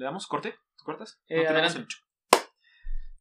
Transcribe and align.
¿Le 0.00 0.06
damos 0.06 0.26
corte? 0.26 0.54
¿Tú 0.78 0.84
cortas? 0.86 1.20
Eh, 1.28 1.44
No 1.44 1.58
el 1.58 1.86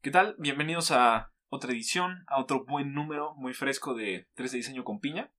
¿Qué 0.01 0.12
tal? 0.12 0.38
Bienvenidos 0.40 0.92
a 0.92 1.33
otra 1.50 1.74
edición, 1.74 2.24
a 2.28 2.40
otro 2.40 2.64
buen 2.64 2.94
número 2.94 3.35
muy 3.35 3.53
fresco 3.53 3.94
de 3.96 4.30
3 4.35 4.50
de 4.53 4.58
diseño 4.59 4.85
con 4.85 5.01
piña. 5.01 5.30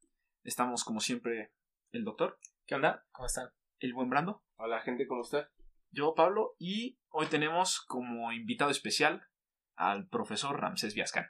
Estamos 0.45 0.85
como 0.85 1.01
siempre 1.01 1.51
el 1.93 2.05
doctor, 2.05 2.39
¿Qué 2.67 2.75
onda? 2.75 3.07
¿Cómo 3.13 3.25
están? 3.25 3.49
el 3.79 3.95
buen 3.95 4.11
Brando, 4.11 4.45
Hola 4.57 4.83
gente, 4.83 5.07
¿cómo 5.07 5.23
está? 5.23 5.49
yo 5.93 6.15
Pablo 6.15 6.57
y 6.59 6.99
hoy 7.09 7.27
tenemos 7.29 7.81
como 7.87 8.33
invitado 8.33 8.71
especial 8.71 9.27
al 9.77 10.09
profesor 10.09 10.61
Ramsés 10.61 10.95
Viascan. 10.95 11.25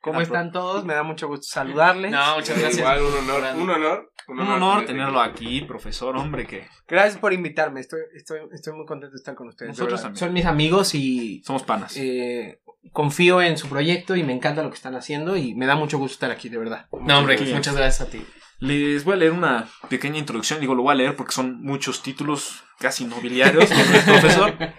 ¿Cómo 0.00 0.20
están 0.20 0.50
todos? 0.52 0.84
Me 0.84 0.94
da 0.94 1.02
mucho 1.02 1.28
gusto 1.28 1.46
saludarles. 1.50 2.10
No, 2.10 2.36
muchas 2.36 2.58
gracias. 2.58 2.78
Igual 2.78 3.02
un 3.02 3.14
honor, 3.30 3.44
un 3.56 3.70
honor. 3.70 4.12
Un 4.28 4.38
honor 4.40 4.84
tenerlo 4.84 5.20
aquí. 5.20 5.62
profesor, 5.62 6.16
hombre, 6.16 6.46
que 6.46 6.66
Gracias 6.86 7.18
por 7.18 7.32
invitarme. 7.32 7.80
Estoy, 7.80 8.00
estoy, 8.14 8.38
estoy 8.52 8.74
muy 8.74 8.86
contento 8.86 9.12
de 9.14 9.18
estar 9.18 9.34
con 9.34 9.48
ustedes. 9.48 9.72
de 9.72 9.72
Nosotros 9.72 10.00
también. 10.02 10.18
Son 10.18 10.32
mis 10.32 10.46
amigos 10.46 10.94
y 10.94 11.42
somos 11.44 11.64
panas. 11.64 11.96
eh, 11.96 12.60
confío 12.92 13.42
en 13.42 13.58
su 13.58 13.68
proyecto 13.68 14.14
y 14.16 14.22
me 14.22 14.32
encanta 14.32 14.62
lo 14.62 14.70
que 14.70 14.76
están 14.76 14.94
haciendo 14.94 15.36
y 15.36 15.54
me 15.54 15.66
da 15.66 15.74
mucho 15.74 15.98
gusto 15.98 16.14
estar 16.14 16.30
aquí, 16.30 16.48
de 16.48 16.58
verdad. 16.58 16.86
No, 16.92 17.18
hombre, 17.18 17.34
gracias. 17.36 17.56
muchas 17.56 17.74
gracias 17.76 18.08
a 18.08 18.10
ti. 18.10 18.24
Les 18.60 19.04
voy 19.04 19.14
a 19.14 19.16
leer 19.16 19.32
una 19.32 19.66
pequeña 19.88 20.18
introducción, 20.18 20.60
digo, 20.60 20.74
lo 20.74 20.82
voy 20.82 20.92
a 20.92 20.96
leer 20.96 21.16
porque 21.16 21.32
son 21.32 21.60
muchos 21.62 22.02
títulos 22.02 22.62
casi 22.78 23.06
nobiliarios 23.06 23.68
del 23.68 24.02
profesor. 24.04 24.54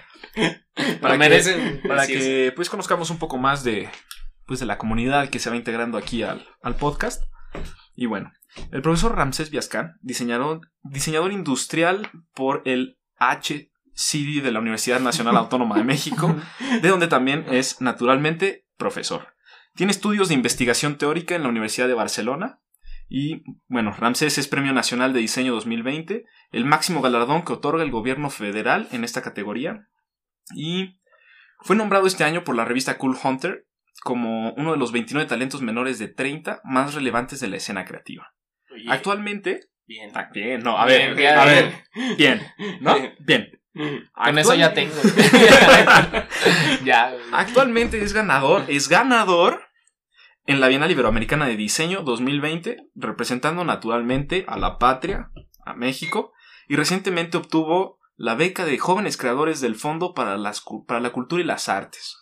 Lo 1.01 1.09
que- 1.11 1.17
merecen. 1.17 1.81
para 1.87 2.07
que 2.07 2.53
pues 2.55 2.69
conozcamos 2.69 3.09
un 3.09 3.17
poco 3.19 3.37
más 3.37 3.63
de 3.65 3.89
pues 4.51 4.59
de 4.59 4.65
la 4.65 4.77
comunidad 4.77 5.29
que 5.29 5.39
se 5.39 5.49
va 5.49 5.55
integrando 5.55 5.97
aquí 5.97 6.23
al, 6.23 6.45
al 6.61 6.75
podcast. 6.75 7.23
Y 7.95 8.05
bueno, 8.05 8.33
el 8.73 8.81
profesor 8.81 9.15
Ramsés 9.15 9.49
Viascan, 9.49 9.93
diseñador, 10.01 10.59
diseñador 10.83 11.31
industrial 11.31 12.11
por 12.33 12.61
el 12.65 12.99
HCD 13.17 14.43
de 14.43 14.51
la 14.51 14.59
Universidad 14.59 14.99
Nacional 14.99 15.37
Autónoma 15.37 15.77
de 15.77 15.85
México, 15.85 16.35
de 16.81 16.89
donde 16.89 17.07
también 17.07 17.45
es 17.49 17.79
naturalmente 17.79 18.67
profesor. 18.75 19.29
Tiene 19.73 19.91
estudios 19.91 20.27
de 20.27 20.33
investigación 20.33 20.97
teórica 20.97 21.33
en 21.33 21.43
la 21.43 21.49
Universidad 21.49 21.87
de 21.87 21.93
Barcelona. 21.93 22.59
Y 23.07 23.43
bueno, 23.69 23.95
Ramsés 23.97 24.37
es 24.37 24.49
Premio 24.49 24.73
Nacional 24.73 25.13
de 25.13 25.21
Diseño 25.21 25.53
2020, 25.53 26.25
el 26.51 26.65
máximo 26.65 27.01
galardón 27.01 27.45
que 27.45 27.53
otorga 27.53 27.83
el 27.83 27.91
gobierno 27.91 28.29
federal 28.29 28.89
en 28.91 29.05
esta 29.05 29.21
categoría. 29.21 29.87
Y 30.53 30.99
fue 31.61 31.77
nombrado 31.77 32.05
este 32.05 32.25
año 32.25 32.43
por 32.43 32.57
la 32.57 32.65
revista 32.65 32.97
Cool 32.97 33.17
Hunter 33.23 33.65
como 34.01 34.53
uno 34.53 34.71
de 34.71 34.77
los 34.77 34.91
29 34.91 35.27
talentos 35.27 35.61
menores 35.61 35.99
de 35.99 36.07
30 36.07 36.61
más 36.63 36.93
relevantes 36.93 37.39
de 37.39 37.47
la 37.47 37.57
escena 37.57 37.85
creativa. 37.85 38.33
Oye, 38.71 38.85
Actualmente, 38.89 39.71
Bien. 39.87 40.09
Ah, 40.15 40.29
bien, 40.33 40.61
no, 40.63 40.77
a 40.77 40.85
Bien, 40.85 41.07
ver, 41.07 41.15
bien, 41.15 41.37
a 41.37 41.43
ver, 41.45 41.83
bien, 42.17 42.41
¿no? 42.79 42.95
Bien. 43.19 43.61
Con 44.13 44.39
eso 44.39 44.53
ya 44.55 44.73
tengo. 44.73 44.93
ya. 46.85 47.13
Actualmente 47.33 48.01
es 48.01 48.13
ganador, 48.13 48.63
es 48.69 48.87
ganador 48.87 49.61
en 50.45 50.61
la 50.61 50.69
Bienal 50.69 50.91
Iberoamericana 50.91 51.45
de 51.47 51.57
Diseño 51.57 52.03
2020, 52.03 52.89
representando 52.95 53.65
naturalmente 53.65 54.45
a 54.47 54.57
la 54.57 54.77
patria, 54.77 55.29
a 55.65 55.73
México, 55.73 56.31
y 56.69 56.77
recientemente 56.77 57.37
obtuvo 57.37 57.99
la 58.15 58.35
beca 58.35 58.65
de 58.65 58.77
jóvenes 58.77 59.17
creadores 59.17 59.61
del 59.61 59.75
Fondo 59.75 60.13
para, 60.13 60.37
las, 60.37 60.63
para 60.87 61.01
la 61.01 61.11
Cultura 61.11 61.41
y 61.41 61.45
las 61.45 61.67
Artes. 61.67 62.17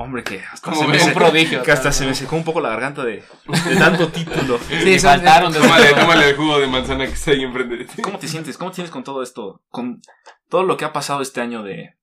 Hombre, 0.00 0.22
que 0.22 0.38
hasta, 0.40 0.64
Como 0.70 0.80
se 0.82 0.86
me, 0.86 0.92
ves, 0.92 1.02
un 1.02 1.08
se- 1.08 1.14
prodigio. 1.14 1.62
que 1.64 1.72
hasta 1.72 1.90
se 1.90 2.06
me 2.06 2.14
secó 2.14 2.36
un 2.36 2.44
poco 2.44 2.60
la 2.60 2.68
garganta 2.70 3.04
de, 3.04 3.24
de 3.68 3.76
tanto 3.76 4.08
título. 4.08 4.58
Sí, 4.68 4.80
Sí, 4.82 4.98
son- 5.00 5.10
faltaron 5.10 5.52
de 5.52 5.58
Tómale, 5.58 5.92
tómale 5.94 6.30
el 6.30 6.36
jugo 6.36 6.58
de 6.60 6.66
manzana 6.68 7.04
que 7.06 7.12
está 7.14 7.32
ahí 7.32 7.42
enfrente 7.42 7.76
de 7.78 7.84
ti. 7.84 8.00
¿Cómo 8.02 8.18
te 8.18 8.28
sientes? 8.28 8.56
¿Cómo 8.56 8.70
te 8.70 8.76
sientes 8.76 8.92
con 8.92 9.02
todo 9.02 9.22
esto? 9.24 9.60
Con 9.70 10.00
todo 10.48 10.62
lo 10.62 10.76
que 10.76 10.84
ha 10.84 10.92
pasado 10.92 11.20
este 11.20 11.40
año 11.40 11.62
de... 11.64 11.94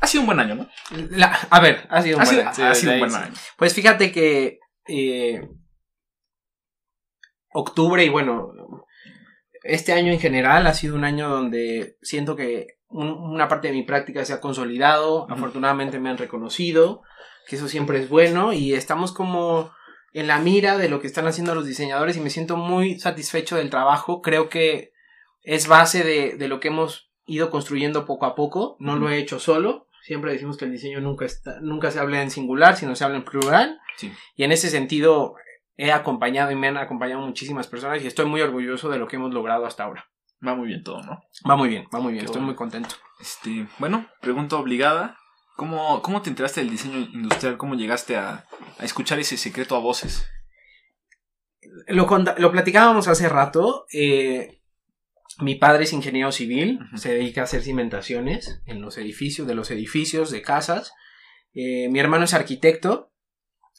Ha 0.00 0.06
sido 0.06 0.22
un 0.22 0.26
buen 0.26 0.40
año, 0.40 0.56
¿no? 0.56 0.68
La- 1.10 1.32
a 1.48 1.60
ver, 1.60 1.86
ha 1.90 2.02
sido 2.02 2.18
un 2.18 2.22
Ha 2.22 2.24
buen 2.26 2.36
sido, 2.36 2.42
año. 2.48 2.54
Sí, 2.54 2.62
ha 2.62 2.74
sido 2.74 2.92
un 2.92 2.98
buen 2.98 3.14
año. 3.14 3.32
Pues 3.56 3.72
fíjate 3.72 4.12
que 4.12 4.58
eh, 4.88 5.40
octubre 7.52 8.04
y 8.04 8.08
bueno, 8.08 8.52
este 9.62 9.92
año 9.92 10.12
en 10.12 10.20
general 10.20 10.66
ha 10.66 10.74
sido 10.74 10.96
un 10.96 11.04
año 11.04 11.28
donde 11.28 11.96
siento 12.02 12.34
que 12.36 12.78
un- 12.88 13.08
una 13.10 13.48
parte 13.48 13.68
de 13.68 13.74
mi 13.74 13.84
práctica 13.84 14.24
se 14.24 14.32
ha 14.34 14.40
consolidado, 14.40 15.26
afortunadamente 15.30 15.98
me 15.98 16.10
han 16.10 16.18
reconocido, 16.18 17.02
que 17.46 17.56
eso 17.56 17.68
siempre 17.68 17.98
es 18.00 18.08
bueno 18.08 18.52
y 18.52 18.74
estamos 18.74 19.12
como 19.12 19.72
en 20.12 20.26
la 20.26 20.38
mira 20.38 20.78
de 20.78 20.88
lo 20.88 21.00
que 21.00 21.06
están 21.06 21.26
haciendo 21.26 21.54
los 21.54 21.66
diseñadores 21.66 22.16
y 22.16 22.20
me 22.20 22.30
siento 22.30 22.56
muy 22.56 22.98
satisfecho 22.98 23.56
del 23.56 23.70
trabajo, 23.70 24.20
creo 24.20 24.48
que 24.48 24.92
es 25.42 25.66
base 25.66 26.04
de, 26.04 26.36
de 26.36 26.48
lo 26.48 26.60
que 26.60 26.68
hemos 26.68 27.10
ido 27.26 27.50
construyendo 27.50 28.04
poco 28.04 28.26
a 28.26 28.34
poco, 28.34 28.76
no 28.78 28.96
lo 28.96 29.08
he 29.08 29.18
hecho 29.18 29.38
solo, 29.38 29.88
siempre 30.02 30.32
decimos 30.32 30.56
que 30.56 30.66
el 30.66 30.72
diseño 30.72 31.00
nunca, 31.00 31.24
está, 31.24 31.60
nunca 31.60 31.90
se 31.90 32.00
habla 32.00 32.22
en 32.22 32.30
singular, 32.30 32.76
sino 32.76 32.94
se 32.94 33.04
habla 33.04 33.18
en 33.18 33.24
plural. 33.24 33.80
Sí. 33.96 34.12
Y 34.36 34.44
en 34.44 34.52
ese 34.52 34.68
sentido 34.68 35.34
he 35.76 35.92
acompañado 35.92 36.50
y 36.50 36.56
me 36.56 36.68
han 36.68 36.76
acompañado 36.76 37.22
muchísimas 37.22 37.68
personas 37.68 38.02
y 38.02 38.06
estoy 38.06 38.26
muy 38.26 38.40
orgulloso 38.40 38.90
de 38.90 38.98
lo 38.98 39.08
que 39.08 39.16
hemos 39.16 39.32
logrado 39.32 39.64
hasta 39.64 39.84
ahora. 39.84 40.08
Va 40.46 40.56
muy 40.56 40.66
bien 40.68 40.82
todo, 40.82 41.00
¿no? 41.02 41.22
Va 41.48 41.56
muy 41.56 41.68
bien, 41.68 41.86
va 41.94 42.00
muy 42.00 42.12
bien, 42.12 42.24
estoy 42.24 42.42
muy 42.42 42.56
contento. 42.56 42.96
Este, 43.20 43.66
bueno, 43.78 44.08
pregunta 44.20 44.56
obligada. 44.56 45.16
¿Cómo, 45.56 46.00
¿Cómo 46.02 46.22
te 46.22 46.30
enteraste 46.30 46.60
del 46.60 46.70
diseño 46.70 46.98
industrial? 47.12 47.56
¿Cómo 47.56 47.74
llegaste 47.74 48.16
a, 48.16 48.46
a 48.78 48.84
escuchar 48.84 49.18
ese 49.18 49.36
secreto 49.36 49.76
a 49.76 49.80
voces? 49.80 50.26
Lo, 51.86 52.06
lo 52.38 52.52
platicábamos 52.52 53.08
hace 53.08 53.28
rato. 53.28 53.86
eh, 53.92 54.58
mi 55.38 55.54
padre 55.54 55.84
es 55.84 55.92
ingeniero 55.94 56.30
civil, 56.30 56.78
se 56.96 57.14
dedica 57.14 57.40
a 57.40 57.44
hacer 57.44 57.62
cimentaciones 57.62 58.60
en 58.66 58.82
los 58.82 58.98
edificios, 58.98 59.46
de 59.48 59.54
los 59.54 59.70
edificios, 59.70 60.30
de 60.30 60.42
casas. 60.42 60.92
Eh, 61.54 61.88
mi 61.90 61.98
hermano 62.00 62.24
es 62.26 62.34
arquitecto 62.34 63.12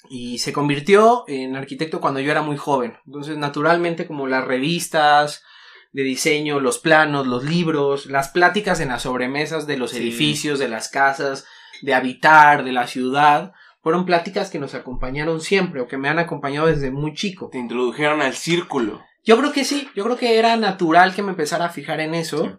y 0.09 0.39
se 0.39 0.51
convirtió 0.51 1.23
en 1.27 1.55
arquitecto 1.55 2.01
cuando 2.01 2.19
yo 2.21 2.31
era 2.31 2.41
muy 2.41 2.57
joven. 2.57 2.97
Entonces, 3.05 3.37
naturalmente, 3.37 4.07
como 4.07 4.25
las 4.27 4.45
revistas 4.45 5.43
de 5.91 6.01
diseño, 6.01 6.59
los 6.59 6.79
planos, 6.79 7.27
los 7.27 7.43
libros, 7.43 8.07
las 8.07 8.29
pláticas 8.29 8.79
en 8.79 8.87
las 8.89 9.03
sobremesas 9.03 9.67
de 9.67 9.77
los 9.77 9.91
Sí. 9.91 9.97
edificios, 9.97 10.57
de 10.57 10.67
las 10.69 10.89
casas, 10.89 11.45
de 11.81 11.93
habitar, 11.93 12.63
de 12.63 12.71
la 12.71 12.87
ciudad, 12.87 13.53
fueron 13.81 14.05
pláticas 14.05 14.49
que 14.49 14.59
nos 14.59 14.75
acompañaron 14.75 15.41
siempre 15.41 15.81
o 15.81 15.87
que 15.87 15.97
me 15.97 16.07
han 16.09 16.19
acompañado 16.19 16.67
desde 16.67 16.91
muy 16.91 17.13
chico. 17.13 17.49
Te 17.51 17.57
introdujeron 17.57 18.21
al 18.21 18.33
círculo. 18.33 19.01
Yo 19.25 19.37
creo 19.37 19.51
que 19.51 19.63
sí, 19.65 19.89
yo 19.95 20.03
creo 20.03 20.17
que 20.17 20.37
era 20.37 20.55
natural 20.55 21.13
que 21.13 21.23
me 21.23 21.31
empezara 21.31 21.65
a 21.65 21.69
fijar 21.69 21.99
en 21.99 22.13
eso. 22.13 22.45
Sí. 22.45 22.51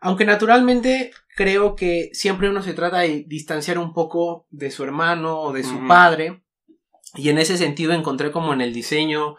Aunque 0.00 0.24
naturalmente 0.24 1.10
creo 1.36 1.74
que 1.74 2.10
siempre 2.12 2.48
uno 2.48 2.62
se 2.62 2.74
trata 2.74 3.00
de 3.00 3.24
distanciar 3.26 3.78
un 3.78 3.92
poco 3.92 4.46
de 4.50 4.70
su 4.70 4.84
hermano 4.84 5.40
o 5.40 5.52
de 5.52 5.64
su 5.64 5.86
padre. 5.86 6.42
Y 7.14 7.30
en 7.30 7.38
ese 7.38 7.56
sentido 7.56 7.92
encontré 7.92 8.30
como 8.30 8.52
en 8.52 8.60
el 8.60 8.72
diseño 8.72 9.36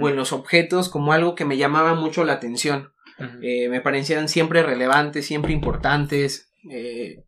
o 0.00 0.08
en 0.08 0.16
los 0.16 0.32
objetos 0.32 0.88
como 0.88 1.12
algo 1.12 1.34
que 1.34 1.44
me 1.44 1.56
llamaba 1.56 1.94
mucho 1.94 2.24
la 2.24 2.34
atención. 2.34 2.92
Eh, 3.42 3.68
me 3.68 3.80
parecían 3.80 4.28
siempre 4.28 4.62
relevantes, 4.62 5.26
siempre 5.26 5.52
importantes. 5.52 6.52
eh, 6.70 7.24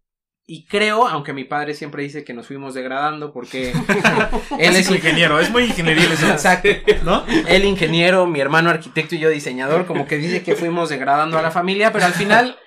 y 0.52 0.64
creo, 0.64 1.06
aunque 1.06 1.32
mi 1.32 1.44
padre 1.44 1.74
siempre 1.74 2.02
dice 2.02 2.24
que 2.24 2.34
nos 2.34 2.48
fuimos 2.48 2.74
degradando 2.74 3.32
porque 3.32 3.70
él 4.58 4.74
es 4.74 4.90
ingeniero, 4.90 5.38
es 5.38 5.48
muy 5.48 5.62
ingenieril 5.62 6.10
eso. 6.10 6.26
Exacto. 6.26 6.68
¿No? 7.04 7.24
Él 7.46 7.64
ingeniero, 7.64 8.26
mi 8.26 8.40
hermano 8.40 8.68
arquitecto 8.68 9.14
y 9.14 9.20
yo 9.20 9.30
diseñador, 9.30 9.86
como 9.86 10.08
que 10.08 10.16
dice 10.16 10.42
que 10.42 10.56
fuimos 10.56 10.88
degradando 10.88 11.38
a 11.38 11.42
la 11.42 11.52
familia, 11.52 11.92
pero 11.92 12.04
al 12.04 12.14
final 12.14 12.58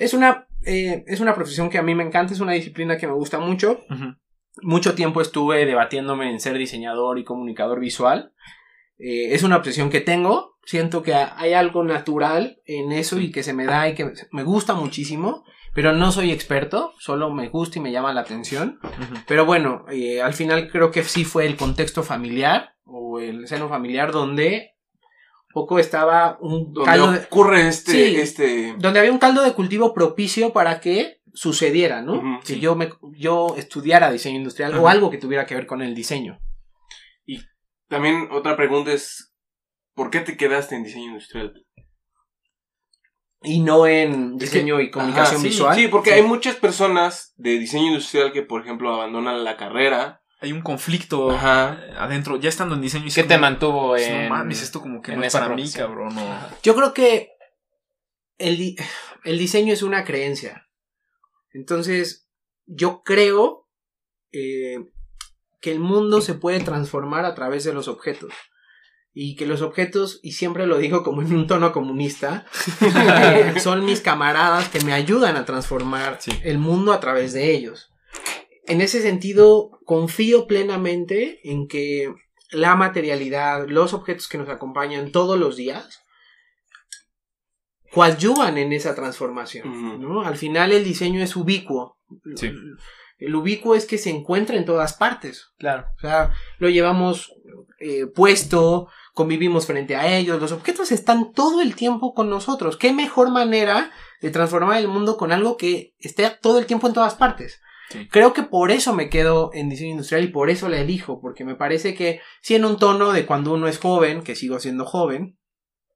es 0.00 0.14
una, 0.14 0.48
eh, 0.64 1.04
es 1.06 1.20
una 1.20 1.36
profesión 1.36 1.70
que 1.70 1.78
a 1.78 1.82
mí 1.82 1.94
me 1.94 2.02
encanta, 2.02 2.34
es 2.34 2.40
una 2.40 2.54
disciplina 2.54 2.96
que 2.96 3.06
me 3.06 3.12
gusta 3.12 3.38
mucho. 3.38 3.84
Mucho 4.60 4.96
tiempo 4.96 5.20
estuve 5.20 5.64
debatiéndome 5.64 6.32
en 6.32 6.40
ser 6.40 6.58
diseñador 6.58 7.20
y 7.20 7.24
comunicador 7.24 7.78
visual. 7.78 8.32
Eh, 8.98 9.32
es 9.32 9.44
una 9.44 9.58
obsesión 9.58 9.90
que 9.90 10.00
tengo, 10.00 10.56
siento 10.64 11.04
que 11.04 11.14
hay 11.14 11.52
algo 11.52 11.84
natural 11.84 12.60
en 12.64 12.90
eso 12.90 13.20
y 13.20 13.30
que 13.30 13.44
se 13.44 13.52
me 13.52 13.64
da 13.64 13.88
y 13.88 13.94
que 13.94 14.10
me 14.32 14.42
gusta 14.42 14.74
muchísimo, 14.74 15.44
pero 15.78 15.92
no 15.92 16.10
soy 16.10 16.32
experto, 16.32 16.92
solo 16.98 17.32
me 17.32 17.50
gusta 17.50 17.78
y 17.78 17.82
me 17.82 17.92
llama 17.92 18.12
la 18.12 18.22
atención. 18.22 18.80
Pero 19.28 19.46
bueno, 19.46 19.84
eh, 19.88 20.20
al 20.20 20.34
final 20.34 20.68
creo 20.72 20.90
que 20.90 21.04
sí 21.04 21.24
fue 21.24 21.46
el 21.46 21.54
contexto 21.56 22.02
familiar 22.02 22.74
o 22.82 23.20
el 23.20 23.46
seno 23.46 23.68
familiar 23.68 24.10
donde 24.10 24.72
poco 25.54 25.78
estaba 25.78 26.36
un 26.40 26.72
Donde 26.72 26.84
caldo 26.90 27.12
de, 27.12 27.18
ocurre 27.18 27.68
este, 27.68 27.92
Sí. 27.92 28.16
este. 28.16 28.74
donde 28.78 28.98
había 28.98 29.12
un 29.12 29.20
caldo 29.20 29.44
de 29.44 29.52
cultivo 29.52 29.94
propicio 29.94 30.52
para 30.52 30.80
que 30.80 31.20
sucediera, 31.32 32.02
¿no? 32.02 32.40
Sí. 32.42 32.58
yo 32.58 32.74
me 32.74 32.90
yo 33.16 33.54
estudiara 33.56 34.10
diseño 34.10 34.38
industrial 34.38 34.76
o 34.78 34.88
algo 34.88 35.10
que 35.10 35.18
tuviera 35.18 35.46
que 35.46 35.54
ver 35.54 35.68
con 35.68 35.80
el 35.80 35.94
diseño. 35.94 36.40
También 37.88 38.30
otra 38.32 38.56
pregunta 38.56 38.92
es, 38.92 39.32
¿por 39.94 40.10
qué 40.10 40.22
te 40.22 40.36
quedaste 40.36 40.74
en 40.74 40.82
diseño 40.82 41.06
industrial? 41.06 41.54
Y 43.42 43.60
no 43.60 43.86
en 43.86 44.34
Es 44.34 44.50
que- 44.50 44.58
diseño 44.58 44.80
y 44.80 44.90
comunicación 44.90 45.36
Ajá, 45.36 45.42
sí, 45.42 45.48
visual. 45.48 45.76
Sí, 45.76 45.88
porque 45.88 46.12
hay 46.12 46.22
muchas 46.22 46.56
personas 46.56 47.32
de 47.36 47.58
diseño 47.58 47.86
industrial 47.88 48.32
que, 48.32 48.42
por 48.42 48.62
ejemplo, 48.62 48.92
abandonan 48.92 49.44
la 49.44 49.56
carrera. 49.56 50.22
Hay 50.40 50.52
un 50.52 50.62
conflicto 50.62 51.30
Ajá. 51.30 51.80
adentro, 51.98 52.36
ya 52.38 52.48
estando 52.48 52.74
en 52.74 52.80
diseño. 52.80 53.06
y 53.06 53.10
¿Qué 53.12 53.20
es 53.22 53.26
te 53.28 53.34
como, 53.34 53.40
mantuvo 53.40 53.88
pues, 53.88 54.06
en...? 54.08 54.24
No 54.24 54.30
mames, 54.30 54.62
esto 54.62 54.80
como 54.80 55.00
que 55.02 55.16
no 55.16 55.22
es 55.24 55.32
para 55.32 55.48
mí, 55.48 55.54
profesión? 55.62 55.86
cabrón. 55.88 56.14
no. 56.14 56.38
Yo 56.62 56.74
creo 56.74 56.94
que 56.94 57.30
el, 58.38 58.56
di- 58.56 58.76
el 59.24 59.38
diseño 59.38 59.72
es 59.72 59.82
una 59.82 60.04
creencia. 60.04 60.68
Entonces, 61.52 62.28
yo 62.66 63.02
creo 63.02 63.68
eh, 64.32 64.78
que 65.60 65.72
el 65.72 65.80
mundo 65.80 66.20
se 66.20 66.34
puede 66.34 66.60
transformar 66.60 67.24
a 67.24 67.34
través 67.34 67.64
de 67.64 67.72
los 67.72 67.88
objetos. 67.88 68.32
Y 69.20 69.34
que 69.34 69.46
los 69.46 69.62
objetos, 69.62 70.20
y 70.22 70.30
siempre 70.32 70.68
lo 70.68 70.78
digo 70.78 71.02
como 71.02 71.22
en 71.22 71.34
un 71.34 71.48
tono 71.48 71.72
comunista, 71.72 72.46
son 73.60 73.84
mis 73.84 74.00
camaradas 74.00 74.68
que 74.68 74.80
me 74.82 74.92
ayudan 74.92 75.34
a 75.36 75.44
transformar 75.44 76.18
Sí. 76.20 76.30
el 76.44 76.58
mundo 76.58 76.92
a 76.92 77.00
través 77.00 77.32
de 77.32 77.50
ellos. 77.52 77.92
En 78.68 78.80
ese 78.80 79.02
sentido, 79.02 79.70
confío 79.84 80.46
plenamente 80.46 81.40
en 81.42 81.66
que 81.66 82.14
la 82.52 82.76
materialidad, 82.76 83.66
los 83.66 83.92
objetos 83.92 84.28
que 84.28 84.38
nos 84.38 84.48
acompañan 84.50 85.10
todos 85.10 85.36
los 85.36 85.56
días, 85.56 86.00
coadyuvan 87.90 88.56
en 88.56 88.72
esa 88.72 88.94
transformación. 88.94 90.00
¿no? 90.00 90.22
Al 90.22 90.36
final 90.36 90.70
el 90.70 90.84
diseño 90.84 91.20
es 91.22 91.34
ubicuo. 91.34 91.98
Sí. 92.36 92.52
El 93.18 93.34
ubicuo 93.34 93.74
es 93.74 93.84
que 93.84 93.98
se 93.98 94.10
encuentra 94.10 94.56
en 94.56 94.64
todas 94.64 94.94
partes. 94.94 95.52
Claro. 95.58 95.86
O 95.96 96.00
sea, 96.00 96.32
lo 96.58 96.68
llevamos 96.68 97.34
eh, 97.80 98.06
puesto, 98.06 98.88
convivimos 99.12 99.66
frente 99.66 99.96
a 99.96 100.16
ellos, 100.16 100.40
los 100.40 100.52
objetos 100.52 100.92
están 100.92 101.32
todo 101.32 101.60
el 101.60 101.74
tiempo 101.74 102.14
con 102.14 102.30
nosotros. 102.30 102.76
¿Qué 102.76 102.92
mejor 102.92 103.30
manera 103.30 103.90
de 104.20 104.30
transformar 104.30 104.78
el 104.78 104.88
mundo 104.88 105.16
con 105.16 105.32
algo 105.32 105.56
que 105.56 105.94
esté 105.98 106.28
todo 106.40 106.58
el 106.58 106.66
tiempo 106.66 106.86
en 106.86 106.94
todas 106.94 107.14
partes? 107.14 107.60
Sí. 107.90 108.06
Creo 108.10 108.32
que 108.32 108.42
por 108.42 108.70
eso 108.70 108.92
me 108.92 109.08
quedo 109.08 109.50
en 109.54 109.68
diseño 109.68 109.92
industrial 109.92 110.24
y 110.24 110.28
por 110.28 110.50
eso 110.50 110.68
la 110.68 110.78
elijo, 110.78 111.20
porque 111.20 111.44
me 111.44 111.54
parece 111.54 111.94
que 111.94 112.20
si 112.42 112.54
en 112.54 112.64
un 112.64 112.76
tono 112.76 113.12
de 113.12 113.26
cuando 113.26 113.54
uno 113.54 113.66
es 113.66 113.78
joven, 113.78 114.22
que 114.22 114.34
sigo 114.34 114.60
siendo 114.60 114.84
joven, 114.84 115.37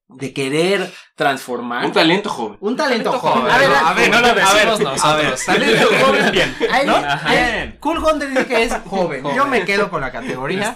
de 0.09 0.33
querer 0.35 0.93
transformar. 1.17 1.87
Un 1.87 1.93
talento 1.93 2.29
joven. 2.29 2.59
Un 2.61 2.77
talento 2.77 3.11
Talento 3.11 3.29
joven. 3.29 3.43
joven, 3.43 3.53
A 3.55 3.59
ver, 3.59 3.69
¿no? 3.71 3.77
a 3.89 3.95
ver, 3.95 4.11
no 4.11 4.21
lo 4.21 4.27
a 4.27 4.33
ver, 4.35 4.45
decimos 4.69 5.05
a 5.05 5.17
ver, 5.17 5.25
nosotros. 5.31 5.45
talento 5.47 5.89
joven, 6.05 6.33
bien. 6.33 6.57
Ahí- 6.71 6.87
¿no? 6.87 6.97
ahí- 6.97 7.77
Cool 7.81 7.99
Hunter 7.99 8.29
dice 8.29 8.47
que 8.47 8.63
es 8.65 8.75
joven. 8.87 9.25
Yo 9.35 9.47
me 9.47 9.65
quedo 9.65 9.89
con 9.91 10.01
la 10.03 10.13
categoría. 10.13 10.75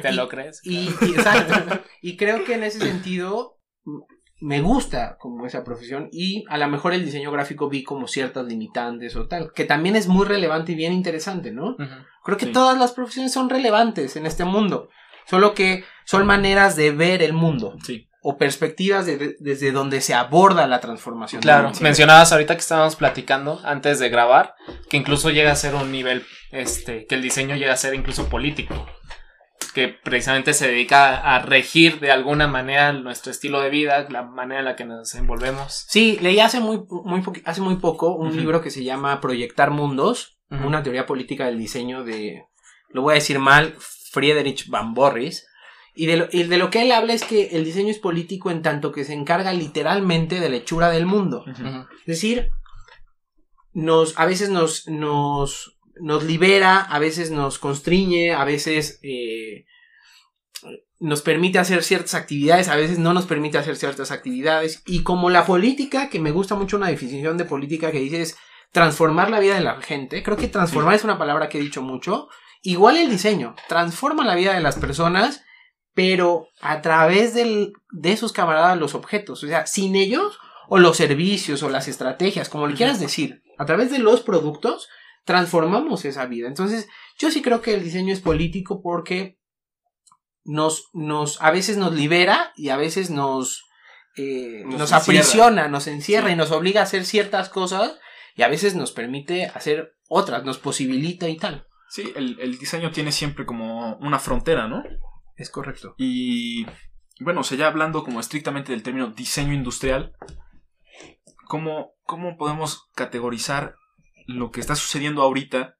¿Te 0.00 0.12
lo 0.12 0.28
crees? 0.28 0.60
Y, 0.64 0.88
y- 1.00 1.14
exacto. 1.16 1.80
Y 2.00 2.16
creo 2.16 2.44
que 2.44 2.54
en 2.54 2.62
ese 2.64 2.78
sentido 2.78 3.58
me 4.40 4.60
gusta 4.60 5.16
como 5.20 5.46
esa 5.46 5.62
profesión 5.64 6.08
y 6.12 6.44
a 6.48 6.58
lo 6.58 6.66
mejor 6.68 6.94
el 6.94 7.04
diseño 7.04 7.30
gráfico 7.30 7.68
vi 7.68 7.84
como 7.84 8.08
ciertas 8.08 8.44
limitantes 8.46 9.14
o 9.16 9.26
tal, 9.28 9.52
que 9.54 9.64
también 9.64 9.94
es 9.96 10.08
muy 10.08 10.26
relevante 10.26 10.72
y 10.72 10.74
bien 10.74 10.92
interesante, 10.92 11.52
¿no? 11.52 11.70
Ujú. 11.70 11.84
Creo 12.24 12.36
que 12.38 12.46
Sí. 12.46 12.52
todas 12.52 12.76
las 12.78 12.92
profesiones 12.92 13.32
son 13.32 13.48
relevantes 13.48 14.16
en 14.16 14.26
este 14.26 14.44
mundo, 14.44 14.88
solo 15.26 15.54
que 15.54 15.84
son 16.04 16.26
maneras 16.26 16.74
de 16.76 16.90
ver 16.90 17.22
el 17.22 17.32
mundo 17.34 17.74
Sí. 17.84 18.08
O 18.22 18.38
perspectivas 18.38 19.04
de- 19.06 19.36
desde 19.40 19.72
donde 19.72 20.00
se 20.00 20.14
aborda 20.14 20.66
la 20.66 20.80
transformación. 20.80 21.42
Claro, 21.42 21.72
mencionabas 21.80 22.32
ahorita 22.32 22.54
que 22.54 22.60
estábamos 22.60 22.96
platicando 22.96 23.60
antes 23.64 23.98
de 23.98 24.08
grabar 24.08 24.54
que 24.88 24.96
incluso 24.96 25.30
llega 25.30 25.50
a 25.52 25.56
ser 25.56 25.74
un 25.74 25.90
nivel, 25.90 26.24
este, 26.52 27.06
que 27.06 27.16
el 27.16 27.22
diseño 27.22 27.56
llega 27.56 27.72
a 27.72 27.76
ser 27.76 27.94
incluso 27.94 28.28
político, 28.28 28.86
que 29.74 29.88
precisamente 29.88 30.54
se 30.54 30.68
dedica 30.68 31.16
a 31.16 31.40
regir 31.40 31.98
de 31.98 32.12
alguna 32.12 32.46
manera 32.46 32.92
nuestro 32.92 33.32
estilo 33.32 33.60
de 33.60 33.70
vida, 33.70 34.06
la 34.10 34.22
manera 34.22 34.60
en 34.60 34.66
la 34.66 34.76
que 34.76 34.84
nos 34.84 35.14
envolvemos. 35.14 35.86
Sí, 35.88 36.18
leí 36.20 36.40
hace 36.40 36.60
muy, 36.60 36.82
muy, 37.04 37.22
hace 37.44 37.60
muy 37.60 37.76
poco 37.76 38.14
un 38.14 38.36
libro 38.36 38.60
que 38.60 38.70
se 38.70 38.84
llama 38.84 39.20
Proyectar 39.20 39.70
Mundos, 39.70 40.38
una 40.50 40.82
teoría 40.82 41.06
política 41.06 41.46
del 41.46 41.58
diseño 41.58 42.04
de, 42.04 42.44
lo 42.90 43.00
voy 43.02 43.12
a 43.12 43.14
decir 43.14 43.38
mal, 43.38 43.74
Friedrich 44.12 44.68
Van 44.68 44.92
Borris. 44.92 45.46
Y 45.94 46.06
de, 46.06 46.16
lo, 46.16 46.28
y 46.32 46.44
de 46.44 46.56
lo 46.56 46.70
que 46.70 46.82
él 46.82 46.92
habla 46.92 47.12
es 47.12 47.24
que 47.24 47.48
el 47.52 47.64
diseño 47.64 47.90
es 47.90 47.98
político 47.98 48.50
en 48.50 48.62
tanto 48.62 48.92
que 48.92 49.04
se 49.04 49.12
encarga 49.12 49.52
literalmente 49.52 50.40
de 50.40 50.48
la 50.48 50.56
hechura 50.56 50.90
del 50.90 51.04
mundo. 51.04 51.44
Es 51.46 52.06
decir, 52.06 52.50
nos, 53.74 54.18
a 54.18 54.24
veces 54.24 54.48
nos, 54.48 54.88
nos, 54.88 55.78
nos 56.00 56.24
libera, 56.24 56.80
a 56.80 56.98
veces 56.98 57.30
nos 57.30 57.58
constriñe, 57.58 58.32
a 58.32 58.44
veces 58.44 59.00
eh, 59.02 59.66
nos 60.98 61.20
permite 61.20 61.58
hacer 61.58 61.82
ciertas 61.82 62.14
actividades, 62.14 62.68
a 62.68 62.76
veces 62.76 62.98
no 62.98 63.12
nos 63.12 63.26
permite 63.26 63.58
hacer 63.58 63.76
ciertas 63.76 64.10
actividades. 64.10 64.82
Y 64.86 65.02
como 65.02 65.30
la 65.30 65.44
política, 65.44 66.08
que 66.08 66.20
me 66.20 66.30
gusta 66.30 66.54
mucho 66.54 66.76
una 66.76 66.88
definición 66.88 67.36
de 67.36 67.44
política 67.44 67.90
que 67.90 68.00
dice 68.00 68.22
es 68.22 68.36
transformar 68.70 69.30
la 69.30 69.40
vida 69.40 69.56
de 69.56 69.60
la 69.62 69.82
gente, 69.82 70.22
creo 70.22 70.36
que 70.36 70.48
transformar 70.48 70.94
es 70.94 71.04
una 71.04 71.18
palabra 71.18 71.48
que 71.48 71.58
he 71.58 71.62
dicho 71.62 71.82
mucho. 71.82 72.28
Igual 72.62 72.96
el 72.96 73.10
diseño, 73.10 73.56
transforma 73.68 74.24
la 74.24 74.36
vida 74.36 74.54
de 74.54 74.60
las 74.60 74.76
personas, 74.76 75.44
pero 75.94 76.48
a 76.60 76.80
través 76.80 77.34
del, 77.34 77.72
de 77.90 78.16
sus 78.16 78.32
camaradas 78.32 78.78
los 78.78 78.94
objetos. 78.94 79.42
O 79.44 79.46
sea, 79.46 79.66
sin 79.66 79.96
ellos 79.96 80.38
o 80.68 80.78
los 80.78 80.96
servicios 80.96 81.62
o 81.62 81.68
las 81.68 81.88
estrategias, 81.88 82.48
como 82.48 82.66
le 82.66 82.74
quieras 82.74 82.98
decir, 83.00 83.42
a 83.58 83.66
través 83.66 83.90
de 83.90 83.98
los 83.98 84.22
productos, 84.22 84.88
transformamos 85.24 86.04
esa 86.04 86.26
vida. 86.26 86.48
Entonces, 86.48 86.88
yo 87.18 87.30
sí 87.30 87.42
creo 87.42 87.60
que 87.60 87.74
el 87.74 87.84
diseño 87.84 88.12
es 88.12 88.20
político 88.20 88.80
porque 88.82 89.38
nos, 90.44 90.88
nos, 90.94 91.40
a 91.42 91.50
veces 91.50 91.76
nos 91.76 91.94
libera 91.94 92.52
y 92.56 92.70
a 92.70 92.76
veces 92.76 93.10
nos, 93.10 93.64
eh, 94.16 94.62
Nos 94.66 94.92
aprisiona, 94.92 95.68
nos 95.68 95.86
encierra 95.86 96.28
Sí. 96.28 96.32
y 96.34 96.36
nos 96.36 96.50
obliga 96.50 96.80
a 96.80 96.84
hacer 96.84 97.04
ciertas 97.04 97.48
cosas 97.48 97.98
y 98.34 98.42
a 98.42 98.48
veces 98.48 98.74
nos 98.74 98.92
permite 98.92 99.46
hacer 99.46 99.94
otras, 100.08 100.44
nos 100.44 100.58
posibilita 100.58 101.28
y 101.28 101.36
tal. 101.36 101.66
Sí, 101.88 102.10
el, 102.16 102.38
el 102.40 102.58
diseño 102.58 102.90
tiene 102.90 103.12
siempre 103.12 103.44
como 103.44 103.96
una 103.96 104.18
frontera, 104.18 104.66
¿no? 104.66 104.82
Es 105.36 105.50
correcto. 105.50 105.94
Y 105.98 106.66
bueno, 107.20 107.40
o 107.40 107.44
sea, 107.44 107.58
ya 107.58 107.66
hablando 107.66 108.04
como 108.04 108.20
estrictamente 108.20 108.72
del 108.72 108.82
término 108.82 109.08
diseño 109.08 109.52
industrial, 109.52 110.14
¿cómo, 111.46 111.92
cómo 112.04 112.36
podemos 112.36 112.90
categorizar 112.94 113.76
lo 114.26 114.50
que 114.50 114.60
está 114.60 114.76
sucediendo 114.76 115.22
ahorita? 115.22 115.76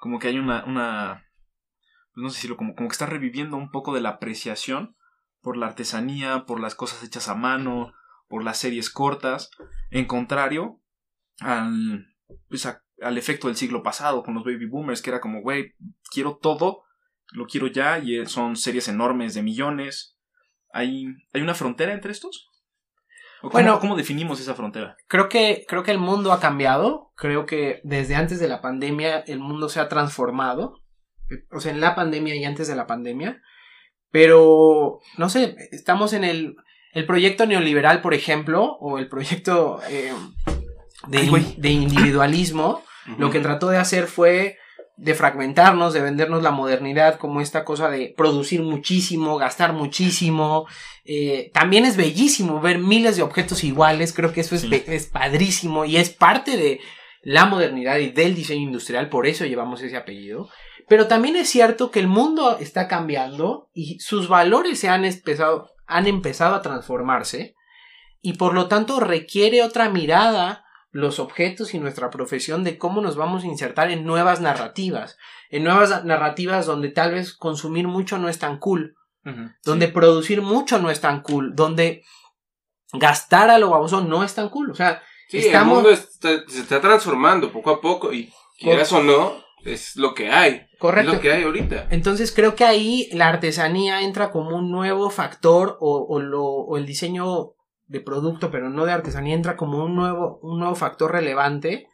Como 0.00 0.18
que 0.18 0.28
hay 0.28 0.38
una, 0.38 0.64
una 0.64 1.24
pues 2.14 2.22
no 2.24 2.30
sé 2.30 2.36
decirlo, 2.36 2.56
como, 2.56 2.74
como 2.74 2.88
que 2.88 2.94
está 2.94 3.06
reviviendo 3.06 3.56
un 3.56 3.70
poco 3.70 3.94
de 3.94 4.00
la 4.00 4.10
apreciación 4.10 4.96
por 5.40 5.56
la 5.56 5.66
artesanía, 5.66 6.46
por 6.46 6.58
las 6.58 6.74
cosas 6.74 7.04
hechas 7.04 7.28
a 7.28 7.34
mano, 7.34 7.92
por 8.28 8.42
las 8.42 8.58
series 8.58 8.90
cortas, 8.90 9.50
en 9.90 10.04
contrario 10.06 10.80
al, 11.40 12.06
pues, 12.48 12.66
al 12.66 13.18
efecto 13.18 13.46
del 13.46 13.56
siglo 13.56 13.82
pasado 13.82 14.22
con 14.22 14.34
los 14.34 14.44
baby 14.44 14.66
boomers, 14.66 15.00
que 15.00 15.10
era 15.10 15.20
como, 15.20 15.42
güey, 15.42 15.74
quiero 16.10 16.36
todo, 16.36 16.82
lo 17.32 17.46
quiero 17.46 17.66
ya, 17.66 17.98
y 17.98 18.24
son 18.26 18.56
series 18.56 18.88
enormes 18.88 19.34
de 19.34 19.42
millones. 19.42 20.16
¿Hay, 20.72 21.06
¿hay 21.32 21.40
una 21.40 21.54
frontera 21.54 21.92
entre 21.92 22.12
estos? 22.12 22.48
¿O 23.38 23.42
cómo, 23.42 23.52
Bueno. 23.52 23.80
¿Cómo 23.80 23.96
definimos 23.96 24.40
esa 24.40 24.54
frontera? 24.54 24.96
Creo 25.06 25.28
que, 25.28 25.64
creo 25.68 25.82
que 25.82 25.90
el 25.90 25.98
mundo 25.98 26.32
ha 26.32 26.40
cambiado. 26.40 27.12
Creo 27.16 27.46
que 27.46 27.80
desde 27.84 28.16
antes 28.16 28.40
de 28.40 28.48
la 28.48 28.60
pandemia 28.60 29.20
el 29.20 29.38
mundo 29.38 29.68
se 29.68 29.80
ha 29.80 29.88
transformado. 29.88 30.80
O 31.50 31.60
sea, 31.60 31.72
en 31.72 31.80
la 31.80 31.94
pandemia 31.94 32.34
y 32.36 32.44
antes 32.44 32.68
de 32.68 32.76
la 32.76 32.86
pandemia. 32.86 33.42
Pero, 34.10 35.00
no 35.18 35.28
sé, 35.28 35.56
estamos 35.70 36.14
en 36.14 36.24
el, 36.24 36.56
el 36.92 37.06
proyecto 37.06 37.44
neoliberal, 37.46 38.00
por 38.00 38.14
ejemplo, 38.14 38.76
o 38.80 38.98
el 38.98 39.08
proyecto 39.08 39.80
eh, 39.90 40.12
de, 41.08 41.18
Ay, 41.18 41.54
de 41.58 41.70
individualismo. 41.70 42.82
Lo 43.18 43.30
que 43.30 43.40
trató 43.40 43.68
de 43.70 43.78
hacer 43.78 44.06
fue 44.06 44.58
de 44.98 45.14
fragmentarnos, 45.14 45.94
de 45.94 46.00
vendernos 46.00 46.42
la 46.42 46.50
modernidad 46.50 47.18
como 47.18 47.40
esta 47.40 47.64
cosa 47.64 47.88
de 47.88 48.12
producir 48.16 48.62
muchísimo, 48.62 49.36
gastar 49.38 49.72
muchísimo. 49.72 50.66
Eh, 51.04 51.50
también 51.54 51.84
es 51.84 51.96
bellísimo 51.96 52.60
ver 52.60 52.78
miles 52.78 53.16
de 53.16 53.22
objetos 53.22 53.62
iguales, 53.62 54.12
creo 54.12 54.32
que 54.32 54.40
eso 54.40 54.56
es, 54.56 54.62
Sí. 54.62 54.82
es 54.86 55.06
padrísimo 55.06 55.84
y 55.84 55.96
es 55.98 56.10
parte 56.10 56.56
de 56.56 56.80
la 57.22 57.46
modernidad 57.46 57.98
y 57.98 58.10
del 58.10 58.34
diseño 58.34 58.62
industrial, 58.62 59.08
por 59.08 59.26
eso 59.26 59.46
llevamos 59.46 59.82
ese 59.82 59.96
apellido. 59.96 60.48
Pero 60.88 61.06
también 61.06 61.36
es 61.36 61.48
cierto 61.48 61.90
que 61.90 62.00
el 62.00 62.08
mundo 62.08 62.58
está 62.58 62.88
cambiando 62.88 63.70
y 63.74 64.00
sus 64.00 64.28
valores 64.28 64.80
se 64.80 64.88
han 64.88 65.04
empezado, 65.04 65.70
han 65.86 66.06
empezado 66.08 66.56
a 66.56 66.62
transformarse 66.62 67.54
y 68.20 68.32
por 68.32 68.52
lo 68.52 68.66
tanto 68.66 68.98
requiere 68.98 69.62
otra 69.62 69.90
mirada 69.90 70.64
los 70.90 71.18
objetos 71.18 71.74
y 71.74 71.78
nuestra 71.78 72.10
profesión 72.10 72.64
de 72.64 72.78
cómo 72.78 73.00
nos 73.00 73.16
vamos 73.16 73.44
a 73.44 73.46
insertar 73.46 73.90
en 73.90 74.04
nuevas 74.04 74.40
narrativas, 74.40 75.16
en 75.50 75.64
nuevas 75.64 76.04
narrativas 76.04 76.66
donde 76.66 76.88
tal 76.88 77.12
vez 77.12 77.34
consumir 77.34 77.86
mucho 77.88 78.18
no 78.18 78.28
es 78.28 78.38
tan 78.38 78.58
cool, 78.58 78.94
donde 79.64 79.88
producir 79.88 80.40
mucho 80.40 80.78
no 80.78 80.90
es 80.90 81.00
tan 81.02 81.20
cool, 81.22 81.54
donde 81.54 82.02
gastar 82.92 83.50
a 83.50 83.58
lo 83.58 83.70
baboso 83.70 84.00
no 84.02 84.24
es 84.24 84.34
tan 84.34 84.48
cool, 84.48 84.70
o 84.70 84.74
sea, 84.74 85.02
Sí, 85.30 85.36
Estamos- 85.40 85.76
el 85.80 85.82
mundo 85.84 85.90
está- 85.90 86.42
se 86.50 86.60
está 86.60 86.80
transformando 86.80 87.52
poco 87.52 87.68
a 87.68 87.82
poco 87.82 88.14
y 88.14 88.32
quieras 88.58 88.90
o 88.94 89.02
no, 89.02 89.34
es 89.62 89.94
lo 89.96 90.14
que 90.14 90.30
hay. 90.30 90.62
correcto. 90.78 91.10
Es 91.10 91.16
lo 91.16 91.20
que 91.20 91.30
hay 91.32 91.42
ahorita. 91.42 91.88
Entonces 91.90 92.32
creo 92.32 92.54
que 92.54 92.64
ahí 92.64 93.10
la 93.12 93.28
artesanía 93.28 94.00
entra 94.00 94.30
como 94.30 94.56
un 94.56 94.70
nuevo 94.70 95.10
factor 95.10 95.76
o, 95.80 96.06
o 96.08 96.18
lo, 96.20 96.42
o 96.44 96.78
el 96.78 96.86
diseño 96.86 97.50
de 97.88 98.00
producto, 98.00 98.50
pero 98.50 98.68
no 98.70 98.84
de 98.84 98.92
artesanía, 98.92 99.34
entra 99.34 99.56
como 99.56 99.84
un 99.84 99.96
nuevo, 99.96 100.38
un 100.42 100.60
nuevo 100.60 100.74
factor 100.74 101.10
relevante, 101.10 101.88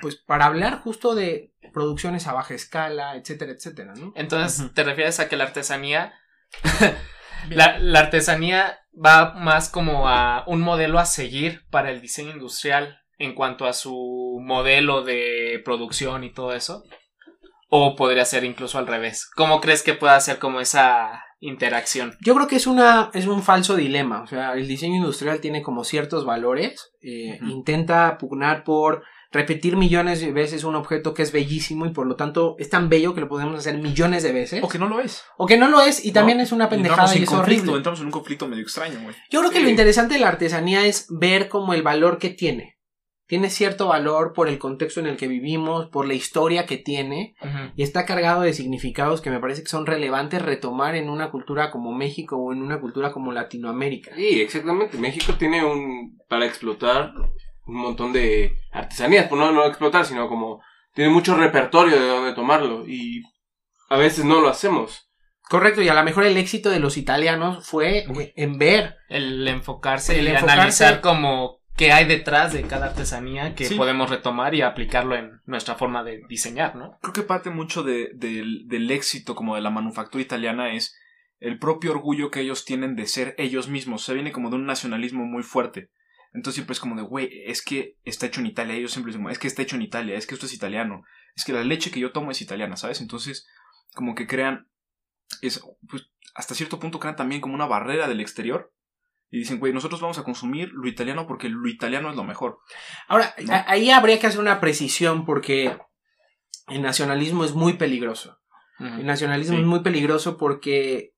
pues 0.00 0.16
para 0.16 0.46
hablar 0.46 0.80
justo 0.80 1.14
de 1.14 1.52
producciones 1.72 2.26
a 2.26 2.32
baja 2.32 2.54
escala, 2.54 3.16
etcétera, 3.16 3.52
etcétera, 3.52 3.94
¿no? 3.94 4.12
Entonces. 4.14 4.72
¿te 4.74 4.84
refieres 4.84 5.20
a 5.20 5.28
que 5.28 5.36
la 5.36 5.44
artesanía... 5.44 6.14
la, 7.50 7.78
la 7.78 7.98
artesanía 8.00 8.78
va 8.92 9.34
más 9.34 9.68
como 9.68 10.08
a 10.08 10.44
un 10.46 10.60
modelo 10.60 10.98
a 10.98 11.04
seguir 11.04 11.66
para 11.70 11.90
el 11.90 12.00
diseño 12.00 12.32
industrial 12.32 13.00
en 13.18 13.34
cuanto 13.34 13.66
a 13.66 13.72
su 13.72 14.38
modelo 14.42 15.02
de 15.02 15.60
producción 15.64 16.24
y 16.24 16.32
todo 16.32 16.54
eso? 16.54 16.84
¿O 17.68 17.96
podría 17.96 18.24
ser 18.24 18.44
incluso 18.44 18.78
al 18.78 18.86
revés? 18.86 19.28
¿Cómo 19.34 19.60
crees 19.60 19.82
que 19.82 19.94
pueda 19.94 20.20
ser 20.20 20.38
como 20.38 20.60
esa 20.60 21.24
interacción? 21.42 22.16
Yo 22.20 22.34
creo 22.34 22.46
que 22.46 22.56
es 22.56 22.66
una 22.66 23.10
es 23.12 23.26
un 23.26 23.42
falso 23.42 23.76
dilema. 23.76 24.22
O 24.22 24.26
sea, 24.26 24.54
el 24.54 24.66
diseño 24.66 24.96
industrial 24.96 25.40
tiene 25.40 25.60
como 25.60 25.84
ciertos 25.84 26.24
valores. 26.24 26.92
eh. 27.02 27.38
Intenta 27.42 28.16
pugnar 28.16 28.64
por 28.64 29.02
repetir 29.32 29.76
millones 29.76 30.20
de 30.20 30.30
veces 30.30 30.62
un 30.62 30.76
objeto 30.76 31.14
que 31.14 31.22
es 31.22 31.32
bellísimo 31.32 31.86
y 31.86 31.90
por 31.90 32.06
lo 32.06 32.16
tanto 32.16 32.54
es 32.58 32.68
tan 32.68 32.88
bello 32.88 33.14
que 33.14 33.22
lo 33.22 33.28
podemos 33.28 33.58
hacer 33.58 33.78
millones 33.78 34.22
de 34.22 34.32
veces. 34.32 34.62
O 34.62 34.68
que 34.68 34.78
no 34.78 34.88
lo 34.88 35.00
es. 35.00 35.24
O 35.36 35.46
que 35.46 35.56
no 35.56 35.68
lo 35.68 35.80
es 35.80 36.04
y 36.04 36.12
también 36.12 36.38
¿no? 36.38 36.44
es 36.44 36.52
una 36.52 36.68
pendejada 36.68 37.14
y 37.16 37.22
es 37.22 37.28
conflicto, 37.28 37.62
horrible. 37.62 37.76
Entramos 37.78 38.00
en 38.00 38.06
un 38.06 38.12
conflicto 38.12 38.46
medio 38.46 38.62
extraño, 38.62 39.00
güey. 39.02 39.16
Yo 39.30 39.40
creo 39.40 39.50
que 39.50 39.60
lo 39.60 39.68
interesante 39.68 40.14
de 40.14 40.20
la 40.20 40.28
artesanía 40.28 40.86
es 40.86 41.06
ver 41.10 41.48
como 41.48 41.74
el 41.74 41.82
valor 41.82 42.18
que 42.18 42.30
tiene. 42.30 42.76
Tiene 43.32 43.48
cierto 43.48 43.86
valor 43.88 44.34
por 44.34 44.46
el 44.50 44.58
contexto 44.58 45.00
en 45.00 45.06
el 45.06 45.16
que 45.16 45.26
vivimos, 45.26 45.88
por 45.88 46.06
la 46.06 46.12
historia 46.12 46.66
que 46.66 46.76
tiene, 46.76 47.34
y 47.76 47.82
está 47.82 48.04
cargado 48.04 48.42
de 48.42 48.52
significados 48.52 49.22
que 49.22 49.30
me 49.30 49.40
parece 49.40 49.62
que 49.62 49.70
son 49.70 49.86
relevantes 49.86 50.42
retomar 50.42 50.96
en 50.96 51.08
una 51.08 51.30
cultura 51.30 51.70
como 51.70 51.92
México 51.94 52.36
o 52.36 52.52
en 52.52 52.60
una 52.60 52.78
cultura 52.78 53.10
como 53.10 53.32
Latinoamérica. 53.32 54.14
Sí, 54.16 54.42
exactamente. 54.42 54.98
México 54.98 55.32
tiene 55.38 55.64
un. 55.64 56.18
para 56.28 56.44
explotar 56.44 57.14
un 57.64 57.74
montón 57.76 58.12
de 58.12 58.54
artesanías. 58.70 59.28
Pues 59.28 59.40
no, 59.40 59.50
no 59.50 59.64
explotar, 59.64 60.04
sino 60.04 60.28
como. 60.28 60.60
tiene 60.92 61.08
mucho 61.10 61.34
repertorio 61.34 61.98
de 61.98 62.08
dónde 62.08 62.34
tomarlo. 62.34 62.86
Y 62.86 63.22
a 63.88 63.96
veces 63.96 64.26
no 64.26 64.42
lo 64.42 64.50
hacemos. 64.50 65.08
Correcto, 65.48 65.80
y 65.80 65.88
a 65.88 65.94
lo 65.94 66.04
mejor 66.04 66.24
el 66.24 66.36
éxito 66.36 66.68
de 66.68 66.80
los 66.80 66.98
italianos 66.98 67.66
fue 67.66 68.04
en 68.36 68.58
ver. 68.58 68.96
El 69.08 69.48
enfocarse 69.48 70.18
El 70.18 70.28
enfocarse- 70.28 70.50
analizar 70.52 71.00
como 71.00 71.61
qué 71.76 71.92
hay 71.92 72.04
detrás 72.06 72.52
de 72.52 72.62
cada 72.62 72.86
artesanía 72.86 73.54
que 73.54 73.64
Sí. 73.64 73.74
podemos 73.76 74.10
retomar 74.10 74.54
y 74.54 74.62
aplicarlo 74.62 75.16
en 75.16 75.40
nuestra 75.46 75.74
forma 75.74 76.04
de 76.04 76.22
diseñar, 76.28 76.76
¿no? 76.76 76.98
Creo 77.00 77.12
que 77.12 77.22
parte 77.22 77.50
mucho 77.50 77.82
de- 77.82 78.10
del, 78.14 78.66
del 78.68 78.90
éxito 78.90 79.34
como 79.34 79.54
de 79.54 79.62
la 79.62 79.70
manufactura 79.70 80.22
italiana 80.22 80.74
es 80.74 80.96
el 81.40 81.58
propio 81.58 81.90
orgullo 81.92 82.30
que 82.30 82.40
ellos 82.40 82.64
tienen 82.64 82.94
de 82.94 83.06
ser 83.06 83.34
ellos 83.38 83.68
mismos. 83.68 84.04
Se 84.04 84.14
viene 84.14 84.32
como 84.32 84.50
de 84.50 84.56
un 84.56 84.66
nacionalismo 84.66 85.24
muy 85.24 85.42
fuerte. 85.42 85.90
Entonces 86.34 86.54
siempre 86.54 86.72
es 86.74 86.80
como 86.80 86.94
de, 86.96 87.02
güey, 87.02 87.42
es 87.46 87.62
que 87.62 87.96
está 88.04 88.26
hecho 88.26 88.40
en 88.40 88.46
Italia. 88.46 88.74
Ellos 88.74 88.92
siempre 88.92 89.12
dicen, 89.12 89.28
es 89.28 89.38
que 89.38 89.48
está 89.48 89.62
hecho 89.62 89.76
en 89.76 89.82
Italia, 89.82 90.16
es 90.16 90.26
que 90.26 90.34
esto 90.34 90.46
es 90.46 90.54
italiano. 90.54 91.02
Es 91.34 91.44
que 91.44 91.52
la 91.52 91.64
leche 91.64 91.90
que 91.90 92.00
yo 92.00 92.12
tomo 92.12 92.30
es 92.30 92.40
italiana, 92.42 92.76
¿sabes? 92.76 93.00
Entonces, 93.00 93.46
como 93.94 94.14
que 94.14 94.26
crean, 94.26 94.68
es, 95.42 95.62
pues, 95.88 96.10
hasta 96.34 96.54
cierto 96.54 96.78
punto 96.78 97.00
crean 97.00 97.16
también 97.16 97.40
como 97.40 97.54
una 97.54 97.66
barrera 97.66 98.08
del 98.08 98.20
exterior. 98.20 98.72
Y 99.32 99.38
dicen, 99.38 99.58
güey, 99.58 99.72
nosotros 99.72 100.00
vamos 100.00 100.18
a 100.18 100.22
consumir 100.24 100.68
lo 100.74 100.86
italiano 100.86 101.26
porque 101.26 101.48
lo 101.48 101.66
italiano 101.68 102.10
es 102.10 102.16
lo 102.16 102.22
mejor. 102.22 102.58
Ahora, 103.08 103.34
ahí 103.66 103.90
habría 103.90 104.20
que 104.20 104.26
hacer 104.28 104.40
una 104.40 104.60
precisión 104.60 105.24
porque 105.24 105.76
el 106.68 106.82
nacionalismo 106.82 107.44
es 107.44 107.54
muy 107.54 107.72
peligroso. 107.72 108.38
El 108.78 109.06
nacionalismo 109.06 109.56
Sí. 109.56 109.62
es 109.62 109.66
muy 109.66 109.80
peligroso 109.80 110.36
porque 110.36 111.12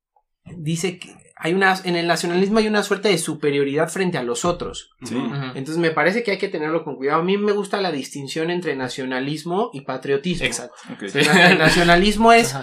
dice 0.45 0.99
que 0.99 1.15
hay 1.37 1.55
una, 1.55 1.75
en 1.85 1.97
el 1.97 2.07
nacionalismo 2.07 2.59
hay 2.59 2.69
una 2.69 2.83
suerte 2.83 3.09
de 3.09 3.19
superioridad 3.19 3.89
frente 3.89 4.19
a 4.19 4.23
los 4.23 4.45
otros. 4.45 4.91
Sí. 5.03 5.17
Entonces 5.17 5.79
me 5.79 5.91
parece 5.91 6.23
que 6.23 6.31
hay 6.33 6.39
que 6.39 6.49
tenerlo 6.49 6.85
con 6.85 6.97
cuidado. 6.97 7.21
A 7.21 7.25
mí 7.25 7.37
me 7.39 7.53
gusta 7.53 7.81
la 7.81 7.91
distinción 7.91 8.51
entre 8.51 8.77
nacionalismo 8.77 9.71
y 9.73 9.81
patriotismo. 9.81 10.47
Exacto. 10.47 10.77
El 11.01 11.27
na- 11.27 11.51
el 11.51 11.59
nacionalismo 11.59 12.33
es 12.33 12.55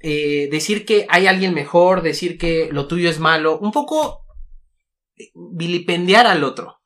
eh, 0.00 0.48
decir 0.52 0.84
que 0.84 1.06
hay 1.08 1.26
alguien 1.26 1.54
mejor, 1.54 2.02
decir 2.02 2.36
que 2.38 2.68
lo 2.70 2.86
tuyo 2.86 3.08
es 3.10 3.18
malo, 3.18 3.58
un 3.58 3.72
poco 3.72 4.25
vilipendiar 5.34 6.26
al 6.26 6.44
otro. 6.44 6.78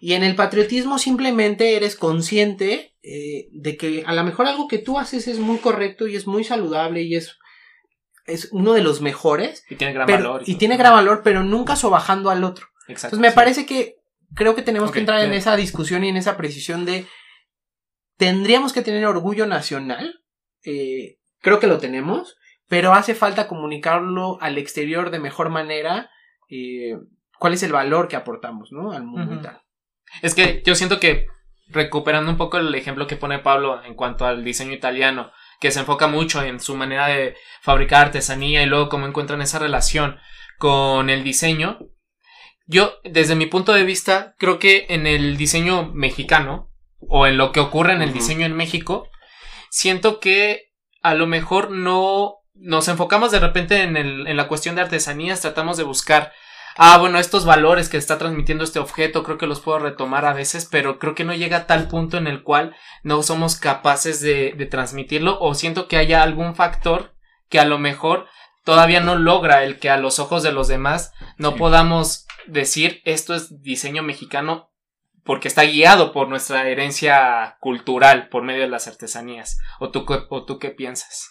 Y 0.00 0.12
en 0.12 0.22
el 0.22 0.36
patriotismo 0.36 0.98
simplemente 0.98 1.74
eres 1.76 1.96
consciente 1.96 2.94
eh, 3.02 3.48
de 3.52 3.76
que 3.76 4.04
a 4.06 4.12
lo 4.14 4.22
mejor 4.22 4.46
algo 4.46 4.68
que 4.68 4.78
tú 4.78 4.98
haces 4.98 5.26
es 5.26 5.38
muy 5.40 5.58
correcto 5.58 6.06
y 6.06 6.14
es 6.14 6.26
muy 6.26 6.44
saludable 6.44 7.02
y 7.02 7.16
es, 7.16 7.36
es 8.26 8.48
uno 8.52 8.72
de 8.74 8.82
los 8.82 9.00
mejores. 9.00 9.64
Y 9.68 9.74
tiene 9.76 9.92
gran 9.94 10.06
pero- 10.06 10.18
valor. 10.32 10.42
y 10.46 10.54
tiene 10.56 10.76
gran 10.76 10.92
valor, 10.92 11.22
pero 11.24 11.42
nunca 11.42 11.74
sobajando 11.76 12.30
al 12.30 12.44
otro. 12.44 12.66
Exacto. 12.88 13.16
Entonces 13.16 13.18
me 13.20 13.30
sí. 13.30 13.34
parece 13.34 13.66
que 13.66 13.96
creo 14.34 14.54
que 14.54 14.62
tenemos 14.62 14.90
que 14.92 15.00
entrar 15.00 15.24
en 15.24 15.32
esa 15.32 15.56
discusión 15.56 16.04
y 16.04 16.08
en 16.08 16.16
esa 16.18 16.36
precisión 16.36 16.84
de 16.84 17.06
tendríamos 18.16 18.72
que 18.72 18.82
tener 18.82 19.04
orgullo 19.06 19.46
nacional. 19.46 20.20
eh, 20.64 21.16
creo 21.40 21.60
que 21.60 21.66
lo 21.68 21.78
tenemos, 21.78 22.36
pero 22.68 22.92
hace 22.92 23.14
falta 23.14 23.46
comunicarlo 23.48 24.38
al 24.42 24.58
exterior 24.58 25.10
de 25.10 25.18
mejor 25.20 25.48
manera. 25.50 26.10
eh, 26.50 26.96
¿Cuál 27.38 27.54
es 27.54 27.62
el 27.62 27.72
valor 27.72 28.08
que 28.08 28.16
aportamos, 28.16 28.72
no? 28.72 28.92
Al 28.92 29.04
mundo 29.04 29.32
y 29.32 29.36
Ujú. 29.36 29.44
tal. 29.44 29.62
Es 30.22 30.34
que 30.34 30.62
yo 30.64 30.74
siento 30.74 30.98
que 31.00 31.26
recuperando 31.68 32.30
un 32.30 32.38
poco 32.38 32.58
el 32.58 32.74
ejemplo 32.74 33.06
que 33.06 33.16
pone 33.16 33.38
Pablo 33.38 33.82
en 33.84 33.94
cuanto 33.94 34.26
al 34.26 34.42
diseño 34.42 34.72
italiano, 34.72 35.30
que 35.60 35.70
se 35.70 35.80
enfoca 35.80 36.06
mucho 36.06 36.42
en 36.42 36.60
su 36.60 36.74
manera 36.74 37.08
de 37.08 37.36
fabricar 37.62 38.06
artesanía 38.06 38.62
y 38.62 38.66
luego 38.66 38.88
cómo 38.88 39.06
encuentran 39.06 39.42
esa 39.42 39.58
relación 39.58 40.18
con 40.58 41.10
el 41.10 41.24
diseño. 41.24 41.78
Yo, 42.66 42.94
desde 43.04 43.34
mi 43.34 43.46
punto 43.46 43.72
de 43.72 43.84
vista, 43.84 44.34
creo 44.38 44.58
que 44.58 44.86
en 44.88 45.06
el 45.06 45.36
diseño 45.36 45.90
mexicano, 45.94 46.70
o 47.00 47.26
en 47.26 47.38
lo 47.38 47.52
que 47.52 47.60
ocurre 47.60 47.92
en 47.92 48.02
el 48.02 48.12
diseño 48.12 48.44
en 48.44 48.56
México, 48.56 49.08
siento 49.70 50.20
que 50.20 50.68
a 51.02 51.14
lo 51.14 51.26
mejor 51.26 51.70
no 51.70 52.34
nos 52.54 52.88
enfocamos 52.88 53.30
de 53.30 53.40
repente 53.40 53.82
en, 53.82 53.96
el, 53.96 54.26
en 54.26 54.36
la 54.36 54.48
cuestión 54.48 54.74
de 54.74 54.82
artesanías, 54.82 55.40
tratamos 55.40 55.76
de 55.76 55.84
buscar 55.84 56.32
ah, 56.78 56.96
bueno, 56.98 57.18
estos 57.18 57.44
valores 57.44 57.90
que 57.90 57.98
está 57.98 58.16
transmitiendo 58.16 58.64
este 58.64 58.78
objeto, 58.78 59.22
creo 59.22 59.36
que 59.36 59.46
los 59.46 59.60
puedo 59.60 59.78
retomar 59.78 60.24
a 60.24 60.32
veces, 60.32 60.66
pero 60.70 60.98
creo 60.98 61.14
que 61.14 61.24
no 61.24 61.34
llega 61.34 61.58
a 61.58 61.66
tal 61.66 61.88
punto 61.88 62.16
en 62.16 62.26
el 62.26 62.42
cual 62.42 62.74
no 63.02 63.22
somos 63.22 63.56
capaces 63.56 64.20
de, 64.22 64.54
de 64.56 64.66
transmitirlo 64.66 65.38
o 65.40 65.54
siento 65.54 65.88
que 65.88 65.96
haya 65.98 66.22
algún 66.22 66.54
factor 66.54 67.14
que 67.50 67.60
a 67.60 67.64
lo 67.66 67.78
mejor 67.78 68.26
todavía 68.64 69.00
no 69.00 69.16
logra 69.16 69.64
el 69.64 69.78
que 69.78 69.90
a 69.90 69.96
los 69.96 70.18
ojos 70.18 70.42
de 70.42 70.52
los 70.52 70.68
demás 70.68 71.12
no 71.36 71.52
Sí. 71.52 71.58
podamos 71.58 72.26
decir 72.46 73.02
esto 73.04 73.34
es 73.34 73.62
diseño 73.62 74.02
mexicano 74.02 74.70
porque 75.24 75.48
está 75.48 75.64
guiado 75.64 76.12
por 76.12 76.28
nuestra 76.28 76.66
herencia 76.68 77.58
cultural 77.60 78.28
por 78.30 78.42
medio 78.42 78.62
de 78.62 78.68
las 78.68 78.88
artesanías. 78.88 79.58
¿O 79.78 79.90
tú, 79.90 80.06
o 80.30 80.44
tú 80.46 80.58
qué 80.58 80.70
piensas? 80.70 81.30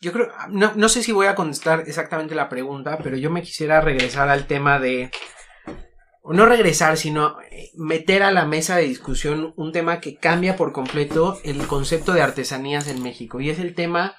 Yo 0.00 0.12
creo, 0.12 0.28
no, 0.48 0.72
no 0.76 0.88
sé 0.88 1.02
si 1.02 1.12
voy 1.12 1.26
a 1.26 1.34
contestar 1.34 1.84
exactamente 1.86 2.34
la 2.34 2.48
pregunta, 2.48 2.98
pero 3.02 3.16
yo 3.16 3.30
me 3.30 3.42
quisiera 3.42 3.80
regresar 3.80 4.30
al 4.30 4.46
tema 4.46 4.78
de, 4.78 5.10
o 6.22 6.32
no 6.32 6.46
regresar, 6.46 6.96
sino 6.96 7.40
eh, 7.50 7.70
meter 7.76 8.22
a 8.22 8.30
la 8.30 8.46
mesa 8.46 8.76
de 8.76 8.84
discusión 8.84 9.52
un 9.56 9.72
tema 9.72 10.00
que 10.00 10.16
cambia 10.16 10.56
por 10.56 10.72
completo 10.72 11.38
el 11.44 11.66
concepto 11.66 12.12
de 12.12 12.22
artesanías 12.22 12.88
en 12.88 13.02
México, 13.02 13.40
y 13.40 13.50
es 13.50 13.58
el 13.58 13.74
tema 13.74 14.16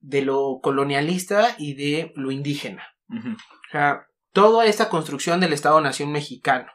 de 0.00 0.22
lo 0.22 0.60
colonialista 0.62 1.54
y 1.58 1.74
de 1.74 2.12
lo 2.16 2.30
indígena. 2.30 2.84
O 3.08 3.70
sea, 3.72 4.06
toda 4.32 4.66
esta 4.66 4.88
construcción 4.88 5.40
del 5.40 5.52
Estado-Nación 5.52 6.12
mexicano, 6.12 6.70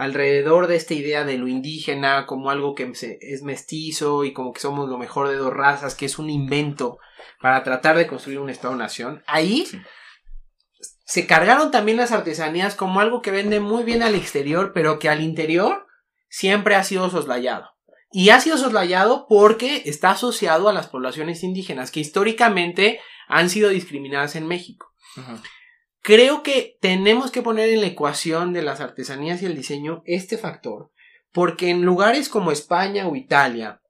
alrededor 0.00 0.66
de 0.66 0.76
esta 0.76 0.94
idea 0.94 1.24
de 1.24 1.36
lo 1.36 1.46
indígena 1.46 2.24
como 2.26 2.50
algo 2.50 2.74
que 2.74 2.90
es 3.20 3.42
mestizo 3.42 4.24
y 4.24 4.32
como 4.32 4.52
que 4.54 4.60
somos 4.60 4.88
lo 4.88 4.96
mejor 4.96 5.28
de 5.28 5.36
dos 5.36 5.52
razas, 5.52 5.94
que 5.94 6.06
es 6.06 6.18
un 6.18 6.30
invento 6.30 6.98
para 7.40 7.62
tratar 7.62 7.96
de 7.98 8.06
construir 8.06 8.38
un 8.38 8.48
Estado-Nación, 8.48 9.22
ahí 9.26 9.66
Sí. 9.66 9.78
se 11.04 11.26
cargaron 11.26 11.70
también 11.70 11.98
las 11.98 12.12
artesanías 12.12 12.74
como 12.76 13.00
algo 13.00 13.20
que 13.20 13.30
vende 13.30 13.60
muy 13.60 13.84
bien 13.84 14.02
al 14.02 14.14
exterior, 14.14 14.72
pero 14.72 14.98
que 14.98 15.10
al 15.10 15.20
interior 15.20 15.86
siempre 16.30 16.76
ha 16.76 16.84
sido 16.84 17.10
soslayado. 17.10 17.68
Y 18.10 18.30
ha 18.30 18.40
sido 18.40 18.56
soslayado 18.56 19.26
porque 19.28 19.82
está 19.84 20.12
asociado 20.12 20.68
a 20.68 20.72
las 20.72 20.86
poblaciones 20.86 21.42
indígenas, 21.44 21.90
que 21.90 22.00
históricamente 22.00 23.00
han 23.28 23.50
sido 23.50 23.68
discriminadas 23.68 24.34
en 24.34 24.46
México. 24.46 24.86
Creo 26.02 26.42
que 26.42 26.78
tenemos 26.80 27.30
que 27.30 27.42
poner 27.42 27.68
en 27.70 27.80
la 27.82 27.86
ecuación 27.88 28.52
de 28.52 28.62
las 28.62 28.80
artesanías 28.80 29.42
y 29.42 29.46
el 29.46 29.54
diseño 29.56 30.02
este 30.06 30.38
factor, 30.38 30.90
porque 31.32 31.68
en 31.70 31.82
lugares 31.82 32.28
como 32.28 32.52
España 32.52 33.06
o 33.06 33.16
Italia, 33.16 33.80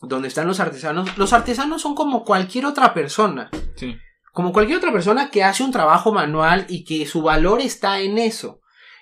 donde 0.00 0.28
están 0.28 0.46
los 0.46 0.60
artesanos, 0.60 1.18
los 1.18 1.32
artesanos 1.34 1.82
son 1.82 1.94
como 1.94 2.24
cualquier 2.24 2.64
otra 2.64 2.94
persona, 2.94 3.50
Sí. 3.76 3.96
como 4.32 4.52
cualquier 4.52 4.78
otra 4.78 4.92
persona 4.92 5.30
que 5.30 5.44
hace 5.44 5.62
un 5.62 5.70
trabajo 5.72 6.12
manual 6.12 6.64
y 6.68 6.84
que 6.84 7.04
su 7.06 7.20
valor 7.22 7.60
está 7.60 8.00
en 8.00 8.16
eso, 8.16 8.60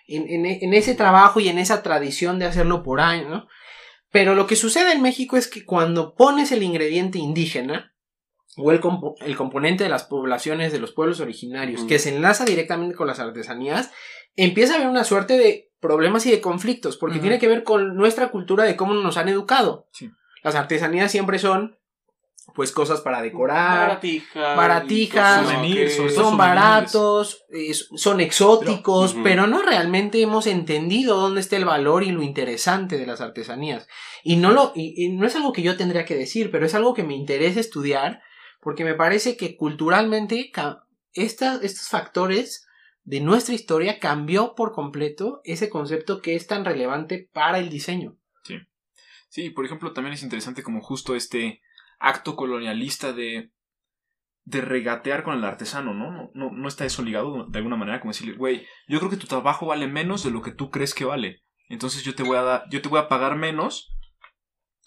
en, 0.09 0.29
en- 0.29 0.47
en 0.61 0.75
ese 0.75 0.95
trabajo 0.95 1.39
y 1.39 1.49
en 1.49 1.59
esa 1.59 1.83
tradición 1.83 2.39
de 2.41 2.47
hacerlo 2.47 2.83
por 2.83 3.01
años, 3.01 3.29
¿no? 3.31 3.47
Pero 4.11 4.35
lo 4.35 4.47
que 4.47 4.57
sucede 4.57 4.93
en 4.93 5.03
México 5.03 5.37
es 5.37 5.47
que 5.49 5.65
cuando 5.65 6.15
pones 6.15 6.51
el 6.51 6.63
ingrediente 6.63 7.19
indígena, 7.19 7.93
o 8.59 8.73
el, 8.73 8.81
compo- 8.81 9.15
el 9.21 9.37
componente 9.37 9.85
de 9.85 9.91
las 9.91 10.05
poblaciones 10.05 10.73
de 10.73 10.81
los 10.81 10.93
pueblos 10.93 11.21
originarios, 11.21 11.85
que 11.85 11.99
se 11.99 12.15
enlaza 12.15 12.45
directamente 12.45 12.95
con 12.97 13.07
las 13.07 13.21
artesanías, 13.21 13.91
empieza 14.37 14.73
a 14.75 14.77
haber 14.77 14.89
una 14.89 15.05
suerte 15.05 15.39
de 15.39 15.71
problemas 15.81 16.27
y 16.27 16.31
de 16.31 16.41
conflictos, 16.41 16.97
porque 16.97 17.19
tiene 17.21 17.39
que 17.39 17.49
ver 17.49 17.63
con 17.63 17.95
nuestra 17.97 18.31
cultura 18.31 18.65
de 18.65 18.77
cómo 18.77 18.95
nos 18.95 19.17
han 19.17 19.29
educado. 19.29 19.87
Sí. 19.93 20.11
Las 20.43 20.55
artesanías 20.55 21.11
siempre 21.13 21.39
son 21.39 21.77
pues 22.55 22.73
cosas 22.73 23.03
para 23.03 23.21
decorar. 23.21 23.89
Baratijas. 24.57 25.45
Son 25.97 26.09
souvenirs. 26.15 26.37
baratos, 26.39 27.45
eh, 27.53 27.75
son 27.75 28.21
exóticos, 28.21 29.15
Pero- 29.23 29.47
no 29.47 29.61
realmente 29.63 30.21
hemos 30.23 30.47
entendido 30.47 31.17
dónde 31.21 31.41
está 31.41 31.57
el 31.57 31.67
valor 31.67 32.03
y 32.05 32.11
lo 32.11 32.23
interesante 32.23 32.97
de 32.97 33.07
las 33.07 33.21
artesanías. 33.21 33.87
Y 34.25 34.37
no 34.37 34.51
lo, 34.53 34.73
y, 34.75 34.95
y 35.05 35.11
no 35.11 35.27
es 35.27 35.37
algo 35.37 35.53
que 35.53 35.63
yo 35.63 35.77
tendría 35.77 36.05
que 36.07 36.17
decir, 36.17 36.51
pero 36.51 36.65
es 36.65 36.75
algo 36.75 36.95
que 36.95 37.05
me 37.05 37.15
interesa 37.15 37.61
estudiar, 37.61 38.23
porque 38.61 38.85
me 38.85 38.95
parece 38.95 39.37
que 39.37 39.57
culturalmente 39.57 40.53
estos 41.13 41.89
factores 41.89 42.67
de 43.05 43.21
nuestra 43.21 43.55
historia 43.55 43.99
cambió 43.99 44.55
por 44.55 44.73
completo 44.73 45.41
ese 45.45 45.71
concepto 45.71 46.21
que 46.21 46.35
es 46.35 46.47
tan 46.47 46.65
relevante 46.65 47.29
para 47.33 47.59
el 47.59 47.71
diseño. 47.71 48.19
Sí, 49.31 49.51
por 49.51 49.67
ejemplo, 49.67 49.93
también 49.93 50.15
es 50.15 50.23
interesante 50.23 50.63
como 50.63 50.81
justo 50.81 51.15
este 51.15 51.61
acto 51.99 52.35
colonialista 52.35 53.13
de, 53.13 53.51
de 54.45 54.61
regatear 54.63 55.23
con 55.23 55.37
el 55.37 55.45
artesano, 55.45 55.93
¿no? 55.93 56.11
No, 56.11 56.31
no, 56.33 56.51
no 56.51 56.69
está 56.69 56.87
eso 56.87 57.03
ligado 57.03 57.45
de 57.47 57.59
alguna 57.59 57.77
manera, 57.77 58.01
como 58.01 58.13
decirle, 58.13 58.37
güey, 58.37 58.67
yo 58.89 58.99
creo 58.99 59.11
que 59.11 59.19
tu 59.19 59.27
trabajo 59.27 59.67
vale 59.67 59.87
menos 59.87 60.25
de 60.25 60.31
lo 60.31 60.41
que 60.41 60.53
tú 60.53 60.71
crees 60.71 60.95
que 60.95 61.05
vale. 61.05 61.43
Entonces 61.69 62.03
yo 62.03 62.15
te 62.15 62.23
voy 62.23 62.39
a 62.39 62.43
dar, 62.43 62.65
yo 62.71 62.81
te 62.81 62.89
voy 62.89 63.01
a 63.01 63.09
pagar 63.09 63.37
menos 63.37 63.95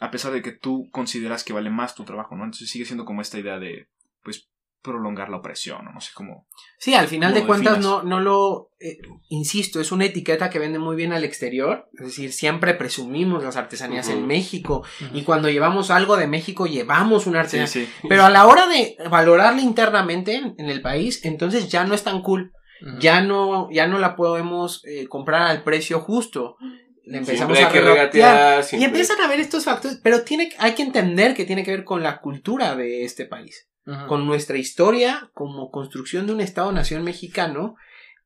a 0.01 0.09
pesar 0.09 0.33
de 0.33 0.41
que 0.41 0.51
tú 0.51 0.89
consideras 0.91 1.43
que 1.43 1.53
vale 1.53 1.69
más 1.69 1.93
tu 1.93 2.03
trabajo, 2.03 2.35
¿no? 2.35 2.43
Entonces 2.43 2.69
sigue 2.69 2.85
siendo 2.85 3.05
como 3.05 3.21
esta 3.21 3.37
idea 3.37 3.59
de, 3.59 3.87
pues, 4.23 4.49
prolongar 4.81 5.29
la 5.29 5.37
opresión, 5.37 5.85
¿no? 5.85 5.93
No 5.93 6.01
sé 6.01 6.09
cómo. 6.15 6.47
Sí, 6.79 6.95
al 6.95 7.07
final 7.07 7.33
¿Cómo 7.33 7.41
de 7.41 7.47
cuentas 7.47 7.79
no, 7.79 8.01
no 8.01 8.19
lo, 8.19 8.71
eh, 8.79 8.97
insisto, 9.29 9.79
es 9.79 9.91
una 9.91 10.05
etiqueta 10.05 10.49
que 10.49 10.57
vende 10.57 10.79
muy 10.79 10.95
bien 10.95 11.13
al 11.13 11.23
exterior, 11.23 11.87
es 11.93 12.07
decir, 12.07 12.33
siempre 12.33 12.73
presumimos 12.73 13.43
las 13.43 13.57
artesanías 13.57 14.09
en 14.09 14.25
México 14.25 14.83
y 15.13 15.21
cuando 15.21 15.49
llevamos 15.49 15.91
algo 15.91 16.17
de 16.17 16.25
México 16.25 16.65
llevamos 16.65 17.27
una 17.27 17.41
artesanía. 17.41 17.67
sí. 17.67 17.87
Pero 18.09 18.25
a 18.25 18.31
la 18.31 18.47
hora 18.47 18.67
de 18.67 18.97
valorarla 19.07 19.61
internamente 19.61 20.33
en, 20.33 20.55
en 20.57 20.67
el 20.67 20.81
país, 20.81 21.23
entonces 21.25 21.69
ya 21.69 21.83
no 21.83 21.93
es 21.93 22.03
tan 22.03 22.23
cool, 22.23 22.51
ya 22.99 23.21
no, 23.21 23.69
ya 23.71 23.85
no 23.85 23.99
la 23.99 24.15
podemos 24.15 24.83
eh, 24.85 25.07
comprar 25.07 25.43
al 25.43 25.61
precio 25.61 25.99
justo. 25.99 26.57
Le 27.03 27.17
empezamos 27.19 27.59
a 27.59 27.71
que 27.71 27.81
regatear. 27.81 28.63
Y 28.73 28.83
empiezan 28.83 29.19
a 29.21 29.27
ver 29.27 29.39
estos 29.39 29.65
factores, 29.65 29.99
pero 30.03 30.21
tiene, 30.23 30.49
hay 30.57 30.73
que 30.73 30.83
entender 30.83 31.33
que 31.33 31.45
tiene 31.45 31.63
que 31.63 31.71
ver 31.71 31.83
con 31.83 32.03
la 32.03 32.19
cultura 32.19 32.75
de 32.75 33.03
este 33.03 33.25
país 33.25 33.67
con 34.07 34.25
nuestra 34.25 34.57
historia 34.57 35.31
como 35.33 35.71
construcción 35.71 36.27
de 36.27 36.33
un 36.33 36.41
Estado-nación 36.41 37.03
mexicano 37.03 37.75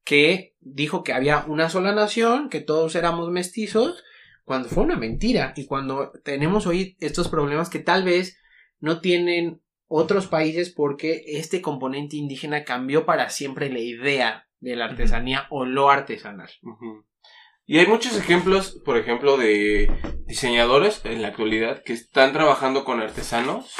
que 0.04 0.54
dijo 0.60 1.04
que 1.04 1.14
había 1.14 1.46
una 1.48 1.70
sola 1.70 1.94
nación, 1.94 2.50
que 2.50 2.62
todos 2.62 2.96
éramos 2.96 3.32
mestizos, 3.32 4.04
cuando 4.44 4.70
fue 4.70 4.84
una 4.84 4.98
mentira 4.98 5.54
y 5.56 5.66
cuando 5.66 6.12
tenemos 6.24 6.68
hoy 6.68 6.96
estos 7.00 7.30
problemas 7.30 7.70
que 7.70 7.80
tal 7.80 8.04
vez 8.04 8.38
no 8.80 9.02
tienen 9.02 9.62
otros 9.88 10.28
países 10.28 10.70
porque 10.70 11.24
este 11.26 11.62
componente 11.62 12.18
indígena 12.18 12.64
cambió 12.64 13.06
para 13.06 13.30
siempre 13.30 13.72
la 13.72 13.80
idea 13.80 14.48
de 14.60 14.76
la 14.76 14.86
artesanía 14.86 15.48
o 15.50 15.66
lo 15.66 15.90
artesanal. 15.90 16.50
Ujú. 16.62 17.06
Y 17.68 17.80
hay 17.80 17.88
muchos 17.88 18.16
ejemplos, 18.16 18.80
por 18.86 18.98
ejemplo, 18.98 19.38
de 19.38 19.90
diseñadores 20.28 21.04
en 21.04 21.24
la 21.24 21.30
actualidad 21.30 21.82
que 21.84 21.94
están 21.94 22.32
trabajando 22.32 22.86
con 22.86 23.02
artesanos 23.02 23.74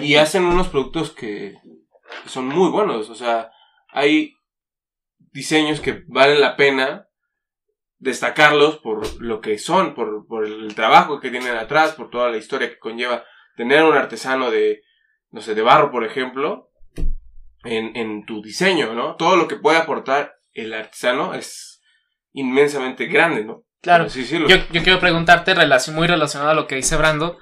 y 0.00 0.14
hacen 0.14 0.44
unos 0.44 0.68
productos 0.68 1.10
que 1.10 1.54
son 2.26 2.46
muy 2.46 2.70
buenos. 2.70 3.10
O 3.10 3.14
sea, 3.14 3.50
hay 3.88 4.34
diseños 5.32 5.80
que 5.80 6.02
valen 6.08 6.40
la 6.40 6.56
pena 6.56 7.08
destacarlos 7.98 8.78
por 8.78 9.20
lo 9.20 9.42
que 9.42 9.58
son, 9.58 9.94
por, 9.94 10.26
por 10.26 10.46
el 10.46 10.74
trabajo 10.74 11.20
que 11.20 11.30
tienen 11.30 11.56
atrás, 11.56 11.92
por 11.92 12.08
toda 12.08 12.30
la 12.30 12.38
historia 12.38 12.70
que 12.70 12.78
conlleva 12.78 13.24
tener 13.54 13.84
un 13.84 13.96
artesano 13.96 14.50
de, 14.50 14.80
no 15.30 15.42
sé, 15.42 15.54
de 15.54 15.60
barro, 15.60 15.90
por 15.90 16.04
ejemplo, 16.04 16.70
en, 17.64 17.94
en 17.94 18.24
tu 18.24 18.40
diseño, 18.40 18.94
¿no? 18.94 19.16
Todo 19.16 19.36
lo 19.36 19.46
que 19.46 19.56
puede 19.56 19.76
aportar 19.76 20.36
el 20.54 20.72
artesano 20.72 21.34
es 21.34 21.69
inmensamente 22.32 23.06
grande, 23.06 23.44
¿no? 23.44 23.62
Claro. 23.82 24.04
Yo, 24.48 24.56
yo 24.72 24.82
quiero 24.82 25.00
preguntarte, 25.00 25.54
relaci- 25.54 25.92
muy 25.92 26.06
relacionado 26.06 26.50
a 26.50 26.54
lo 26.54 26.66
que 26.66 26.74
dice 26.76 26.96
Brando, 26.96 27.38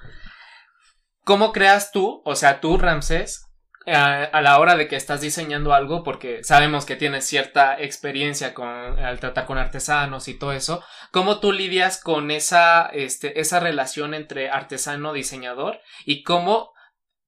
¿cómo 1.25 1.53
creas 1.53 1.91
tú, 1.93 2.23
o 2.25 2.35
sea, 2.37 2.61
tú, 2.61 2.79
Ramsés, 2.79 3.45
eh, 3.87 3.95
a 3.95 4.41
la 4.41 4.59
hora 4.59 4.77
de 4.77 4.87
que 4.87 4.97
estás 4.97 5.21
diseñando 5.21 5.73
algo, 5.73 6.03
porque 6.05 6.45
sabemos 6.45 6.85
que 6.85 6.97
tienes 6.97 7.27
cierta 7.27 7.81
experiencia 7.81 8.55
con, 8.55 8.69
al 8.69 9.19
tratar 9.19 9.47
con 9.47 9.59
artesanos 9.59 10.29
y 10.29 10.39
todo 10.39 10.53
eso, 10.53 10.83
¿cómo 11.11 11.41
tú 11.41 11.53
lidias 11.53 12.01
con 12.01 12.31
esa, 12.31 12.87
este, 12.93 13.41
esa 13.41 13.61
relación 13.61 14.15
entre 14.15 14.51
artesano-diseñador 14.51 15.81
y 16.05 16.23
cómo, 16.23 16.73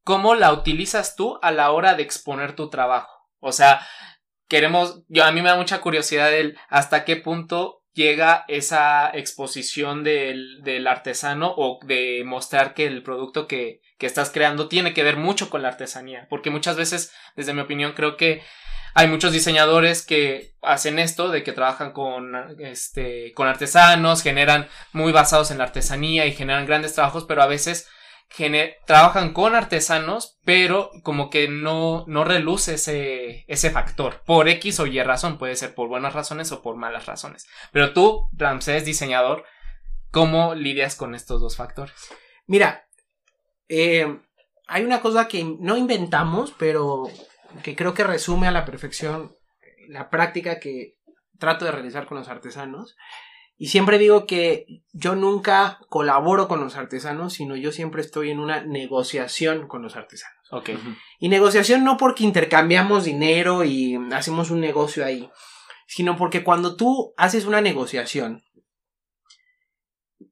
cómo 0.04 0.34
la 0.34 0.52
utilizas 0.52 1.16
tú 1.16 1.38
a 1.42 1.50
la 1.50 1.70
hora 1.70 1.94
de 1.94 2.02
exponer 2.02 2.54
tu 2.54 2.68
trabajo? 2.70 3.10
O 3.38 3.52
sea, 3.52 3.80
queremos, 4.50 5.02
yo 5.08 5.24
a 5.24 5.32
mí 5.32 5.40
me 5.40 5.48
da 5.48 5.56
mucha 5.56 5.80
curiosidad 5.80 6.34
el 6.34 6.58
hasta 6.68 7.04
qué 7.04 7.16
punto 7.16 7.84
llega 7.94 8.44
esa 8.48 9.10
exposición 9.14 10.04
del, 10.04 10.62
del 10.62 10.86
artesano 10.86 11.54
o 11.56 11.78
de 11.84 12.22
mostrar 12.26 12.74
que 12.74 12.86
el 12.86 13.02
producto 13.02 13.46
que, 13.46 13.80
que 13.96 14.06
estás 14.06 14.30
creando 14.30 14.68
tiene 14.68 14.92
que 14.92 15.04
ver 15.04 15.16
mucho 15.16 15.50
con 15.50 15.62
la 15.62 15.68
artesanía. 15.68 16.26
Porque 16.28 16.50
muchas 16.50 16.76
veces, 16.76 17.12
desde 17.36 17.54
mi 17.54 17.60
opinión, 17.60 17.92
creo 17.92 18.16
que 18.16 18.42
hay 18.92 19.06
muchos 19.06 19.32
diseñadores 19.32 20.04
que 20.04 20.54
hacen 20.62 20.98
esto, 20.98 21.28
de 21.28 21.44
que 21.44 21.52
trabajan 21.52 21.92
con, 21.92 22.34
este, 22.58 23.32
con 23.34 23.46
artesanos, 23.46 24.22
generan 24.22 24.68
muy 24.92 25.12
basados 25.12 25.52
en 25.52 25.58
la 25.58 25.64
artesanía 25.64 26.26
y 26.26 26.32
generan 26.32 26.66
grandes 26.66 26.94
trabajos, 26.94 27.24
pero 27.24 27.42
a 27.42 27.46
veces 27.46 27.88
trabajan 28.86 29.32
con 29.32 29.54
artesanos, 29.54 30.38
pero 30.44 30.90
como 31.02 31.30
que 31.30 31.48
no, 31.48 32.04
no 32.06 32.24
reluce 32.24 32.74
ese, 32.74 33.44
ese 33.48 33.70
factor. 33.70 34.22
Por 34.24 34.48
X 34.48 34.80
o 34.80 34.86
Y 34.86 35.02
razón, 35.02 35.38
puede 35.38 35.56
ser 35.56 35.74
por 35.74 35.88
buenas 35.88 36.14
razones 36.14 36.52
o 36.52 36.62
por 36.62 36.76
malas 36.76 37.06
razones. 37.06 37.46
Pero 37.72 37.92
tú, 37.92 38.28
Ramsés, 38.32 38.84
diseñador, 38.84 39.44
¿cómo 40.10 40.54
lidias 40.54 40.96
con 40.96 41.14
estos 41.14 41.40
dos 41.40 41.56
factores? 41.56 41.94
Mira, 42.46 42.86
eh, 43.68 44.20
hay 44.66 44.84
una 44.84 45.00
cosa 45.00 45.28
que 45.28 45.44
no 45.44 45.76
inventamos, 45.76 46.54
pero 46.58 47.08
que 47.62 47.76
creo 47.76 47.94
que 47.94 48.04
resume 48.04 48.46
a 48.46 48.52
la 48.52 48.64
perfección 48.64 49.36
la 49.88 50.08
práctica 50.08 50.60
que 50.60 50.96
trato 51.38 51.64
de 51.64 51.72
realizar 51.72 52.06
con 52.06 52.18
los 52.18 52.28
artesanos. 52.28 52.96
Y 53.62 53.66
siempre 53.66 53.98
digo 53.98 54.24
que 54.24 54.80
yo 54.94 55.14
nunca 55.14 55.80
colaboro 55.90 56.48
con 56.48 56.60
los 56.60 56.76
artesanos, 56.76 57.34
sino 57.34 57.56
yo 57.56 57.72
siempre 57.72 58.00
estoy 58.00 58.30
en 58.30 58.40
una 58.40 58.64
negociación 58.64 59.68
con 59.68 59.82
los 59.82 59.96
artesanos. 59.96 60.40
Ok. 60.50 60.70
Y 61.18 61.28
negociación 61.28 61.84
no 61.84 61.98
porque 61.98 62.24
intercambiamos 62.24 63.04
dinero 63.04 63.62
y 63.62 63.98
hacemos 64.12 64.50
un 64.50 64.60
negocio 64.60 65.04
ahí, 65.04 65.28
sino 65.86 66.16
porque 66.16 66.42
cuando 66.42 66.74
tú 66.74 67.12
haces 67.18 67.44
una 67.44 67.60
negociación, 67.60 68.42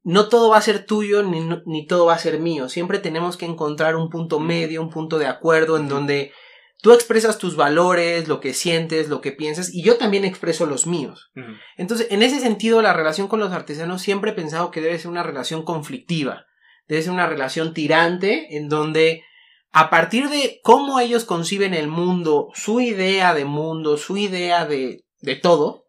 no 0.03 0.31
todo 0.31 0.49
va 0.49 0.57
a 0.57 0.63
ser 0.63 0.87
tuyo 0.87 1.23
ni, 1.23 1.47
ni 1.67 1.87
todo 1.87 2.07
va 2.07 2.15
a 2.15 2.19
ser 2.19 2.41
mío. 2.41 2.71
Siempre 2.71 2.99
tenemos 2.99 3.37
que 3.37 3.45
encontrar 3.45 3.95
un 3.97 4.09
punto 4.09 4.41
medio, 4.41 4.81
un 4.81 4.89
punto 4.89 5.19
de 5.19 5.27
acuerdo 5.27 5.77
en 5.77 5.91
donde 5.91 6.33
tú 6.81 6.93
expresas 6.93 7.39
tus 7.39 7.57
valores, 7.57 8.29
lo 8.29 8.41
que 8.41 8.55
sientes, 8.55 9.09
lo 9.09 9.21
que 9.21 9.33
piensas, 9.33 9.73
y 9.73 9.83
yo 9.83 9.97
también 9.97 10.25
expreso 10.25 10.67
los 10.67 10.87
míos. 10.87 11.31
Entonces, 11.77 12.09
en 12.11 12.23
ese 12.23 12.41
sentido, 12.41 12.83
la 12.83 12.93
relación 12.93 13.29
con 13.29 13.41
los 13.41 13.53
artesanos 13.53 14.03
siempre 14.03 14.31
he 14.31 14.35
pensado 14.35 14.71
que 14.71 14.81
debe 14.81 14.99
ser 14.99 15.11
una 15.11 15.23
relación 15.23 15.65
conflictiva, 15.65 16.47
debe 16.87 17.03
ser 17.03 17.13
una 17.13 17.27
relación 17.27 17.75
tirante, 17.75 18.57
en 18.57 18.69
donde 18.69 19.25
a 19.73 19.91
partir 19.91 20.29
de 20.29 20.61
cómo 20.63 20.99
ellos 21.01 21.25
conciben 21.25 21.75
el 21.75 21.89
mundo, 21.89 22.49
su 22.55 22.81
idea 22.81 23.35
de 23.35 23.45
mundo, 23.45 23.97
su 23.97 24.17
idea 24.17 24.65
de, 24.65 25.05
de 25.21 25.37
todo, 25.37 25.85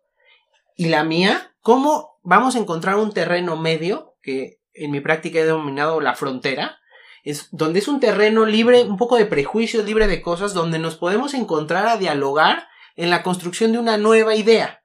y 0.75 0.87
la 0.87 1.03
mía, 1.03 1.53
cómo 1.61 2.19
vamos 2.23 2.55
a 2.55 2.59
encontrar 2.59 2.97
un 2.97 3.13
terreno 3.13 3.57
medio, 3.57 4.15
que 4.21 4.59
en 4.73 4.91
mi 4.91 5.01
práctica 5.01 5.39
he 5.39 5.45
denominado 5.45 6.01
la 6.01 6.15
frontera, 6.15 6.78
es 7.29 7.49
donde 7.51 7.79
es 7.79 7.87
un 7.87 7.99
terreno 7.99 8.45
libre, 8.45 8.83
un 8.83 8.97
poco 8.97 9.15
de 9.15 9.25
prejuicios, 9.25 9.85
libre 9.85 10.07
de 10.07 10.21
cosas, 10.21 10.53
donde 10.53 10.79
nos 10.79 10.95
podemos 10.95 11.33
encontrar 11.33 11.87
a 11.87 11.97
dialogar 11.97 12.67
en 12.95 13.09
la 13.09 13.23
construcción 13.23 13.71
de 13.71 13.79
una 13.79 13.97
nueva 13.97 14.35
idea. 14.35 14.83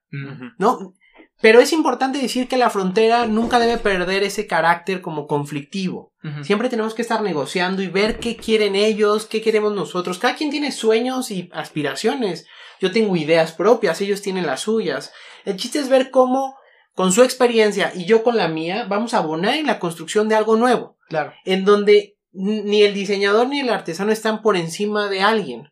¿no? 0.58 0.94
Pero 1.40 1.60
es 1.60 1.72
importante 1.72 2.18
decir 2.18 2.48
que 2.48 2.56
la 2.56 2.70
frontera 2.70 3.26
nunca 3.26 3.58
debe 3.58 3.76
perder 3.78 4.22
ese 4.22 4.46
carácter 4.46 5.02
como 5.02 5.26
conflictivo. 5.26 6.12
Siempre 6.42 6.70
tenemos 6.70 6.94
que 6.94 7.02
estar 7.02 7.20
negociando 7.20 7.82
y 7.82 7.88
ver 7.88 8.18
qué 8.18 8.36
quieren 8.36 8.74
ellos, 8.74 9.26
qué 9.26 9.42
queremos 9.42 9.74
nosotros. 9.74 10.18
Cada 10.18 10.36
quien 10.36 10.50
tiene 10.50 10.72
sueños 10.72 11.30
y 11.30 11.50
aspiraciones. 11.52 12.46
Yo 12.80 12.92
tengo 12.92 13.14
ideas 13.14 13.52
propias, 13.52 14.00
ellos 14.00 14.22
tienen 14.22 14.46
las 14.46 14.60
suyas. 14.60 15.12
El 15.44 15.58
chiste 15.58 15.80
es 15.80 15.90
ver 15.90 16.10
cómo, 16.10 16.56
con 16.94 17.12
su 17.12 17.22
experiencia 17.22 17.92
y 17.94 18.06
yo 18.06 18.22
con 18.22 18.38
la 18.38 18.48
mía, 18.48 18.86
vamos 18.88 19.12
a 19.12 19.18
abonar 19.18 19.56
en 19.56 19.66
la 19.66 19.78
construcción 19.78 20.30
de 20.30 20.36
algo 20.36 20.56
nuevo. 20.56 20.96
Claro. 21.08 21.34
En 21.44 21.66
donde 21.66 22.13
ni 22.34 22.82
el 22.82 22.94
diseñador 22.94 23.48
ni 23.48 23.60
el 23.60 23.70
artesano 23.70 24.12
están 24.12 24.42
por 24.42 24.56
encima 24.56 25.08
de 25.08 25.20
alguien. 25.22 25.68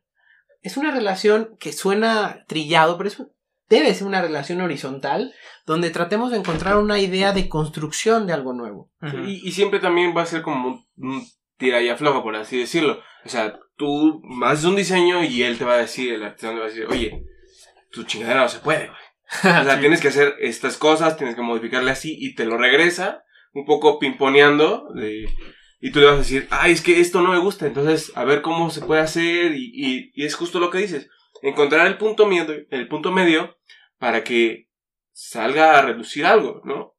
Es 0.62 0.77
una 0.77 0.90
relación 0.92 1.57
que 1.59 1.72
suena 1.72 2.44
trillado, 2.46 2.96
pero 2.96 3.09
es, 3.09 3.22
debe 3.68 3.92
ser 3.94 4.07
una 4.07 4.22
relación 4.22 4.61
horizontal 4.61 5.35
donde 5.66 5.90
tratemos 5.90 6.31
de 6.31 6.38
encontrar 6.38 6.77
una 6.77 6.98
idea 7.01 7.33
de 7.33 7.48
construcción 7.48 8.27
de 8.27 8.33
algo 8.33 8.53
nuevo. 8.53 8.90
Y, 9.27 9.48
y 9.48 9.53
siempre 9.53 9.81
también 9.81 10.14
va 10.16 10.22
a 10.22 10.27
ser 10.27 10.42
como 10.42 10.68
un, 10.68 10.87
un 10.96 11.27
tira 11.59 11.81
y 11.83 11.88
afloja, 11.88 12.22
por 12.22 12.37
así 12.37 12.59
decirlo. 12.59 13.01
O 13.25 13.29
sea, 13.29 13.59
tú 13.77 14.22
haces 14.44 14.64
un 14.64 14.77
diseño 14.77 15.25
y 15.25 15.42
él 15.42 15.59
te 15.59 15.64
va 15.64 15.75
a 15.75 15.79
decir, 15.79 16.12
el 16.14 16.22
artesano 16.22 16.55
te 16.55 16.61
va 16.61 16.66
a 16.66 16.68
decir, 16.68 16.87
oye, 16.88 17.25
tu 17.90 18.05
chingadera 18.05 18.42
no 18.42 18.48
se 18.48 18.59
puede, 18.61 18.87
güey. 18.87 18.98
O 19.62 19.64
sea, 19.64 19.81
tienes 19.81 20.01
que 20.01 20.09
hacer 20.09 20.35
estas 20.40 20.77
cosas, 20.77 21.16
tienes 21.16 21.35
que 21.35 21.42
modificarle 21.42 21.90
así 21.90 22.14
y 22.20 22.35
te 22.35 22.44
lo 22.44 22.59
regresa, 22.59 23.22
un 23.55 23.64
poco 23.64 23.98
pimponeando, 23.98 24.92
de- 24.94 25.27
y 25.83 25.90
tú 25.90 25.99
le 25.99 26.07
vas 26.07 26.14
a 26.14 26.18
decir, 26.18 26.47
ay, 26.51 26.73
es 26.73 26.81
que 26.81 27.01
esto 27.01 27.21
no 27.21 27.33
me 27.33 27.40
gusta, 27.40 27.66
entonces 27.66 28.12
a 28.14 28.25
ver 28.25 28.40
cómo 28.40 28.71
se 28.71 28.81
puede 28.81 29.01
hacer, 29.01 29.57
y, 29.57 29.73
y, 29.75 30.12
y 30.14 30.25
es 30.25 30.37
justo 30.37 30.61
lo 30.61 30.71
que 30.71 30.79
dices, 30.79 31.11
encontrar 31.42 31.88
el 31.88 31.99
punto 31.99 32.25
medio, 32.27 32.47
el 32.71 32.88
punto 32.88 33.11
medio 33.11 33.59
para 33.99 34.23
que 34.23 34.68
salga 35.12 35.77
a 35.77 35.83
reducir 35.83 36.25
algo, 36.25 36.62
¿no? 36.64 36.95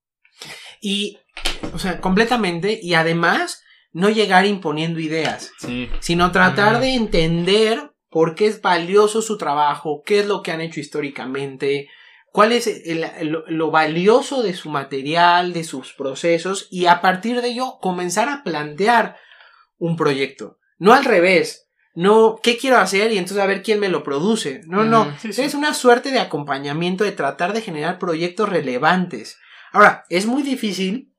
Y, 0.82 1.18
o 1.74 1.80
sea, 1.80 2.02
completamente, 2.02 2.78
y 2.84 2.94
además, 2.94 3.64
no 3.94 4.10
llegar 4.10 4.46
imponiendo 4.46 5.00
ideas. 5.00 5.52
Sí. 5.60 5.90
sino 6.00 6.32
tratar 6.32 6.82
de 6.82 6.96
entender 6.96 7.92
por 8.10 8.36
qué 8.36 8.48
es 8.48 8.62
valioso 8.62 9.22
su 9.22 9.38
trabajo, 9.38 10.04
qué 10.06 10.20
es 10.20 10.28
lo 10.28 10.44
que 10.44 10.52
han 10.52 10.62
hecho 10.62 10.80
históricamente, 10.80 11.90
cuál 12.34 12.52
es 12.52 12.66
el- 12.68 13.06
lo, 13.32 13.46
lo 13.48 13.70
valioso 13.72 14.42
de 14.42 14.54
su 14.56 14.70
material, 14.70 15.54
de 15.54 15.64
sus 15.64 15.94
procesos, 15.94 16.68
y 16.72 16.88
a 16.88 17.00
partir 17.00 17.42
de 17.42 17.50
ello 17.50 17.78
comenzar 17.80 18.28
a 18.28 18.44
plantear 18.44 19.16
un 19.78 19.96
proyecto. 19.96 20.58
No 20.80 20.94
al 20.94 21.06
revés. 21.06 21.70
No, 21.96 22.40
¿qué 22.42 22.58
quiero 22.58 22.78
hacer? 22.78 23.12
Y 23.12 23.20
entonces 23.20 23.38
a 23.44 23.46
ver 23.46 23.62
quién 23.62 23.80
me 23.80 23.88
lo 23.88 24.04
produce. 24.04 24.62
No, 24.66 24.84
no. 24.84 25.16
Sí. 25.20 25.30
Es 25.40 25.54
una 25.54 25.76
suerte 25.76 26.10
de 26.10 26.20
acompañamiento 26.20 27.04
de 27.04 27.12
tratar 27.12 27.54
de 27.54 27.62
generar 27.62 28.00
proyectos 28.00 28.50
relevantes. 28.50 29.38
Ahora, 29.72 30.04
es 30.10 30.26
muy 30.26 30.42
difícil 30.42 31.14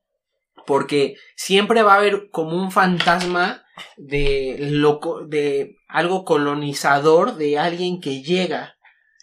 porque 0.67 1.15
siempre 1.37 1.81
va 1.81 1.93
a 1.93 1.97
haber 1.99 2.29
como 2.29 2.57
un 2.61 2.71
fantasma 2.71 3.63
de 3.95 4.57
loco, 4.59 5.21
de 5.25 5.77
algo 5.87 6.25
colonizador 6.25 7.35
de 7.35 7.57
alguien 7.57 8.01
que 8.01 8.21
llega 8.21 8.75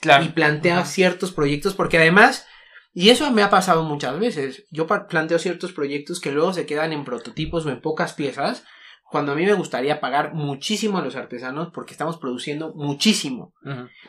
Claro. 0.02 0.24
y 0.24 0.30
plantea 0.30 0.78
Ajá. 0.78 0.86
ciertos 0.86 1.30
proyectos, 1.30 1.74
porque 1.74 1.96
además, 1.96 2.46
y 2.92 3.10
eso 3.10 3.30
me 3.30 3.42
ha 3.42 3.50
pasado 3.50 3.84
muchas 3.84 4.18
veces, 4.18 4.64
yo 4.70 4.86
planteo 4.86 5.38
ciertos 5.38 5.72
proyectos 5.72 6.20
que 6.20 6.32
luego 6.32 6.52
se 6.52 6.66
quedan 6.66 6.92
en 6.92 7.04
prototipos 7.04 7.64
o 7.64 7.70
en 7.70 7.80
pocas 7.80 8.12
piezas, 8.12 8.64
cuando 9.12 9.32
a 9.32 9.34
mí 9.36 9.44
me 9.44 9.52
gustaría 9.52 10.00
pagar 10.00 10.34
muchísimo 10.34 10.98
a 10.98 11.02
los 11.02 11.14
artesanos 11.14 11.68
porque 11.72 11.92
estamos 11.92 12.16
produciendo 12.16 12.72
muchísimo. 12.74 13.54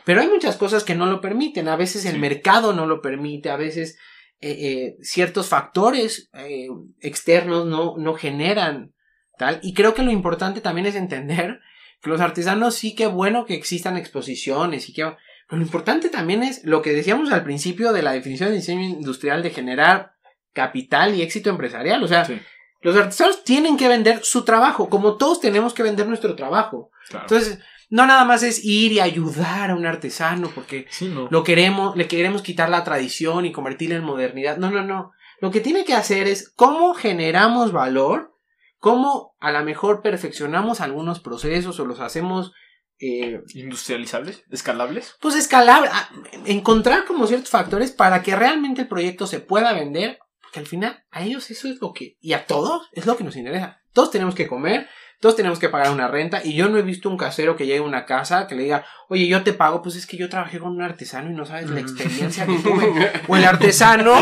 Pero 0.04 0.20
hay 0.22 0.28
muchas 0.28 0.56
cosas 0.56 0.82
que 0.82 0.94
no 0.94 1.04
lo 1.04 1.20
permiten. 1.20 1.68
A 1.68 1.76
veces 1.76 2.06
el 2.06 2.18
mercado 2.18 2.72
no 2.72 2.86
lo 2.86 3.02
permite, 3.02 3.50
a 3.50 3.56
veces 3.56 3.98
eh, 4.40 4.50
eh, 4.50 4.96
ciertos 5.02 5.48
factores 5.48 6.30
eh, 6.32 6.68
externos 7.00 7.66
no, 7.66 7.96
no 7.98 8.14
generan 8.14 8.94
tal. 9.36 9.60
Y 9.62 9.74
creo 9.74 9.92
que 9.92 10.02
lo 10.02 10.10
importante 10.10 10.62
también 10.62 10.86
es 10.86 10.94
entender 10.94 11.60
que 12.00 12.08
los 12.08 12.22
artesanos 12.22 12.74
sí 12.74 12.94
que 12.94 13.06
bueno 13.06 13.44
que 13.44 13.54
existan 13.54 13.96
exposiciones 13.96 14.88
y 14.88 14.94
que... 14.94 15.14
Pero 15.48 15.58
lo 15.60 15.66
importante 15.66 16.08
también 16.08 16.42
es 16.42 16.64
lo 16.64 16.82
que 16.82 16.92
decíamos 16.92 17.32
al 17.32 17.44
principio 17.44 17.92
de 17.92 18.02
la 18.02 18.12
definición 18.12 18.50
de 18.50 18.56
diseño 18.56 18.82
industrial 18.82 19.42
de 19.42 19.50
generar 19.50 20.12
capital 20.52 21.14
y 21.14 21.22
éxito 21.22 21.50
empresarial. 21.50 22.02
O 22.02 22.08
sea, 22.08 22.24
Sí. 22.24 22.40
los 22.80 22.96
artesanos 22.96 23.44
tienen 23.44 23.76
que 23.76 23.88
vender 23.88 24.20
su 24.24 24.44
trabajo, 24.44 24.88
como 24.88 25.16
todos 25.16 25.40
tenemos 25.40 25.74
que 25.74 25.82
vender 25.82 26.06
nuestro 26.06 26.34
trabajo. 26.36 26.90
Claro. 27.08 27.24
Entonces, 27.28 27.58
no 27.90 28.06
nada 28.06 28.24
más 28.24 28.42
es 28.42 28.64
ir 28.64 28.92
y 28.92 29.00
ayudar 29.00 29.70
a 29.70 29.74
un 29.74 29.86
artesano 29.86 30.50
porque 30.54 30.86
sí, 30.90 31.08
no. 31.08 31.28
lo 31.30 31.44
queremos, 31.44 31.96
le 31.96 32.08
queremos 32.08 32.42
quitar 32.42 32.68
la 32.70 32.82
tradición 32.84 33.44
y 33.44 33.52
convertirla 33.52 33.96
en 33.96 34.04
modernidad. 34.04 34.56
No, 34.56 34.70
no, 34.70 34.82
no. 34.82 35.12
Lo 35.40 35.50
que 35.50 35.60
tiene 35.60 35.84
que 35.84 35.94
hacer 35.94 36.26
es 36.26 36.50
cómo 36.56 36.94
generamos 36.94 37.72
valor, 37.72 38.34
cómo 38.78 39.34
a 39.40 39.52
lo 39.52 39.62
mejor 39.64 40.00
perfeccionamos 40.02 40.80
algunos 40.80 41.20
procesos 41.20 41.78
o 41.80 41.84
los 41.86 42.00
hacemos, 42.00 42.52
eh, 43.00 43.40
Industrializables, 43.54 44.44
escalables. 44.50 45.16
pues 45.20 45.34
escalar, 45.34 45.86
a- 45.92 46.08
encontrar 46.46 47.04
como 47.04 47.26
ciertos 47.26 47.50
factores 47.50 47.90
para 47.92 48.22
que 48.22 48.36
realmente 48.36 48.82
el 48.82 48.88
proyecto 48.88 49.26
se 49.26 49.40
pueda 49.40 49.72
vender, 49.72 50.18
porque 50.42 50.60
al 50.60 50.66
final 50.66 51.04
a 51.10 51.22
ellos 51.24 51.50
eso 51.50 51.68
es 51.68 51.80
lo 51.80 51.92
que, 51.92 52.16
y 52.20 52.32
a 52.32 52.46
todos 52.46 52.88
es 52.92 53.06
lo 53.06 53.16
que 53.16 53.24
nos 53.24 53.36
interesa. 53.36 53.80
Todos 53.92 54.10
tenemos 54.10 54.34
que 54.34 54.46
comer, 54.48 54.88
todos 55.20 55.36
tenemos 55.36 55.58
que 55.58 55.68
pagar 55.68 55.90
una 55.92 56.08
renta, 56.08 56.40
y 56.44 56.54
yo 56.54 56.68
no 56.68 56.78
he 56.78 56.82
visto 56.82 57.08
un 57.08 57.16
casero 57.16 57.56
que 57.56 57.66
llegue 57.66 57.78
a 57.78 57.82
una 57.82 58.04
casa 58.06 58.46
que 58.46 58.54
le 58.56 58.64
diga, 58.64 58.84
oye, 59.08 59.26
yo 59.28 59.42
te 59.44 59.52
pago, 59.52 59.82
pues 59.82 59.96
es 59.96 60.06
que 60.06 60.16
yo 60.16 60.28
trabajé 60.28 60.58
con 60.58 60.70
un 60.72 60.82
artesano 60.82 61.30
y 61.30 61.34
no 61.34 61.46
sabes 61.46 61.70
la 61.70 61.76
Mm. 61.76 61.84
experiencia 61.84 62.46
que 62.46 62.58
tuve. 62.58 63.12
O 63.28 63.36
el 63.36 63.44
artesano, 63.44 64.14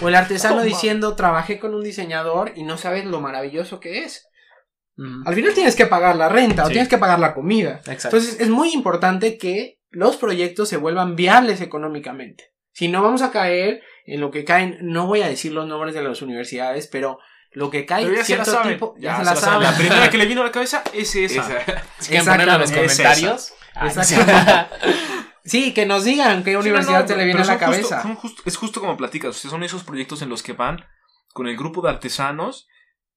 o 0.00 0.08
el 0.08 0.14
artesano 0.14 0.56
Toma. 0.58 0.64
diciendo, 0.66 1.14
trabajé 1.16 1.58
con 1.58 1.74
un 1.74 1.82
diseñador 1.84 2.52
y 2.56 2.64
no 2.64 2.76
sabes 2.78 3.04
lo 3.04 3.20
maravilloso 3.20 3.78
que 3.80 4.04
es. 4.04 4.26
Ujú. 4.96 5.22
Al 5.24 5.34
final 5.34 5.54
tienes 5.54 5.74
que 5.76 5.86
pagar 5.86 6.16
la 6.16 6.28
renta 6.28 6.64
o 6.64 6.68
tienes 6.68 6.88
que 6.88 6.98
pagar 6.98 7.18
la 7.18 7.34
comida. 7.34 7.80
Exacto. 7.86 8.16
Entonces 8.16 8.40
es 8.40 8.48
muy 8.50 8.72
importante 8.72 9.38
que 9.38 9.78
los 9.90 10.16
proyectos 10.16 10.68
se 10.68 10.76
vuelvan 10.76 11.16
viables 11.16 11.60
económicamente. 11.60 12.52
Si 12.72 12.88
no 12.88 13.02
vamos 13.02 13.22
a 13.22 13.30
caer 13.30 13.82
en 14.06 14.20
lo 14.20 14.30
que 14.30 14.44
caen, 14.44 14.78
no 14.82 15.06
voy 15.06 15.22
a 15.22 15.28
decir 15.28 15.52
los 15.52 15.66
nombres 15.66 15.94
de 15.94 16.02
las 16.02 16.22
universidades, 16.22 16.86
pero 16.88 17.18
lo 17.52 17.70
que 17.70 17.84
cae 17.84 18.04
Pero 18.04 18.16
ya 18.16 18.24
se 18.24 18.36
la 18.36 18.44
cierto 18.44 18.52
saben. 18.62 18.72
tipo, 18.74 18.94
ya 18.98 19.18
se 19.18 19.24
la 19.24 19.36
saben. 19.36 19.62
La 19.62 19.76
primera 19.76 20.08
que 20.10 20.16
le 20.18 20.24
vino 20.26 20.40
a 20.40 20.44
la 20.44 20.52
cabeza 20.52 20.82
es 20.94 21.14
esa. 21.14 21.40
Esa. 21.60 21.82
Si 21.98 22.08
quieren 22.08 22.26
ponerlo 22.32 22.54
en 22.54 22.60
los 22.60 22.72
comentarios. 22.72 23.52
Exactamente. 23.82 24.66
Sí, 25.44 25.74
que 25.74 25.86
nos 25.86 26.04
digan 26.04 26.44
qué 26.44 26.52
Sí, 26.52 26.56
universidad 26.56 26.98
no, 26.98 27.02
no, 27.02 27.08
se 27.08 27.16
le 27.16 27.24
viene 27.24 27.40
a 27.40 27.44
la 27.44 27.52
justo- 27.54 27.66
cabeza. 27.66 28.02
justo- 28.14 28.42
es 28.46 28.56
justo 28.56 28.80
como 28.80 28.96
platicas. 28.96 29.30
o 29.30 29.32
sea, 29.32 29.50
son 29.50 29.64
esos 29.64 29.82
proyectos 29.82 30.22
en 30.22 30.28
los 30.28 30.40
que 30.40 30.52
van 30.52 30.84
con 31.32 31.48
el 31.48 31.56
grupo 31.56 31.82
de 31.82 31.88
artesanos 31.90 32.68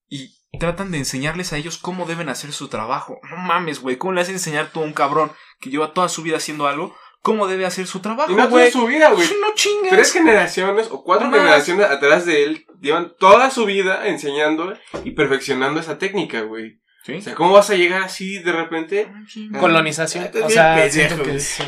y 0.09 0.35
tratan 0.57 0.91
de 0.91 0.97
enseñarles 0.99 1.53
a 1.53 1.57
ellos 1.57 1.77
cómo 1.77 2.05
deben 2.05 2.29
hacer 2.29 2.51
su 2.51 2.67
trabajo. 2.67 3.19
No 3.29 3.37
mames, 3.37 3.79
güey. 3.81 3.97
¿Cómo 3.97 4.13
le 4.13 4.21
haces 4.21 4.33
enseñar 4.33 4.69
tú 4.71 4.81
a 4.81 4.83
un 4.83 4.93
cabrón 4.93 5.31
que 5.59 5.69
lleva 5.69 5.93
toda 5.93 6.09
su 6.09 6.21
vida 6.21 6.37
haciendo 6.37 6.67
algo? 6.67 6.95
¿Cómo 7.21 7.47
debe 7.47 7.65
hacer 7.65 7.87
su 7.87 8.01
trabajo, 8.01 8.31
Y 8.31 8.35
no 8.35 8.47
toda 8.47 8.69
su 8.69 8.85
vida, 8.85 9.09
güey. 9.11 9.27
No 9.41 9.53
chingues. 9.55 9.89
Tres 9.89 10.11
generaciones 10.13 10.89
o 10.91 11.03
cuatro 11.03 11.31
generaciones 11.31 11.87
atrás 11.89 12.25
de 12.27 12.43
él 12.43 12.65
llevan 12.81 13.13
toda 13.19 13.49
su 13.49 13.65
vida 13.65 14.07
enseñando 14.07 14.73
y 15.03 15.11
perfeccionando 15.11 15.79
esa 15.79 15.97
técnica, 15.97 16.41
güey. 16.41 16.79
¿Sí? 17.03 17.13
O 17.15 17.21
sea, 17.21 17.33
¿cómo 17.35 17.53
vas 17.53 17.69
a 17.71 17.75
llegar 17.75 18.03
así 18.03 18.39
de 18.39 18.51
repente? 18.51 19.11
Colonización. 19.59 20.29
O 20.43 20.49
sea, 20.49 20.75
pendejo, 20.75 20.93
siento 20.93 21.15
que 21.17 21.23
güey. 21.23 21.35
es- 21.37 21.59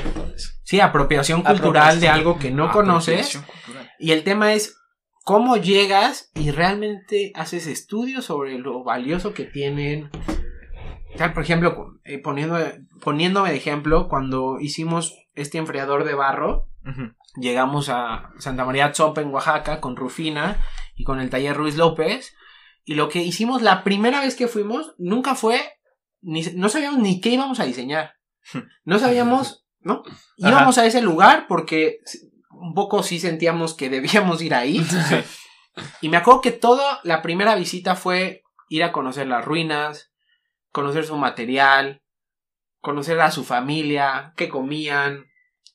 Sí, 0.64 0.80
apropiación 0.80 1.42
cultural 1.44 1.58
Apropiación. 1.88 2.02
de 2.02 2.08
algo 2.10 2.40
que 2.40 2.52
no 2.52 2.72
conoces. 2.72 3.38
Cultural. 3.64 3.92
Y 4.00 4.12
el 4.12 4.24
tema 4.24 4.54
es 4.54 4.76
cómo 5.28 5.58
llegas 5.58 6.32
y 6.36 6.52
realmente 6.52 7.34
haces 7.36 7.68
estudios 7.68 8.24
sobre 8.24 8.58
lo 8.60 8.86
valioso 8.86 9.34
que 9.34 9.44
tienen. 9.44 10.10
Por 11.34 11.44
ejemplo, 11.44 12.00
eh, 12.06 12.18
poniendo, 12.20 12.58
poniéndome 13.02 13.50
de 13.50 13.58
ejemplo, 13.58 14.08
cuando 14.08 14.58
hicimos 14.62 15.18
este 15.36 15.58
enfriador 15.58 16.06
de 16.06 16.14
barro, 16.14 16.70
llegamos 17.36 17.90
a 17.90 18.30
Santa 18.38 18.64
María 18.64 18.94
Tzompa 18.94 19.20
en 19.20 19.34
Oaxaca 19.34 19.82
con 19.82 19.98
Rufina 19.98 20.62
y 20.96 21.04
con 21.04 21.20
el 21.20 21.30
taller 21.30 21.58
Ruiz 21.58 21.76
López. 21.76 22.34
Y 22.86 22.96
lo 22.96 23.10
que 23.10 23.22
hicimos 23.22 23.62
la 23.62 23.84
primera 23.84 24.22
vez 24.22 24.34
que 24.34 24.48
fuimos 24.48 24.96
nunca 24.98 25.36
fue, 25.36 25.60
ni, 26.22 26.42
no 26.56 26.70
sabíamos 26.70 27.02
ni 27.02 27.20
qué 27.20 27.32
íbamos 27.32 27.60
a 27.60 27.66
diseñar. 27.66 28.14
No 28.86 28.98
sabíamos, 28.98 29.68
¿no? 29.82 30.04
Ajá. 30.06 30.52
Íbamos 30.52 30.78
a 30.78 30.86
ese 30.86 31.02
lugar 31.02 31.48
porque 31.50 32.00
un 32.60 32.74
poco 32.74 33.04
sí 33.04 33.20
sentíamos 33.20 33.74
que 33.74 33.90
debíamos 33.90 34.42
ir 34.42 34.54
ahí. 34.54 34.86
Y 36.02 36.10
me 36.10 36.18
acuerdo 36.18 36.42
que 36.42 36.52
toda 36.52 37.00
la 37.04 37.22
primera 37.22 37.54
visita 37.54 37.96
fue 37.96 38.44
ir 38.68 38.84
a 38.84 38.92
conocer 38.92 39.28
las 39.28 39.46
ruinas, 39.46 40.12
conocer 40.72 41.06
su 41.06 41.16
material, 41.18 42.02
conocer 42.82 43.20
a 43.20 43.32
su 43.32 43.44
familia, 43.44 44.34
qué 44.36 44.50
comían, 44.50 45.26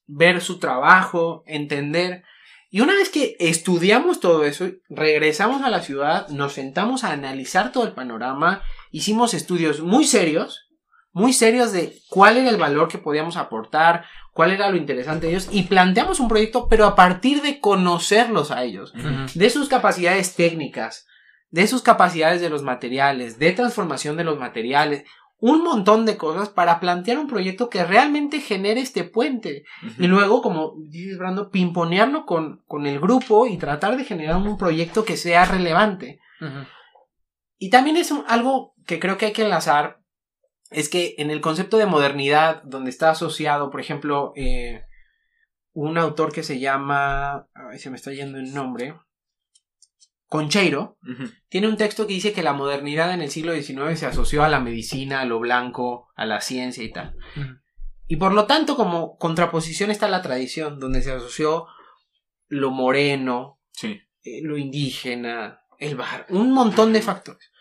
ver 0.07 0.40
su 0.40 0.59
trabajo, 0.59 1.42
entender. 1.47 2.25
Y 2.71 2.81
una 2.81 2.95
vez 2.95 3.11
que 3.11 3.37
estudiamos 3.38 4.21
todo 4.21 4.45
eso, 4.45 4.66
regresamos 4.88 5.62
a 5.62 5.71
la 5.71 5.83
ciudad, 5.83 6.29
nos 6.29 6.55
sentamos 6.55 7.05
a 7.05 7.12
analizar 7.12 7.71
todo 7.71 7.85
el 7.85 7.92
panorama, 7.92 8.62
hicimos 8.90 9.35
estudios 9.35 9.81
muy 9.81 10.05
serios, 10.05 10.68
muy 11.12 11.33
serios 11.35 11.73
de 11.73 11.99
cuál 12.09 12.38
era 12.38 12.49
el 12.49 12.57
valor 12.57 12.88
que 12.88 12.99
podíamos 12.99 13.37
aportar, 13.37 14.07
cuál 14.33 14.51
era 14.53 14.71
lo 14.71 14.77
interesante 14.77 15.27
de 15.27 15.33
ellos, 15.33 15.49
y 15.53 15.64
planteamos 15.64 16.21
un 16.21 16.29
proyecto, 16.29 16.68
pero 16.68 16.87
a 16.87 16.95
partir 16.95 17.42
de 17.42 17.61
conocerlos 17.61 18.51
a 18.51 18.62
ellos 18.64 18.92
de 19.35 19.51
sus 19.51 19.68
capacidades 19.68 20.35
técnicas, 20.35 21.07
de 21.51 21.66
sus 21.66 21.83
capacidades 21.83 22.40
de 22.40 22.49
los 22.51 22.62
materiales, 22.62 23.38
de 23.38 23.53
transformación 23.53 24.16
de 24.16 24.25
los 24.25 24.38
materiales, 24.38 25.05
un 25.38 25.64
montón 25.64 26.07
de 26.07 26.16
cosas 26.16 26.49
para 26.49 26.79
plantear 26.79 27.18
un 27.18 27.27
proyecto 27.27 27.68
que 27.68 27.83
realmente 27.85 28.40
genere 28.40 28.81
este 28.81 29.03
puente. 29.05 29.64
Y 29.99 30.07
luego, 30.07 30.40
como 30.40 30.75
dices, 30.79 31.18
Brando, 31.18 31.51
pimponearlo 31.51 32.25
con, 32.27 32.62
con 32.68 32.87
el 32.87 33.01
grupo 33.01 33.47
y 33.49 33.59
tratar 33.59 33.97
de 33.97 34.05
generar 34.05 34.37
un 34.37 34.57
proyecto 34.57 35.05
que 35.05 35.16
sea 35.16 35.45
relevante. 35.45 36.21
Y 37.59 37.71
también 37.71 37.97
es 37.97 38.11
un- 38.12 38.25
algo 38.29 38.75
que 38.87 38.99
creo 39.01 39.18
que 39.18 39.27
hay 39.27 39.33
que 39.33 39.42
enlazar, 39.42 39.99
es 40.72 40.88
que 40.88 41.14
en 41.18 41.30
el 41.30 41.40
concepto 41.40 41.76
de 41.78 41.87
modernidad, 41.87 42.62
donde 42.64 42.90
está 42.90 43.11
asociado, 43.11 43.70
por 43.70 43.80
ejemplo, 43.80 44.32
eh, 44.37 44.85
un 45.72 45.98
autor 45.98 46.32
que 46.32 46.42
se 46.42 46.58
llama, 46.58 47.48
ay, 47.54 47.78
se 47.78 47.90
me 47.90 47.96
está 47.96 48.12
yendo 48.12 48.38
el 48.38 48.52
nombre, 48.52 48.94
Concheiro, 50.26 50.96
tiene 51.50 51.68
un 51.68 51.76
texto 51.76 52.06
que 52.06 52.14
dice 52.14 52.32
que 52.32 52.42
la 52.42 52.54
modernidad 52.54 53.12
en 53.12 53.20
el 53.20 53.30
siglo 53.30 53.52
XIX 53.52 53.98
se 53.98 54.06
asoció 54.06 54.42
a 54.42 54.48
la 54.48 54.61
medicina, 54.61 55.20
a 55.20 55.26
lo 55.26 55.38
blanco, 55.40 56.08
a 56.16 56.24
la 56.24 56.40
ciencia 56.40 56.82
y 56.82 56.90
tal. 56.90 57.14
Y 58.06 58.16
por 58.16 58.32
lo 58.32 58.46
tanto, 58.46 58.74
como 58.74 59.18
contraposición 59.18 59.90
está 59.90 60.08
la 60.08 60.22
tradición, 60.22 60.80
donde 60.80 61.02
se 61.02 61.12
asoció 61.12 61.66
lo 62.48 62.70
moreno, 62.70 63.61
Sí. 63.72 64.00
eh, 64.24 64.40
lo 64.42 64.56
indígena, 64.56 65.61
el 65.78 65.96
bar, 65.96 66.24
un 66.30 66.50
montón 66.52 66.94
de 66.94 67.02
factores. 67.02 67.52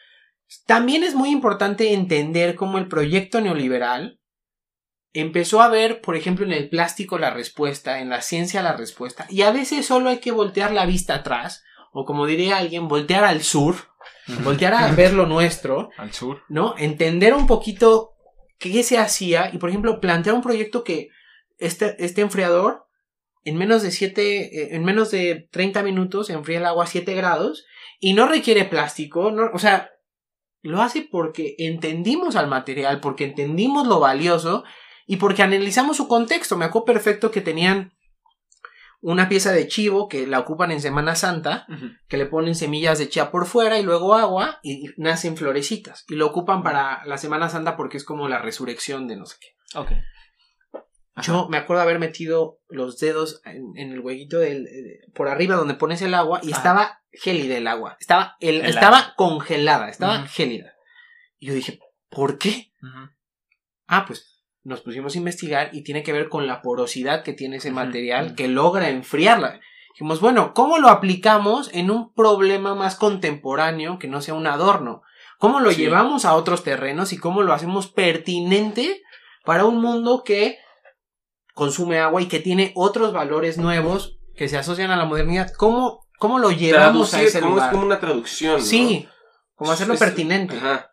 También 0.66 1.04
es 1.04 1.16
muy 1.16 1.30
importante 1.30 1.94
entender 1.94 2.56
cómo 2.56 2.78
el 2.78 2.88
proyecto 2.88 3.42
neoliberal 3.42 4.20
empezó 5.14 5.62
a 5.62 5.70
ver, 5.70 6.02
por 6.02 6.16
ejemplo, 6.16 6.46
en 6.46 6.54
el 6.54 6.70
plástico 6.70 7.18
la 7.18 7.32
respuesta, 7.32 8.00
en 8.00 8.10
la 8.10 8.22
ciencia 8.22 8.64
la 8.64 8.76
respuesta, 8.76 9.28
y 9.30 9.42
a 9.42 9.52
veces 9.52 9.86
solo 9.86 10.10
hay 10.10 10.20
que 10.20 10.32
voltear 10.32 10.72
la 10.72 10.86
vista 10.86 11.16
atrás, 11.16 11.64
o 11.92 12.06
como 12.06 12.26
diría 12.26 12.58
alguien, 12.58 12.88
voltear 12.88 13.24
al 13.24 13.42
sur, 13.42 13.76
voltear 14.44 14.74
a 14.74 14.92
ver 14.96 15.14
lo 15.14 15.26
nuestro, 15.26 15.90
Al 15.98 16.14
sur. 16.14 16.44
¿no? 16.48 16.76
Entender 16.78 17.34
un 17.34 17.48
poquito 17.48 18.14
qué 18.58 18.84
se 18.84 18.98
hacía 18.98 19.50
y, 19.52 19.58
por 19.58 19.70
ejemplo, 19.70 20.00
plantear 20.00 20.36
un 20.36 20.42
proyecto 20.42 20.84
que 20.84 21.10
este, 21.58 21.96
este 22.04 22.22
enfriador 22.22 22.88
en 23.44 23.58
menos 23.58 23.82
de 23.82 23.92
7, 23.92 24.76
en 24.76 24.84
menos 24.84 25.12
de 25.12 25.48
30 25.52 25.84
minutos 25.84 26.30
enfría 26.30 26.60
el 26.60 26.66
agua 26.66 26.84
a 26.84 26.88
7 26.88 27.14
grados 27.16 27.66
y 28.00 28.14
no 28.14 28.28
requiere 28.28 28.66
plástico, 28.66 29.32
no, 29.32 29.50
o 29.54 29.60
sea, 29.60 29.90
lo 30.62 30.82
hace 30.82 31.08
porque 31.10 31.56
entendimos 31.58 32.36
al 32.36 32.47
material, 32.47 33.00
porque 33.00 33.26
entendimos 33.26 33.88
lo 33.88 34.00
valioso 34.00 34.63
y 35.08 35.17
porque 35.17 35.43
analizamos 35.43 35.97
su 35.97 36.08
contexto. 36.08 36.58
Me 36.58 36.65
acuerdo 36.65 36.86
perfecto 36.86 37.32
que 37.32 37.41
tenían 37.41 37.93
una 39.02 39.28
pieza 39.28 39.52
de 39.52 39.67
chivo 39.67 40.08
que 40.08 40.28
la 40.28 40.39
ocupan 40.39 40.71
en 40.71 40.80
Semana 40.80 41.15
Santa 41.15 41.65
que 42.08 42.17
le 42.17 42.28
ponen 42.28 42.54
semillas 42.54 43.00
de 43.00 43.10
chía 43.10 43.32
por 43.32 43.47
fuera 43.47 43.80
y 43.80 43.84
luego 43.84 44.13
agua 44.13 44.60
y 44.62 44.89
nacen 44.97 45.36
florecitas. 45.36 46.06
Y 46.08 46.15
lo 46.15 46.28
ocupan 46.28 46.62
para 46.62 47.04
la 47.06 47.17
Semana 47.17 47.50
Santa 47.50 47.76
porque 47.76 47.97
es 47.97 48.04
como 48.04 48.30
la 48.30 48.39
resurrección 48.39 49.08
de 49.08 49.17
no 49.17 49.26
sé 49.26 49.38
qué. 49.41 49.47
Ok. 51.22 51.28
Yo 51.28 51.48
me 51.50 51.58
acuerdo 51.58 51.82
haber 51.84 52.00
metido 52.00 52.60
los 52.70 52.98
dedos 53.00 53.42
en, 53.46 53.72
en 53.76 53.92
el 53.92 54.00
huequito 54.02 54.40
del, 54.40 54.68
eh, 54.68 55.00
por 55.14 55.28
arriba 55.28 55.56
donde 55.56 55.74
pones 55.76 56.02
el 56.02 56.14
agua 56.14 56.40
y 56.44 56.52
Ajá. 56.52 56.58
estaba 56.58 57.02
gélida 57.12 57.58
el 57.58 57.68
agua. 57.68 57.98
Estaba, 58.00 58.36
el, 58.40 58.62
estaba 58.62 59.14
congelada, 59.16 59.90
estaba 59.90 60.20
Ujú. 60.20 60.28
gélida. 60.30 60.74
Y 61.40 61.48
yo 61.48 61.54
dije, 61.54 61.80
¿por 62.10 62.38
qué? 62.38 62.72
Ujú. 62.82 63.10
Ah, 63.88 64.06
pues 64.06 64.44
nos 64.64 64.82
pusimos 64.82 65.16
a 65.16 65.18
investigar 65.18 65.70
y 65.74 65.84
tiene 65.84 66.04
que 66.04 66.14
ver 66.14 66.30
con 66.30 66.46
la 66.48 66.62
porosidad 66.62 67.24
que 67.24 67.34
tiene 67.34 67.58
ese 67.58 67.70
Ujú, 67.70 67.76
material 67.76 68.26
ujú. 68.28 68.36
que 68.36 68.48
logra 68.48 68.90
enfriarla. 68.90 69.60
Dijimos, 69.94 70.22
bueno, 70.22 70.54
¿cómo 70.54 70.78
lo 70.78 70.88
aplicamos 70.90 71.70
en 71.74 71.92
un 71.92 72.14
problema 72.14 72.76
más 72.76 72.96
contemporáneo 72.96 74.00
que 74.00 74.08
no 74.08 74.22
sea 74.22 74.34
un 74.36 74.48
adorno? 74.48 75.02
¿Cómo 75.38 75.60
lo 75.60 75.72
Sí. 75.72 75.82
llevamos 75.82 76.24
a 76.26 76.36
otros 76.36 76.64
terrenos 76.64 77.12
y 77.12 77.18
cómo 77.18 77.42
lo 77.42 77.54
hacemos 77.54 77.88
pertinente 77.88 79.02
para 79.44 79.66
un 79.66 79.82
mundo 79.82 80.24
que 80.24 80.60
consume 81.54 82.00
agua 82.00 82.22
y 82.22 82.28
que 82.28 82.40
tiene 82.40 82.72
otros 82.76 83.14
valores 83.14 83.58
nuevos 83.58 84.18
que 84.36 84.48
se 84.48 84.58
asocian 84.58 84.92
a 84.92 84.98
la 84.98 85.06
modernidad? 85.06 85.52
¿Cómo, 85.58 86.08
cómo 86.18 86.40
lo 86.40 86.52
llevamos 86.52 87.14
a 87.14 87.22
ese 87.22 87.40
como 87.40 87.56
lugar? 87.56 87.70
es 87.70 87.74
como 87.74 87.86
una 87.86 88.00
traducción. 88.00 88.54
¿no? 88.60 88.66
Sí, 88.66 89.08
como 89.56 89.72
hacerlo 89.72 89.94
Es- 89.96 90.00
pertinente. 90.00 90.56
Ajá. 90.58 90.92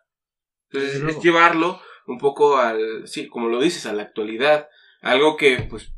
Entonces, 0.71 1.01
es 1.01 1.23
llevarlo 1.23 1.81
un 2.05 2.19
poco 2.19 2.57
al, 2.57 3.07
sí, 3.07 3.27
como 3.27 3.47
lo 3.49 3.59
dices, 3.59 3.85
a 3.87 3.93
la 3.93 4.03
actualidad. 4.03 4.67
Algo 5.01 5.35
que, 5.37 5.65
pues, 5.69 5.91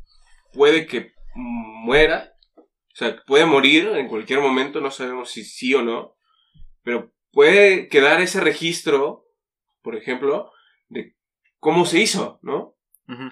puede 0.52 0.86
que 0.86 1.12
muera. 1.34 2.32
O 2.56 2.94
sea, 2.94 3.22
puede 3.26 3.44
morir 3.46 3.88
en 3.88 4.08
cualquier 4.08 4.40
momento, 4.40 4.80
no 4.80 4.90
sabemos 4.90 5.30
si 5.30 5.44
sí 5.44 5.74
o 5.74 5.82
no. 5.82 6.14
Pero 6.82 7.12
puede 7.32 7.88
quedar 7.88 8.20
ese 8.20 8.40
registro, 8.40 9.24
por 9.82 9.96
ejemplo, 9.96 10.50
de 10.88 11.16
cómo 11.58 11.84
se 11.86 12.00
hizo, 12.00 12.38
¿no? 12.42 12.74
Ujú. 13.08 13.30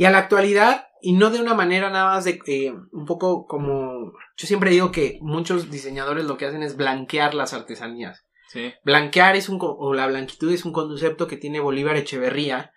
Y 0.00 0.06
a 0.06 0.10
la 0.10 0.16
actualidad, 0.16 0.88
y 1.02 1.12
no 1.12 1.28
de 1.28 1.42
una 1.42 1.52
manera 1.52 1.90
nada 1.90 2.14
más 2.14 2.24
de 2.24 2.40
eh, 2.46 2.72
un 2.90 3.04
poco 3.04 3.44
como. 3.44 4.14
Yo 4.34 4.46
siempre 4.46 4.70
digo 4.70 4.90
que 4.90 5.18
muchos 5.20 5.70
diseñadores 5.70 6.24
lo 6.24 6.38
que 6.38 6.46
hacen 6.46 6.62
es 6.62 6.78
blanquear 6.78 7.34
las 7.34 7.52
artesanías. 7.52 8.24
Sí. 8.48 8.72
Blanquear 8.82 9.36
es 9.36 9.50
un. 9.50 9.58
o 9.60 9.92
la 9.92 10.06
blanquitud 10.06 10.50
es 10.52 10.64
un 10.64 10.72
concepto 10.72 11.26
que 11.26 11.36
tiene 11.36 11.60
Bolívar 11.60 11.96
Echeverría, 11.96 12.72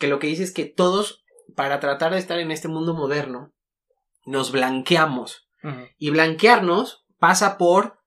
que 0.00 0.08
lo 0.08 0.18
que 0.18 0.26
dice 0.26 0.42
es 0.42 0.52
que 0.52 0.64
todos, 0.64 1.24
para 1.54 1.78
tratar 1.78 2.10
de 2.10 2.18
estar 2.18 2.40
en 2.40 2.50
este 2.50 2.66
mundo 2.66 2.92
moderno, 2.92 3.52
nos 4.26 4.50
blanqueamos. 4.50 5.48
Y 5.96 6.10
blanquearnos 6.10 7.04
pasa 7.20 7.56
por 7.56 8.00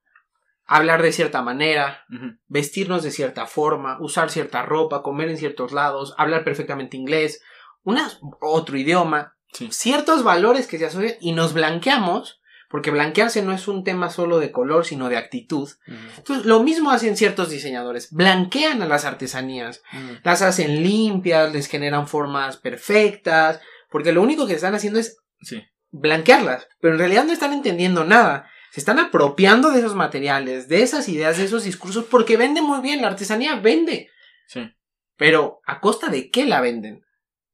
hablar 0.65 1.01
de 1.01 1.13
cierta 1.13 1.41
manera, 1.41 2.03
vestirnos 2.47 3.01
de 3.01 3.11
cierta 3.11 3.45
forma, 3.45 3.97
usar 4.01 4.29
cierta 4.29 4.61
ropa, 4.61 5.03
comer 5.03 5.29
en 5.29 5.37
ciertos 5.37 5.71
lados, 5.71 6.13
hablar 6.17 6.43
perfectamente 6.43 6.97
inglés, 6.97 7.41
una, 7.83 8.11
otro 8.41 8.77
idioma, 8.77 9.35
Sí. 9.53 9.67
ciertos 9.71 10.23
valores 10.23 10.65
que 10.67 10.77
se 10.77 10.85
asocian 10.85 11.15
y 11.19 11.33
nos 11.33 11.53
blanqueamos, 11.53 12.39
porque 12.69 12.89
blanquearse 12.89 13.41
no 13.41 13.51
es 13.51 13.67
un 13.67 13.83
tema 13.83 14.09
solo 14.09 14.39
de 14.39 14.51
color, 14.51 14.85
sino 14.85 15.09
de 15.09 15.17
actitud. 15.17 15.69
Entonces, 16.17 16.45
lo 16.45 16.63
mismo 16.63 16.89
hacen 16.91 17.17
ciertos 17.17 17.49
diseñadores, 17.49 18.07
blanquean 18.11 18.81
a 18.81 18.85
las 18.87 19.03
artesanías, 19.03 19.81
las 20.23 20.41
hacen 20.41 20.81
limpias, 20.83 21.51
les 21.51 21.67
generan 21.67 22.07
formas 22.07 22.55
perfectas, 22.55 23.59
porque 23.89 24.13
lo 24.13 24.21
único 24.21 24.47
que 24.47 24.53
están 24.53 24.73
haciendo 24.73 24.99
es 24.99 25.17
Sí. 25.41 25.61
blanquearlas, 25.89 26.67
pero 26.79 26.93
en 26.93 26.99
realidad 26.99 27.25
no 27.25 27.33
están 27.33 27.51
entendiendo 27.51 28.05
nada. 28.05 28.49
Se 28.71 28.79
están 28.79 28.99
apropiando 28.99 29.71
de 29.71 29.79
esos 29.79 29.95
materiales, 29.95 30.69
de 30.69 30.81
esas 30.81 31.09
ideas, 31.09 31.37
de 31.37 31.43
esos 31.43 31.65
discursos, 31.65 32.05
porque 32.05 32.37
vende 32.37 32.61
muy 32.61 32.79
bien, 32.79 33.01
la 33.01 33.09
artesanía 33.09 33.55
vende. 33.55 34.09
Sí. 34.47 34.71
Pero 35.17 35.59
¿a 35.65 35.81
costa 35.81 36.07
de 36.07 36.29
qué 36.29 36.45
la 36.45 36.61
venden? 36.61 37.03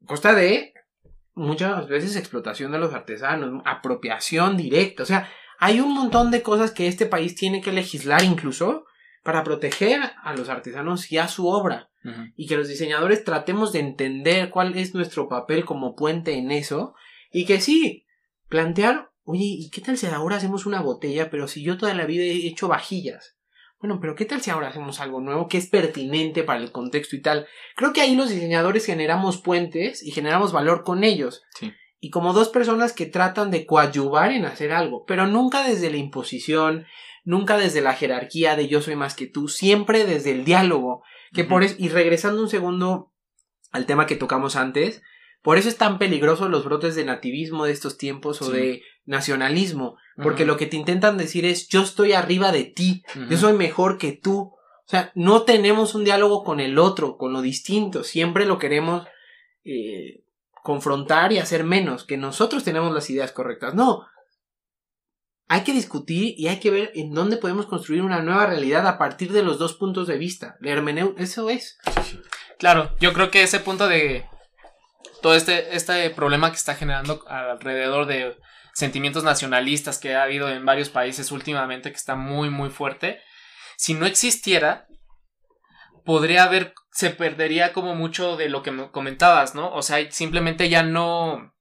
Costa 0.06 0.34
de 0.34 0.74
muchas 1.34 1.88
veces 1.88 2.16
explotación 2.16 2.72
de 2.72 2.80
los 2.80 2.94
artesanos, 2.94 3.62
apropiación 3.66 4.58
directa. 4.58 5.04
O 5.04 5.06
sea, 5.06 5.30
hay 5.60 5.80
un 5.80 5.94
montón 5.94 6.32
de 6.32 6.42
cosas 6.42 6.72
que 6.72 6.88
este 6.88 7.06
país 7.06 7.36
tiene 7.36 7.62
que 7.62 7.72
legislar 7.72 8.24
incluso 8.24 8.86
para 9.24 9.44
proteger 9.44 10.00
a 10.24 10.34
los 10.36 10.50
artesanos 10.50 11.12
y 11.12 11.18
a 11.18 11.28
su 11.28 11.48
obra. 11.48 11.90
Y 12.38 12.48
que 12.48 12.56
los 12.56 12.70
diseñadores 12.70 13.26
tratemos 13.26 13.74
de 13.74 13.80
entender 13.80 14.50
cuál 14.50 14.78
es 14.78 14.96
nuestro 14.96 15.28
papel 15.28 15.66
como 15.66 15.94
puente 15.94 16.38
en 16.38 16.52
eso. 16.52 16.96
Y 17.34 17.46
que 17.46 17.60
sí, 17.60 18.06
plantear, 18.48 19.12
oye, 19.24 19.44
¿y 19.44 19.70
qué 19.72 19.82
tal 19.82 19.98
si 19.98 20.08
ahora 20.08 20.38
hacemos 20.38 20.66
una 20.66 20.80
botella? 20.80 21.30
Pero 21.30 21.50
si 21.50 21.64
yo 21.64 21.78
toda 21.78 21.94
la 21.94 22.06
vida 22.06 22.24
he 22.24 22.48
hecho 22.48 22.70
vajillas. 22.70 23.37
Bueno, 23.80 24.00
pero 24.02 24.16
¿qué 24.16 24.26
tal 24.26 24.42
si 24.42 24.50
ahora 24.50 24.70
hacemos 24.70 25.00
algo 25.00 25.22
nuevo 25.22 25.48
que 25.48 25.58
es 25.58 25.68
pertinente 25.68 26.44
para 26.44 26.60
el 26.60 26.72
contexto 26.72 27.16
y 27.16 27.22
tal? 27.22 27.48
Creo 27.76 27.94
que 27.94 28.02
ahí 28.02 28.16
los 28.16 28.30
diseñadores 28.30 28.86
generamos 28.86 29.42
puentes 29.42 30.04
y 30.04 30.12
generamos 30.12 30.52
valor 30.52 30.84
con 30.84 31.04
ellos. 31.04 31.44
Sí. 31.54 31.74
Y 32.00 32.10
como 32.10 32.34
dos 32.34 32.50
personas 32.50 32.94
que 32.94 33.06
tratan 33.06 33.52
de 33.52 33.66
coadyuvar 33.66 34.32
en 34.32 34.46
hacer 34.46 34.72
algo, 34.72 35.06
pero 35.06 35.28
nunca 35.28 35.68
desde 35.68 35.90
la 35.90 35.98
imposición, 35.98 36.86
nunca 37.24 37.58
desde 37.58 37.82
la 37.82 37.94
jerarquía 37.94 38.56
de 38.56 38.68
yo 38.68 38.82
soy 38.82 38.96
más 38.96 39.16
que 39.16 39.28
tú, 39.28 39.48
siempre 39.48 40.06
desde 40.06 40.32
el 40.32 40.44
diálogo. 40.44 41.04
Que 41.34 41.44
por 41.44 41.64
eso, 41.64 41.76
y 41.78 41.90
regresando 41.90 42.42
un 42.42 42.50
segundo 42.50 43.12
al 43.72 43.86
tema 43.86 44.06
que 44.06 44.16
tocamos 44.16 44.56
antes, 44.56 45.04
por 45.42 45.58
eso 45.58 45.70
es 45.70 45.78
tan 45.78 45.98
peligroso 45.98 46.50
los 46.50 46.66
brotes 46.66 46.96
de 46.96 47.06
nativismo 47.06 47.66
de 47.66 47.72
estos 47.72 47.98
tiempos 47.98 48.42
o 48.42 48.52
de 48.52 48.84
nacionalismo, 49.06 49.98
porque 50.22 50.46
lo 50.46 50.58
que 50.58 50.66
te 50.66 50.78
intentan 50.78 51.18
decir 51.18 51.46
es 51.46 51.68
yo 51.68 51.84
estoy 51.84 52.14
arriba 52.14 52.52
de 52.52 52.66
ti, 52.66 53.04
yo 53.30 53.38
soy 53.38 53.54
mejor 53.54 53.98
que 53.98 54.12
tú. 54.12 54.54
O 54.86 54.90
sea, 54.90 55.12
no 55.16 55.44
tenemos 55.44 55.96
un 55.96 56.06
diálogo 56.06 56.44
con 56.44 56.60
el 56.60 56.80
otro, 56.80 57.18
con 57.18 57.34
lo 57.34 57.42
distinto, 57.42 58.04
siempre 58.04 58.46
lo 58.46 58.58
queremos 58.58 59.06
eh, 59.64 60.24
confrontar 60.64 61.32
y 61.32 61.40
hacer 61.40 61.64
menos, 61.64 62.04
que 62.04 62.18
nosotros 62.18 62.64
tenemos 62.64 62.94
las 62.94 63.10
ideas 63.10 63.32
correctas. 63.32 63.74
No. 63.74 64.06
Hay 65.50 65.64
que 65.64 65.72
discutir 65.72 66.36
y 66.38 66.48
hay 66.48 66.60
que 66.60 66.72
ver 66.72 66.92
en 66.96 67.14
dónde 67.14 67.38
podemos 67.38 67.68
construir 67.68 68.02
una 68.02 68.22
nueva 68.22 68.48
realidad 68.48 68.86
a 68.86 68.98
partir 68.98 69.32
de 69.32 69.44
los 69.44 69.60
dos 69.60 69.76
puntos 69.76 70.08
de 70.08 70.18
vista. 70.18 70.58
La 70.60 70.72
hermeneu, 70.72 71.16
eso 71.18 71.50
es. 71.50 71.78
Claro, 72.60 72.92
yo 73.00 73.14
creo 73.14 73.32
que 73.32 73.44
ese 73.44 73.62
punto 73.62 73.88
de 73.88 74.26
todo 75.22 75.36
este, 75.36 75.76
este 75.76 76.10
problema 76.12 76.50
que 76.52 76.58
está 76.58 76.76
generando 76.76 77.24
alrededor 77.28 78.06
de 78.06 78.38
sentimientos 78.74 79.24
nacionalistas 79.24 79.98
que 79.98 80.16
ha 80.16 80.24
habido 80.24 80.50
en 80.50 80.66
varios 80.66 80.90
países 80.90 81.32
últimamente, 81.32 81.90
que 81.92 81.98
está 81.98 82.16
muy, 82.16 82.50
muy 82.50 82.70
fuerte, 82.70 83.20
si 83.78 83.94
no 83.94 84.06
existiera, 84.06 84.88
podría 86.06 86.44
haber, 86.44 86.74
se 86.92 87.10
perdería 87.10 87.74
como 87.74 87.96
mucho 87.96 88.38
de 88.38 88.50
lo 88.50 88.64
que 88.64 88.72
me 88.72 88.92
comentabas, 88.92 89.56
¿no? 89.56 89.72
O 89.74 89.82
sea, 89.82 90.10
simplemente 90.12 90.70
ya 90.70 90.84
no... 90.84 91.54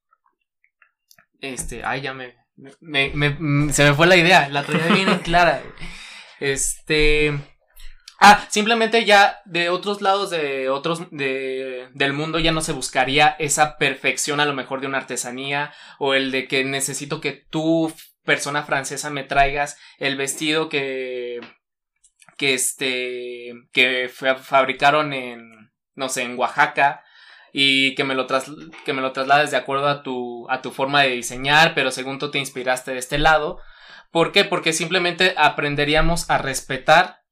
Este, 1.41 1.83
ay, 1.83 2.01
ya 2.01 2.13
me... 2.13 2.35
me- 2.81 3.09
me- 3.13 3.35
me- 3.39 3.73
se 3.73 3.83
me 3.83 3.93
fue 3.93 4.07
la 4.07 4.15
idea, 4.15 4.49
la 4.49 4.63
traía 4.63 4.87
bien 4.87 5.19
clara. 5.19 5.61
Este... 6.39 7.33
Ah, 8.19 8.47
simplemente 8.49 9.05
ya 9.05 9.41
de 9.45 9.69
otros 9.69 10.01
lados 10.01 10.31
de 10.31 10.69
otros 10.69 11.03
de, 11.11 11.87
del 11.93 12.13
mundo 12.13 12.39
ya 12.39 12.51
no 12.51 12.61
se 12.61 12.71
buscaría 12.73 13.35
esa 13.37 13.77
perfección 13.77 14.39
a 14.39 14.45
lo 14.45 14.53
mejor 14.53 14.81
de 14.81 14.87
una 14.87 14.97
artesanía 14.97 15.71
o 15.99 16.15
el 16.15 16.31
de 16.31 16.47
que 16.47 16.63
necesito 16.63 17.21
que 17.21 17.31
tú 17.31 17.93
persona 18.23 18.63
francesa 18.63 19.11
me 19.11 19.23
traigas 19.23 19.77
el 19.99 20.17
vestido 20.17 20.67
que 20.67 21.41
que 22.37 22.55
este 22.55 23.53
que 23.71 24.09
fabricaron 24.09 25.13
en 25.13 25.71
no 25.93 26.09
sé 26.09 26.23
en 26.23 26.39
Oaxaca 26.39 27.03
y 27.53 27.93
que 27.93 28.03
me 28.03 28.15
lo 28.15 28.25
que 28.83 28.93
me 28.93 29.01
lo 29.01 29.11
traslades 29.11 29.51
de 29.51 29.57
acuerdo 29.57 29.87
a 29.89 30.01
tu 30.01 30.49
a 30.49 30.63
tu 30.63 30.71
forma 30.71 31.03
de 31.03 31.09
diseñar 31.09 31.75
pero 31.75 31.91
según 31.91 32.17
tú 32.17 32.31
te 32.31 32.39
inspiraste 32.39 32.91
de 32.91 32.97
este 32.97 33.19
lado 33.19 33.59
¿por 34.11 34.31
qué? 34.31 34.43
porque 34.43 34.73
simplemente 34.73 35.35
aprenderíamos 35.37 36.29
a 36.31 36.39
respetar 36.39 37.26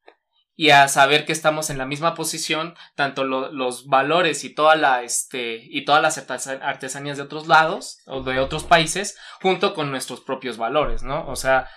y 0.55 0.69
a 0.69 0.87
saber 0.87 1.25
que 1.25 1.33
estamos 1.33 1.69
en 1.69 1.77
la 1.77 1.85
misma 1.85 2.15
posición, 2.15 2.75
tanto 2.95 3.25
los 3.25 3.87
valores 3.87 4.43
y 4.43 4.53
toda 4.53 4.75
la 4.75 5.03
este 5.03 5.61
y 5.63 5.83
todas 5.83 6.01
las 6.01 6.17
artesanías 6.61 7.17
de 7.17 7.23
otros 7.23 7.47
lados 7.47 7.99
o 8.05 8.23
de 8.23 8.39
otros 8.39 8.63
países 8.63 9.17
junto 9.41 9.73
con 9.73 9.91
nuestros 9.91 10.21
propios 10.21 10.57
valores, 10.57 11.03
¿no? 11.03 11.27
O 11.27 11.35
sea, 11.35 11.67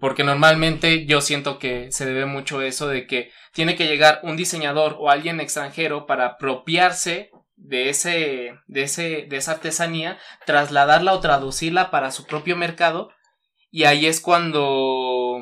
porque 0.00 0.22
normalmente 0.22 1.06
yo 1.06 1.20
siento 1.20 1.58
que 1.58 1.90
se 1.90 2.06
debe 2.06 2.26
mucho 2.26 2.62
eso 2.62 2.86
de 2.86 3.06
que 3.06 3.32
tiene 3.52 3.74
que 3.74 3.88
llegar 3.88 4.20
un 4.22 4.36
diseñador 4.36 4.96
o 5.00 5.10
alguien 5.10 5.40
extranjero 5.40 6.06
para 6.06 6.26
apropiarse 6.26 7.30
de 7.56 7.88
ese 7.88 8.54
de 8.68 8.82
ese 8.82 9.26
de 9.28 9.36
esa 9.36 9.52
artesanía, 9.52 10.16
trasladarla 10.46 11.12
o 11.12 11.20
traducirla 11.20 11.90
para 11.90 12.12
su 12.12 12.24
propio 12.24 12.56
mercado 12.56 13.10
y 13.70 13.84
ahí 13.84 14.06
es 14.06 14.20
cuando 14.20 15.40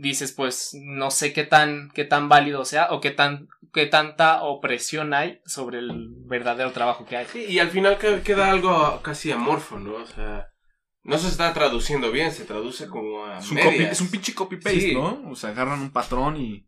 dices, 0.00 0.32
pues 0.32 0.70
no 0.74 1.10
sé 1.10 1.32
qué 1.32 1.44
tan, 1.44 1.90
qué 1.94 2.04
tan 2.04 2.28
válido 2.28 2.64
sea 2.64 2.88
o 2.90 3.00
qué, 3.00 3.10
tan, 3.10 3.48
qué 3.72 3.86
tanta 3.86 4.42
opresión 4.42 5.14
hay 5.14 5.40
sobre 5.46 5.78
el 5.78 6.08
verdadero 6.26 6.72
trabajo 6.72 7.06
que 7.06 7.16
hay. 7.16 7.26
y 7.48 7.58
al 7.58 7.70
final 7.70 7.98
queda 7.98 8.50
algo 8.50 9.00
casi 9.02 9.32
amorfo, 9.32 9.78
¿no? 9.78 9.94
O 9.94 10.06
sea, 10.06 10.48
no 11.02 11.18
se 11.18 11.28
está 11.28 11.52
traduciendo 11.52 12.10
bien, 12.10 12.32
se 12.32 12.44
traduce 12.44 12.88
como 12.88 13.26
a 13.26 13.38
es 13.38 13.50
un, 13.50 13.58
copy, 13.58 13.82
es 13.82 14.00
un 14.00 14.10
pinche 14.10 14.34
copy-paste, 14.34 14.94
¿no? 14.94 15.22
O 15.30 15.36
sea, 15.36 15.50
agarran 15.50 15.80
un 15.80 15.90
patrón 15.90 16.36
y 16.36 16.66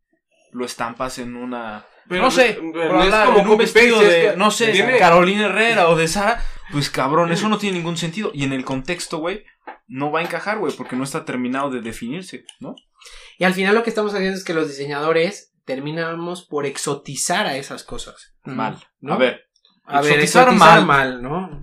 lo 0.53 0.65
estampas 0.65 1.19
en 1.19 1.37
una... 1.37 1.87
no 2.07 2.31
sé, 2.31 2.59
no 2.63 3.03
es 3.03 3.15
como 3.15 3.53
un 3.53 3.59
vestido 3.59 4.01
de, 4.01 4.35
no 4.37 4.51
sé, 4.51 4.97
Carolina 4.99 5.47
Herrera 5.47 5.89
o 5.89 5.97
de 5.97 6.09
Sara, 6.09 6.43
pues 6.73 6.91
cabrón, 6.91 7.33
eso 7.33 7.49
no 7.49 7.59
tiene 7.59 7.79
ningún 7.79 7.97
sentido. 7.97 8.31
Y 8.35 8.45
en 8.45 8.53
el 8.53 8.65
contexto, 8.65 9.19
güey, 9.19 9.45
no 9.87 10.11
va 10.11 10.21
a 10.21 10.23
encajar, 10.23 10.59
güey, 10.59 10.73
porque 10.75 10.97
no 10.97 11.05
está 11.05 11.25
terminado 11.25 11.71
de 11.71 11.81
definirse, 11.81 12.45
¿no? 12.61 12.75
Y 13.39 13.45
al 13.45 13.55
final 13.55 13.75
lo 13.75 13.83
que 13.83 13.91
estamos 13.91 14.15
haciendo 14.15 14.37
es 14.37 14.45
que 14.45 14.55
los 14.55 14.69
diseñadores 14.69 15.55
terminamos 15.65 16.45
por 16.45 16.67
exotizar 16.67 17.47
a 17.47 17.57
esas 17.57 17.85
cosas. 17.85 18.37
Mal. 18.45 18.79
¿no? 19.01 19.15
A 19.15 19.17
ver. 19.19 19.43
A 19.85 20.01
ver, 20.01 20.21
exotizar 20.21 20.53
mal. 20.53 20.85
mal, 20.85 21.23
¿no? 21.23 21.63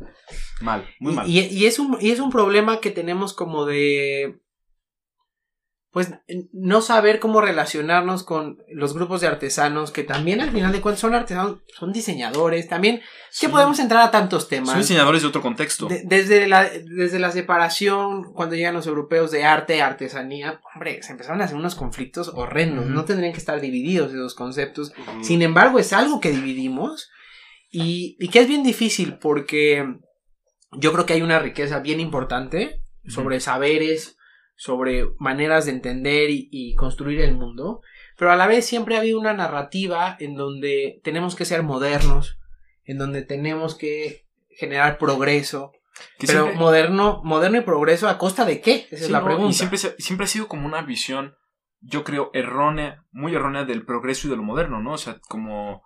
Mal, 0.61 0.87
muy 0.99 1.13
mal. 1.13 1.29
Y, 1.29 1.65
es 1.65 1.79
un, 1.79 1.97
y 1.99 2.11
es 2.11 2.19
un 2.19 2.29
problema 2.29 2.79
que 2.79 2.91
tenemos 2.91 3.33
como 3.33 3.65
de 3.65 4.39
pues 5.93 6.11
no 6.53 6.81
saber 6.81 7.19
cómo 7.19 7.39
relacionarnos 7.39 8.23
con 8.23 8.57
los 8.67 8.95
grupos 8.95 9.21
de 9.21 9.27
artesanos 9.27 9.91
que 9.91 10.03
también 10.03 10.41
al 10.41 10.49
final 10.49 10.71
de 10.71 10.81
cuentas 10.81 11.01
son 11.01 11.13
artesanos, 11.13 11.59
son 11.77 11.93
diseñadores, 11.93 12.67
también 12.67 13.01
que 13.39 13.47
podemos 13.47 13.77
entrar 13.77 14.01
a 14.01 14.09
tantos 14.09 14.49
temas. 14.49 14.71
Son 14.71 14.79
diseñadores 14.79 15.21
de 15.21 15.27
otro 15.27 15.43
contexto. 15.43 15.87
desde, 16.05 16.47
la, 16.47 16.67
desde 16.67 17.19
la 17.19 17.31
separación, 17.31 18.33
cuando 18.33 18.55
llegan 18.55 18.73
los 18.73 18.87
europeos 18.87 19.29
de 19.29 19.43
arte 19.43 19.77
y 19.77 19.81
artesanía, 19.81 20.59
hombre, 20.73 21.03
se 21.03 21.11
empezaron 21.11 21.41
a 21.41 21.45
hacer 21.45 21.57
unos 21.57 21.75
conflictos 21.75 22.31
horrendos, 22.33 22.87
no 22.87 23.05
tendrían 23.05 23.31
que 23.31 23.37
estar 23.39 23.61
divididos 23.61 24.11
esos 24.11 24.33
conceptos, 24.33 24.93
sin 25.21 25.43
embargo 25.43 25.77
es 25.77 25.93
algo 25.93 26.19
que 26.19 26.31
dividimos 26.31 27.11
y, 27.69 28.17
y 28.19 28.29
que 28.29 28.39
es 28.39 28.47
bien 28.47 28.63
difícil 28.63 29.19
porque 29.19 29.85
yo 30.71 30.91
creo 30.91 31.05
que 31.05 31.13
hay 31.13 31.21
una 31.21 31.37
riqueza 31.37 31.81
bien 31.81 31.99
importante 31.99 32.81
sobre 33.07 33.39
saberes, 33.39 34.17
sobre 34.55 35.09
maneras 35.19 35.65
de 35.65 35.71
entender 35.71 36.29
y, 36.29 36.75
construir 36.75 37.21
el 37.21 37.35
mundo, 37.35 37.81
pero 38.17 38.31
a 38.31 38.35
la 38.35 38.47
vez 38.47 38.65
siempre 38.65 38.95
ha 38.95 38.99
habido 38.99 39.19
una 39.19 39.33
narrativa 39.33 40.15
en 40.19 40.35
donde 40.35 41.01
tenemos 41.03 41.35
que 41.35 41.45
ser 41.45 41.63
modernos, 41.63 42.37
en 42.85 42.97
donde 42.97 43.23
tenemos 43.23 43.75
que 43.75 44.25
generar 44.49 44.97
progreso. 44.97 45.71
pero 46.19 46.53
moderno, 46.55 47.21
moderno 47.23 47.57
y 47.57 47.61
progreso 47.61 48.07
a 48.07 48.17
costa 48.17 48.45
de 48.45 48.61
qué? 48.61 48.87
Esa 48.91 49.05
es 49.05 49.11
la 49.11 49.23
pregunta. 49.23 49.49
Y 49.49 49.53
siempre, 49.53 49.77
siempre 49.77 50.25
ha 50.25 50.27
sido 50.27 50.47
como 50.47 50.67
una 50.67 50.81
visión, 50.81 51.35
yo 51.81 52.03
creo, 52.03 52.29
errónea, 52.33 53.03
muy 53.11 53.35
errónea 53.35 53.65
del 53.65 53.85
progreso 53.85 54.27
y 54.27 54.31
de 54.31 54.37
lo 54.37 54.43
moderno, 54.43 54.81
¿no? 54.81 54.93
O 54.93 54.97
sea, 54.97 55.19
como 55.27 55.83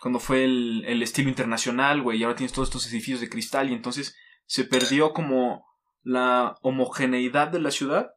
cuando 0.00 0.18
fue 0.18 0.44
el, 0.44 0.84
el 0.86 1.02
estilo 1.02 1.28
internacional, 1.28 2.02
güey, 2.02 2.18
y 2.18 2.24
ahora 2.24 2.36
tienes 2.36 2.52
todos 2.52 2.68
estos 2.68 2.86
edificios 2.88 3.20
de 3.20 3.28
cristal 3.28 3.70
y 3.70 3.72
entonces 3.72 4.16
se 4.46 4.64
perdió 4.64 5.12
como 5.12 5.64
la 6.02 6.56
homogeneidad 6.62 7.48
de 7.48 7.60
la 7.60 7.70
ciudad 7.70 8.12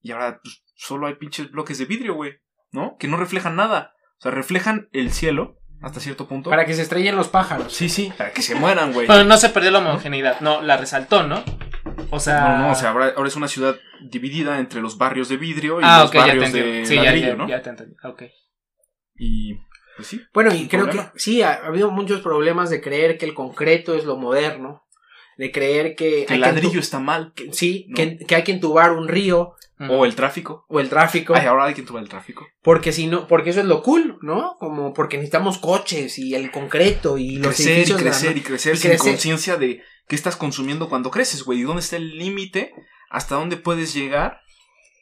y 0.00 0.12
ahora 0.12 0.40
pues, 0.42 0.62
solo 0.74 1.06
hay 1.06 1.14
pinches 1.14 1.50
bloques 1.50 1.78
de 1.78 1.84
vidrio, 1.84 2.14
güey, 2.14 2.40
¿no? 2.70 2.96
Que 2.98 3.08
no 3.08 3.16
reflejan 3.16 3.56
nada. 3.56 3.92
O 4.18 4.22
sea, 4.22 4.30
reflejan 4.30 4.88
el 4.92 5.12
cielo 5.12 5.58
hasta 5.82 6.00
cierto 6.00 6.26
punto. 6.26 6.50
Para 6.50 6.66
que 6.66 6.74
se 6.74 6.82
estrellen 6.82 7.16
los 7.16 7.28
pájaros. 7.28 7.72
Sí, 7.72 7.88
sí, 7.88 8.12
para 8.16 8.32
que 8.32 8.42
se 8.42 8.54
mueran, 8.54 8.92
güey. 8.92 9.06
Pero 9.06 9.24
no 9.24 9.36
se 9.36 9.48
perdió 9.50 9.70
la 9.70 9.78
homogeneidad, 9.78 10.40
no, 10.40 10.62
la 10.62 10.76
resaltó, 10.76 11.22
¿no? 11.22 11.42
O 12.10 12.20
sea. 12.20 12.58
No, 12.58 12.58
no, 12.58 12.72
o 12.72 12.74
sea, 12.74 12.90
ahora, 12.90 13.14
es 13.26 13.36
una 13.36 13.48
ciudad 13.48 13.76
dividida 14.10 14.58
entre 14.58 14.80
los 14.80 14.98
barrios 14.98 15.28
de 15.28 15.36
vidrio 15.36 15.80
y 15.80 15.84
ah, 15.84 16.00
los 16.02 16.12
barrios 16.12 16.52
de 16.52 16.84
sí, 16.84 16.96
ladrillo, 16.96 17.28
ya, 17.28 17.34
¿no? 17.34 17.48
Ya 17.48 17.62
te 17.62 17.70
entendí, 17.70 17.96
ok. 18.02 18.22
Y. 19.16 19.54
Pues 19.96 20.08
sí. 20.08 20.22
Bueno, 20.32 20.54
y 20.54 20.66
creo 20.68 20.88
que 20.88 21.10
sí, 21.16 21.42
ha 21.42 21.66
habido 21.66 21.90
muchos 21.90 22.20
problemas 22.20 22.70
de 22.70 22.80
creer 22.80 23.18
que 23.18 23.26
el 23.26 23.34
concreto 23.34 23.94
es 23.94 24.04
lo 24.04 24.16
moderno 24.16 24.84
de 25.36 25.52
creer 25.52 25.94
que... 25.94 26.24
el 26.24 26.40
ladrillo 26.40 26.80
está 26.80 27.00
mal. 27.00 27.32
sí, 27.52 27.88
que, 27.94 28.34
hay 28.34 28.44
que 28.44 28.52
entubar 28.52 28.92
un 28.92 29.08
río. 29.08 29.54
O 29.88 30.04
el 30.04 30.14
tráfico. 30.14 30.66
O 30.68 30.78
el 30.78 30.90
tráfico. 30.90 31.34
Ay, 31.34 31.46
ahora 31.46 31.64
hay 31.64 31.74
que 31.74 31.80
entubar 31.80 32.02
el 32.02 32.08
tráfico. 32.10 32.46
Porque 32.62 32.92
si 32.92 33.06
no, 33.06 33.26
porque 33.26 33.48
eso 33.48 33.60
es 33.60 33.66
lo 33.66 33.82
cool, 33.82 34.18
¿no? 34.20 34.56
Como 34.58 34.92
porque 34.92 35.16
necesitamos 35.16 35.56
coches 35.56 36.18
y 36.18 36.34
el 36.34 36.50
concreto 36.50 37.16
y 37.16 37.36
los 37.36 37.56
crecer 37.56 37.88
y 37.88 37.92
crecer 37.94 38.36
y 38.36 38.40
crecer 38.42 38.76
sin 38.76 38.98
conciencia 38.98 39.56
de 39.56 39.82
qué 40.06 40.16
estás 40.16 40.36
consumiendo 40.36 40.90
cuando 40.90 41.10
creces, 41.10 41.44
güey. 41.44 41.60
¿Y 41.60 41.62
dónde 41.62 41.80
está 41.80 41.96
el 41.96 42.18
límite? 42.18 42.74
¿Hasta 43.08 43.36
dónde 43.36 43.56
puedes 43.56 43.94
llegar 43.94 44.42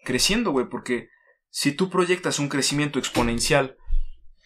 creciendo, 0.04 0.52
güey? 0.52 0.66
Porque 0.68 1.08
si 1.50 1.72
tú 1.72 1.90
proyectas 1.90 2.38
un 2.38 2.48
crecimiento 2.48 3.00
exponencial 3.00 3.76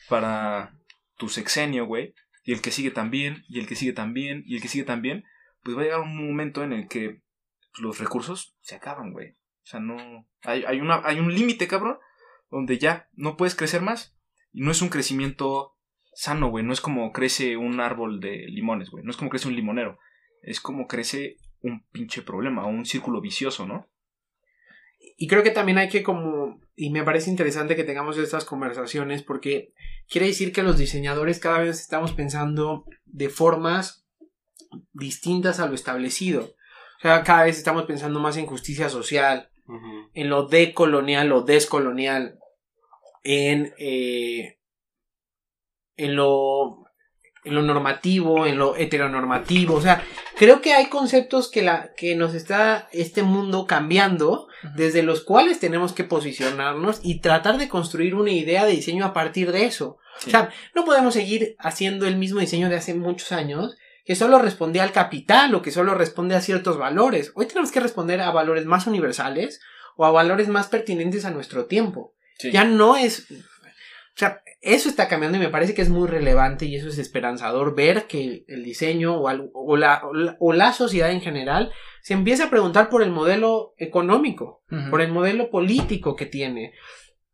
para 0.08 0.72
tu 1.18 1.28
sexenio, 1.28 1.86
güey, 1.86 2.14
y 2.44 2.52
el 2.52 2.60
que 2.60 2.70
sigue 2.70 2.90
también, 2.90 3.44
y 3.48 3.60
el 3.60 3.66
que 3.66 3.76
sigue 3.76 3.92
también, 3.92 4.42
y 4.46 4.56
el 4.56 4.62
que 4.62 4.68
sigue 4.68 4.84
también, 4.84 5.24
pues 5.62 5.76
va 5.76 5.82
a 5.82 5.84
llegar 5.84 6.00
un 6.00 6.26
momento 6.28 6.62
en 6.62 6.72
el 6.72 6.88
que 6.88 7.22
los 7.78 7.98
recursos 7.98 8.56
se 8.60 8.74
acaban, 8.74 9.12
güey. 9.12 9.30
O 9.30 9.66
sea, 9.66 9.80
no. 9.80 10.26
Hay, 10.42 10.64
hay, 10.64 10.80
una, 10.80 11.02
hay 11.04 11.20
un 11.20 11.34
límite, 11.34 11.68
cabrón, 11.68 11.98
donde 12.50 12.78
ya 12.78 13.08
no 13.12 13.36
puedes 13.36 13.54
crecer 13.54 13.82
más. 13.82 14.16
Y 14.52 14.62
no 14.62 14.70
es 14.70 14.82
un 14.82 14.88
crecimiento 14.88 15.76
sano, 16.14 16.50
güey. 16.50 16.64
No 16.64 16.72
es 16.72 16.80
como 16.80 17.12
crece 17.12 17.56
un 17.56 17.80
árbol 17.80 18.20
de 18.20 18.46
limones, 18.48 18.90
güey. 18.90 19.04
No 19.04 19.10
es 19.10 19.16
como 19.16 19.30
crece 19.30 19.48
un 19.48 19.56
limonero. 19.56 19.98
Es 20.42 20.60
como 20.60 20.86
crece 20.86 21.36
un 21.62 21.86
pinche 21.92 22.22
problema, 22.22 22.66
un 22.66 22.84
círculo 22.84 23.20
vicioso, 23.20 23.66
¿no? 23.66 23.88
Y 25.16 25.28
creo 25.28 25.42
que 25.42 25.50
también 25.50 25.78
hay 25.78 25.88
que 25.88 26.02
como, 26.02 26.60
y 26.74 26.90
me 26.90 27.04
parece 27.04 27.30
interesante 27.30 27.76
que 27.76 27.84
tengamos 27.84 28.18
estas 28.18 28.44
conversaciones 28.44 29.22
porque 29.22 29.72
quiere 30.08 30.26
decir 30.26 30.52
que 30.52 30.62
los 30.62 30.78
diseñadores 30.78 31.38
cada 31.38 31.58
vez 31.58 31.80
estamos 31.80 32.12
pensando 32.12 32.84
de 33.04 33.28
formas 33.28 34.01
distintas 34.92 35.60
a 35.60 35.66
lo 35.66 35.74
establecido. 35.74 36.54
O 36.98 37.02
sea, 37.02 37.22
cada 37.22 37.44
vez 37.44 37.58
estamos 37.58 37.84
pensando 37.84 38.20
más 38.20 38.36
en 38.36 38.46
justicia 38.46 38.88
social, 38.88 39.50
en 40.14 40.28
lo 40.28 40.46
decolonial 40.46 41.32
o 41.32 41.42
descolonial, 41.42 42.38
en, 43.24 43.74
eh, 43.78 44.58
en 45.96 46.16
lo 46.16 46.82
en 47.44 47.54
lo 47.54 47.62
normativo, 47.62 48.46
en 48.46 48.56
lo 48.56 48.76
heteronormativo, 48.76 49.74
o 49.74 49.80
sea, 49.80 50.04
creo 50.36 50.60
que 50.60 50.74
hay 50.74 50.86
conceptos 50.86 51.50
que 51.50 51.62
la 51.62 51.92
que 51.96 52.14
nos 52.14 52.34
está 52.34 52.88
este 52.92 53.22
mundo 53.22 53.66
cambiando, 53.66 54.46
desde 54.76 55.02
los 55.02 55.24
cuales 55.24 55.58
tenemos 55.58 55.92
que 55.92 56.04
posicionarnos 56.04 57.00
y 57.02 57.20
tratar 57.20 57.58
de 57.58 57.68
construir 57.68 58.14
una 58.14 58.30
idea 58.30 58.64
de 58.64 58.72
diseño 58.72 59.04
a 59.04 59.12
partir 59.12 59.50
de 59.50 59.64
eso. 59.64 59.98
O 60.24 60.30
sea, 60.30 60.50
no 60.74 60.84
podemos 60.84 61.14
seguir 61.14 61.56
haciendo 61.58 62.06
el 62.06 62.16
mismo 62.16 62.38
diseño 62.38 62.68
de 62.68 62.76
hace 62.76 62.94
muchos 62.94 63.32
años 63.32 63.76
que 64.04 64.14
solo 64.14 64.38
respondía 64.38 64.82
al 64.82 64.92
capital 64.92 65.54
o 65.54 65.62
que 65.62 65.70
solo 65.70 65.94
responde 65.94 66.34
a 66.34 66.40
ciertos 66.40 66.78
valores. 66.78 67.32
Hoy 67.34 67.46
tenemos 67.46 67.70
que 67.70 67.80
responder 67.80 68.20
a 68.20 68.30
valores 68.30 68.66
más 68.66 68.86
universales 68.86 69.60
o 69.96 70.04
a 70.04 70.10
valores 70.10 70.48
más 70.48 70.68
pertinentes 70.68 71.24
a 71.24 71.30
nuestro 71.30 71.66
tiempo. 71.66 72.14
Ya 72.52 72.64
no 72.64 72.96
es... 72.96 73.30
O 73.30 74.18
sea, 74.18 74.42
eso 74.60 74.88
está 74.88 75.08
cambiando 75.08 75.38
y 75.38 75.40
me 75.40 75.48
parece 75.48 75.74
que 75.74 75.82
es 75.82 75.88
muy 75.88 76.06
relevante 76.06 76.66
y 76.66 76.76
eso 76.76 76.88
es 76.88 76.98
esperanzador 76.98 77.74
ver 77.74 78.06
que 78.06 78.44
el 78.46 78.62
diseño 78.62 79.18
o, 79.18 79.76
la, 79.76 80.02
o 80.38 80.52
la, 80.52 80.72
sociedad 80.72 81.10
en 81.10 81.22
general 81.22 81.72
se 82.02 82.12
empieza 82.12 82.44
a 82.44 82.50
preguntar 82.50 82.90
por 82.90 83.02
el 83.02 83.10
modelo 83.10 83.74
económico, 83.78 84.62
por 84.90 85.00
el 85.00 85.10
modelo 85.10 85.50
político 85.50 86.14
que 86.14 86.26
tiene. 86.26 86.74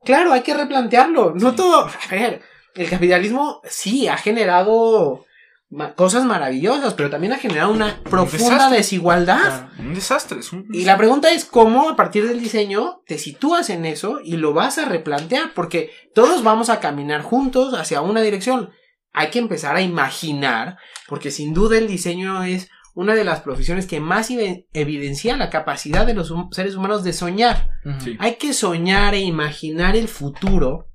Claro, 0.05 0.33
hay 0.33 0.43
que 0.43 0.55
replantearlo. 0.55 1.35
No 1.35 1.55
todo. 1.55 1.87
A 1.87 2.15
ver, 2.15 2.43
el 2.75 2.89
capitalismo 2.89 3.61
sí 3.65 4.07
ha 4.07 4.17
generado 4.17 5.25
ma- 5.71 5.95
cosas 5.95 6.25
maravillosas, 6.25 6.95
pero 6.95 7.11
también 7.11 7.33
ha 7.33 7.39
generado 7.39 7.71
una 7.73 8.03
profunda 8.05 8.71
desigualdad. 8.71 9.69
Claro. 9.69 9.71
Un 9.89 9.95
desastre. 9.95 10.41
Es 10.41 10.53
un... 10.53 10.67
Y 10.73 10.85
la 10.85 10.97
pregunta 10.97 11.31
es 11.31 11.45
cómo 11.45 11.89
a 11.89 11.97
partir 11.97 12.27
del 12.27 12.41
diseño 12.41 13.03
te 13.07 13.19
sitúas 13.19 13.71
en 13.71 13.85
eso 13.85 14.21
y 14.23 14.37
lo 14.37 14.53
vas 14.55 14.79
a 14.79 14.85
replantear, 14.87 15.53
porque 15.55 15.91
todos 16.15 16.43
vamos 16.43 16.71
a 16.71 16.81
caminar 16.81 17.23
juntos 17.23 17.75
hacia 17.75 18.01
una 18.01 18.21
dirección. 18.21 18.71
Hay 19.13 19.29
que 19.31 19.39
empezar 19.39 19.75
a 19.77 19.81
imaginar, 19.83 20.77
porque 21.09 21.31
sin 21.31 21.55
duda 21.55 21.79
el 21.79 21.87
diseño 21.89 22.43
es 22.45 22.69
una 22.95 23.15
de 23.15 23.25
las 23.25 23.41
profesiones 23.41 23.87
que 23.87 24.01
más 24.01 24.31
evi- 24.31 24.67
evidencia 24.73 25.37
la 25.37 25.51
capacidad 25.51 26.05
de 26.07 26.15
los 26.15 26.31
hum- 26.31 26.49
seres 26.53 26.75
humanos 26.75 27.05
de 27.05 27.13
soñar. 27.13 27.71
Sí. 28.01 28.17
Hay 28.19 28.35
que 28.37 28.53
soñar 28.53 29.15
e 29.15 29.21
imaginar 29.21 29.95
el 29.97 30.09
futuro 30.09 30.89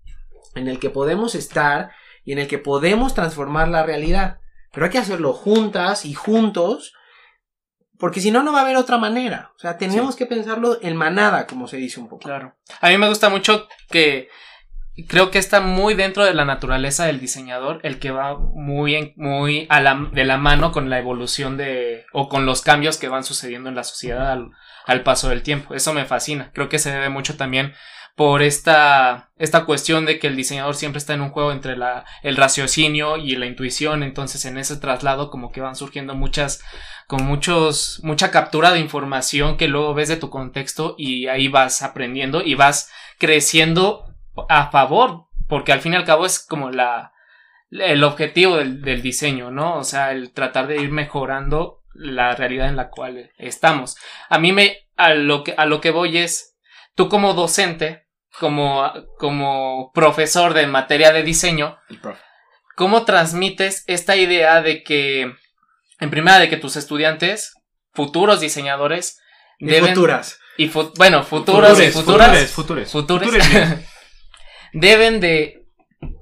en 0.55 0.67
el 0.67 0.79
que 0.79 0.89
podemos 0.89 1.33
estar 1.33 1.91
y 2.25 2.33
en 2.33 2.39
el 2.39 2.47
que 2.47 2.57
podemos 2.59 3.13
transformar 3.13 3.69
la 3.69 3.83
realidad. 3.83 4.39
Pero 4.73 4.85
hay 4.85 4.91
que 4.91 4.97
hacerlo 4.97 5.31
juntas 5.33 6.03
y 6.05 6.13
juntos, 6.13 6.93
porque 7.99 8.19
si 8.19 8.31
no, 8.31 8.43
no 8.43 8.51
va 8.51 8.59
a 8.59 8.63
haber 8.63 8.75
otra 8.75 8.97
manera. 8.97 9.51
O 9.55 9.59
sea, 9.59 9.77
tenemos 9.77 10.15
que 10.15 10.25
pensarlo 10.25 10.79
en 10.81 10.97
manada, 10.97 11.47
como 11.47 11.67
se 11.67 11.77
dice 11.77 11.99
un 12.01 12.09
poco. 12.09 12.25
Claro. 12.25 12.55
A 12.81 12.89
mí 12.89 12.97
me 12.97 13.07
gusta 13.07 13.29
mucho 13.29 13.67
que 13.89 14.27
creo 15.07 15.31
que 15.31 15.39
está 15.39 15.61
muy 15.61 15.93
dentro 15.93 16.23
de 16.25 16.33
la 16.33 16.43
naturaleza 16.45 17.05
del 17.05 17.19
diseñador, 17.19 17.79
el 17.83 17.99
que 17.99 18.11
va 18.11 18.37
muy, 18.37 18.95
en- 18.95 19.13
muy 19.15 19.65
a 19.69 19.79
la, 19.79 20.09
de 20.11 20.23
la 20.25 20.37
mano 20.37 20.71
con 20.71 20.89
la 20.89 20.99
evolución 20.99 21.55
de, 21.55 22.05
o 22.11 22.27
con 22.27 22.45
los 22.45 22.61
cambios 22.61 22.97
que 22.97 23.07
van 23.07 23.23
sucediendo 23.23 23.69
en 23.69 23.75
la 23.75 23.83
sociedad 23.83 24.31
al, 24.31 24.49
al 24.85 25.03
paso 25.03 25.29
del 25.29 25.43
tiempo. 25.43 25.73
Eso 25.75 25.93
me 25.93 26.05
fascina. 26.05 26.51
Creo 26.53 26.67
que 26.69 26.79
se 26.79 26.91
debe 26.91 27.09
mucho 27.09 27.37
también 27.37 27.73
por 28.15 28.43
esta, 28.43 29.31
esta 29.37 29.65
cuestión 29.65 30.05
de 30.05 30.19
que 30.19 30.27
el 30.27 30.35
diseñador 30.35 30.75
siempre 30.75 30.99
está 30.99 31.13
en 31.13 31.21
un 31.21 31.31
juego 31.31 31.51
entre 31.51 31.75
la, 31.75 32.05
el 32.21 32.35
raciocinio 32.35 33.17
y 33.17 33.35
la 33.35 33.47
intuición. 33.47 34.03
Entonces, 34.03 34.45
en 34.45 34.57
ese 34.57 34.77
traslado, 34.77 35.31
como 35.31 35.51
que 35.51 35.61
van 35.61 35.75
surgiendo 35.75 36.13
muchas, 36.13 36.63
con 37.07 37.25
muchos, 37.25 37.99
mucha 38.03 38.29
captura 38.29 38.71
de 38.71 38.79
información 38.79 39.57
que 39.57 39.67
luego 39.67 39.93
ves 39.93 40.09
de 40.09 40.17
tu 40.17 40.29
contexto 40.29 40.95
y 40.97 41.27
ahí 41.27 41.47
vas 41.47 41.81
aprendiendo 41.81 42.43
y 42.43 42.53
vas 42.55 42.91
creciendo 43.17 44.05
a 44.49 44.69
favor, 44.69 45.25
porque 45.47 45.71
al 45.71 45.81
fin 45.81 45.93
y 45.93 45.95
al 45.95 46.05
cabo 46.05 46.25
es 46.25 46.39
como 46.39 46.69
la, 46.69 47.13
el 47.71 48.03
objetivo 48.03 48.57
del, 48.57 48.81
del 48.81 49.01
diseño, 49.01 49.49
¿no? 49.49 49.77
O 49.77 49.83
sea, 49.83 50.11
el 50.11 50.33
tratar 50.33 50.67
de 50.67 50.81
ir 50.81 50.91
mejorando 50.91 51.83
la 51.93 52.35
realidad 52.35 52.69
en 52.69 52.75
la 52.75 52.89
cual 52.89 53.31
estamos. 53.37 53.97
A 54.29 54.39
mí 54.39 54.51
me, 54.51 54.87
a 54.97 55.13
lo 55.13 55.43
que, 55.43 55.53
a 55.57 55.65
lo 55.65 55.81
que 55.81 55.91
voy 55.91 56.17
es, 56.17 56.57
tú 56.95 57.09
como 57.09 57.33
docente, 57.33 58.02
como, 58.39 58.91
como 59.17 59.91
profesor 59.93 60.53
de 60.53 60.67
materia 60.67 61.11
de 61.11 61.23
diseño, 61.23 61.77
El 61.89 61.99
profe. 61.99 62.21
¿cómo 62.75 63.05
transmites 63.05 63.83
esta 63.87 64.15
idea 64.15 64.61
de 64.61 64.83
que, 64.83 65.33
en 65.99 66.09
primera, 66.09 66.39
de 66.39 66.49
que 66.49 66.57
tus 66.57 66.75
estudiantes, 66.75 67.53
futuros 67.93 68.39
diseñadores, 68.41 69.19
Y 69.59 69.67
deben, 69.67 69.93
futuras. 69.93 70.39
y 70.57 70.67
fu- 70.67 70.91
bueno, 70.97 71.23
futuros 71.23 71.79
y 71.79 71.91
futuras, 71.91 72.49
futures. 72.51 72.91
futures, 72.91 72.91
Futures, 72.91 73.49
bien. 73.51 73.85
deben 74.73 75.19
de, 75.19 75.65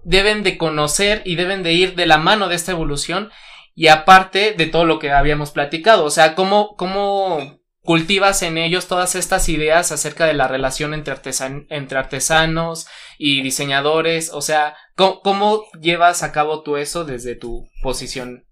deben 0.03 0.43
de 0.43 0.57
conocer 0.57 1.21
y 1.25 1.35
deben 1.35 1.63
de 1.63 1.73
ir 1.73 1.95
de 1.95 2.05
la 2.05 2.17
mano 2.17 2.49
de 2.49 2.55
esta 2.55 2.71
evolución 2.71 3.31
y 3.73 3.87
aparte 3.87 4.53
de 4.53 4.65
todo 4.65 4.83
lo 4.83 4.99
que 4.99 5.11
habíamos 5.11 5.51
platicado, 5.51 6.03
o 6.03 6.09
sea, 6.11 6.35
cómo, 6.35 6.75
cómo 6.75 7.60
cultivas 7.83 8.41
en 8.43 8.57
ellos 8.57 8.87
todas 8.87 9.15
estas 9.15 9.49
ideas 9.49 9.91
acerca 9.91 10.25
de 10.25 10.33
la 10.33 10.47
relación 10.47 10.93
entre, 10.93 11.13
artesan- 11.15 11.65
entre 11.69 11.97
artesanos 11.97 12.87
y 13.17 13.41
diseñadores, 13.41 14.31
o 14.33 14.41
sea, 14.41 14.75
¿cómo, 14.95 15.21
cómo 15.21 15.63
llevas 15.81 16.23
a 16.23 16.31
cabo 16.31 16.61
tú 16.63 16.77
eso 16.77 17.05
desde 17.05 17.35
tu 17.35 17.67
posición? 17.81 18.45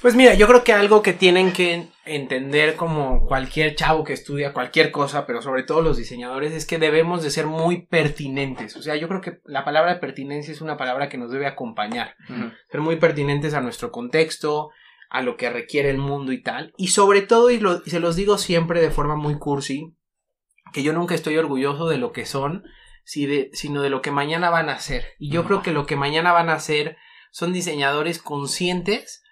Pues 0.00 0.14
mira, 0.14 0.34
yo 0.34 0.46
creo 0.46 0.64
que 0.64 0.72
algo 0.72 1.02
que 1.02 1.12
tienen 1.12 1.52
que 1.52 1.88
entender 2.06 2.76
como 2.76 3.26
cualquier 3.26 3.74
chavo 3.74 4.04
que 4.04 4.12
estudia 4.14 4.52
cualquier 4.54 4.92
cosa, 4.92 5.26
pero 5.26 5.42
sobre 5.42 5.64
todo 5.64 5.82
los 5.82 5.98
diseñadores, 5.98 6.52
es 6.54 6.64
que 6.64 6.78
debemos 6.78 7.22
de 7.22 7.30
ser 7.30 7.46
muy 7.46 7.86
pertinentes. 7.86 8.76
O 8.76 8.82
sea, 8.82 8.96
yo 8.96 9.08
creo 9.08 9.20
que 9.20 9.40
la 9.44 9.64
palabra 9.64 10.00
pertinencia 10.00 10.52
es 10.52 10.60
una 10.60 10.76
palabra 10.78 11.08
que 11.08 11.18
nos 11.18 11.30
debe 11.32 11.46
acompañar. 11.46 12.14
ser 12.70 12.80
muy 12.80 12.96
pertinentes 12.96 13.52
a 13.52 13.60
nuestro 13.60 13.90
contexto, 13.90 14.70
a 15.10 15.22
lo 15.22 15.36
que 15.36 15.50
requiere 15.50 15.90
el 15.90 15.98
mundo 15.98 16.32
y 16.32 16.40
tal. 16.42 16.72
Y 16.76 16.88
sobre 16.88 17.20
todo, 17.22 17.50
y, 17.50 17.58
lo- 17.58 17.82
y 17.84 17.90
se 17.90 18.00
los 18.00 18.16
digo 18.16 18.38
siempre 18.38 18.80
de 18.80 18.90
forma 18.90 19.16
muy 19.16 19.38
cursi, 19.38 19.94
que 20.72 20.82
yo 20.82 20.92
nunca 20.92 21.14
estoy 21.14 21.36
orgulloso 21.36 21.88
de 21.88 21.98
lo 21.98 22.12
que 22.12 22.24
son, 22.26 22.64
si 23.04 23.26
de- 23.26 23.50
sino 23.52 23.82
de 23.82 23.90
lo 23.90 24.02
que 24.02 24.12
mañana 24.12 24.50
van 24.50 24.68
a 24.68 24.78
ser. 24.78 25.04
Y 25.18 25.30
yo 25.30 25.42
No. 25.42 25.48
creo 25.48 25.62
que 25.62 25.72
lo 25.72 25.84
que 25.86 25.96
mañana 25.96 26.32
van 26.32 26.48
a 26.48 26.60
ser 26.60 26.96
son 27.32 27.52
diseñadores 27.52 28.20
conscientes 28.20 29.22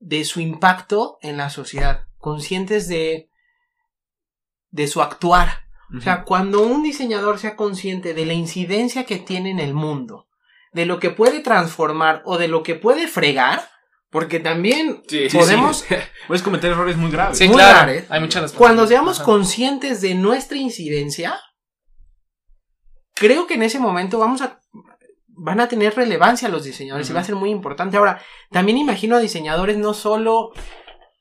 de 0.00 0.24
su 0.24 0.40
impacto 0.40 1.18
en 1.22 1.36
la 1.36 1.50
sociedad, 1.50 2.06
conscientes 2.18 2.88
de, 2.88 3.30
de 4.70 4.86
su 4.88 5.00
actuar. 5.02 5.62
O 5.96 6.00
sea, 6.02 6.24
cuando 6.24 6.60
un 6.62 6.82
diseñador 6.82 7.38
sea 7.38 7.56
consciente 7.56 8.12
de 8.12 8.26
la 8.26 8.34
incidencia 8.34 9.06
que 9.06 9.16
tiene 9.18 9.50
en 9.50 9.58
el 9.58 9.72
mundo, 9.72 10.28
de 10.72 10.84
lo 10.84 11.00
que 11.00 11.08
puede 11.10 11.40
transformar 11.40 12.20
o 12.26 12.36
de 12.36 12.46
lo 12.46 12.62
que 12.62 12.74
puede 12.74 13.08
fregar, 13.08 13.68
porque 14.10 14.40
también 14.40 15.02
Sí, 15.08 15.28
podemos, 15.32 15.78
sí. 15.88 15.94
Puedes 16.26 16.42
cometer 16.42 16.70
errores 16.72 16.96
muy 16.96 17.10
graves. 17.10 17.38
Sí, 17.38 17.46
Muy 17.48 17.56
claro, 17.56 17.92
¿eh? 17.92 18.04
hay 18.08 18.20
muchas 18.20 18.52
cuando 18.52 18.86
seamos 18.86 19.16
Ajá. 19.18 19.24
conscientes 19.24 20.00
de 20.00 20.14
nuestra 20.14 20.56
incidencia, 20.58 21.38
creo 23.14 23.46
que 23.46 23.54
en 23.54 23.62
ese 23.62 23.78
momento 23.78 24.18
vamos 24.18 24.40
a 24.42 24.60
van 25.40 25.60
a 25.60 25.68
tener 25.68 25.94
relevancia 25.94 26.48
los 26.48 26.64
diseñadores 26.64 27.06
y 27.06 27.10
Ujú. 27.10 27.14
va 27.16 27.20
a 27.20 27.24
ser 27.24 27.36
muy 27.36 27.50
importante. 27.50 27.96
Ahora, 27.96 28.20
también 28.50 28.76
imagino 28.76 29.14
a 29.14 29.20
diseñadores 29.20 29.76
no 29.76 29.94
solo 29.94 30.50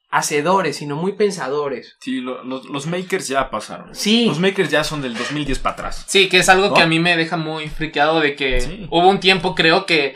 hacedores, 0.10 0.78
sino 0.78 0.96
muy 0.96 1.12
pensadores. 1.14 1.98
Sí, 2.02 2.22
lo- 2.22 2.44
los, 2.44 2.66
los 2.66 2.88
makers 2.88 3.28
ya 3.28 3.52
pasaron. 3.52 3.94
Sí, 3.94 4.26
Los 4.26 4.40
makers 4.40 4.72
ya 4.72 4.84
son 4.84 5.04
del 5.04 5.14
2010 5.16 5.60
para 5.60 5.74
atrás. 5.74 6.04
Sí, 6.08 6.30
que 6.30 6.40
es 6.40 6.50
algo 6.50 6.70
¿No? 6.70 6.74
que 6.74 6.82
a 6.82 6.88
mí 6.88 7.00
me 7.00 7.16
deja 7.16 7.38
muy 7.38 7.70
friqueado 7.70 8.20
de 8.20 8.36
que 8.36 8.62
Sí. 8.62 8.88
hubo 8.90 9.08
un 9.08 9.20
tiempo, 9.20 9.54
creo 9.54 9.86
que 9.86 10.16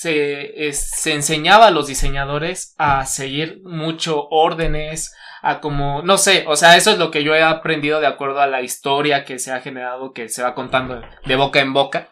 se, 0.00 0.68
es- 0.68 0.90
se 0.90 1.12
enseñaba 1.14 1.66
a 1.66 1.70
los 1.70 1.86
diseñadores 1.86 2.74
a 2.78 3.04
seguir 3.06 3.60
mucho 3.64 4.28
órdenes, 4.30 5.14
a 5.42 5.60
como, 5.60 6.02
no 6.02 6.18
sé, 6.18 6.44
o 6.46 6.56
sea, 6.56 6.76
eso 6.76 6.90
es 6.90 6.98
lo 6.98 7.10
que 7.10 7.22
yo 7.24 7.34
he 7.34 7.42
aprendido 7.42 8.00
de 8.00 8.06
acuerdo 8.06 8.40
a 8.40 8.46
la 8.46 8.62
historia 8.62 9.24
que 9.24 9.38
se 9.38 9.52
ha 9.52 9.60
generado, 9.60 10.12
que 10.12 10.28
se 10.28 10.42
va 10.42 10.54
contando 10.54 11.02
de 11.26 11.36
boca 11.36 11.60
en 11.60 11.72
boca, 11.72 12.08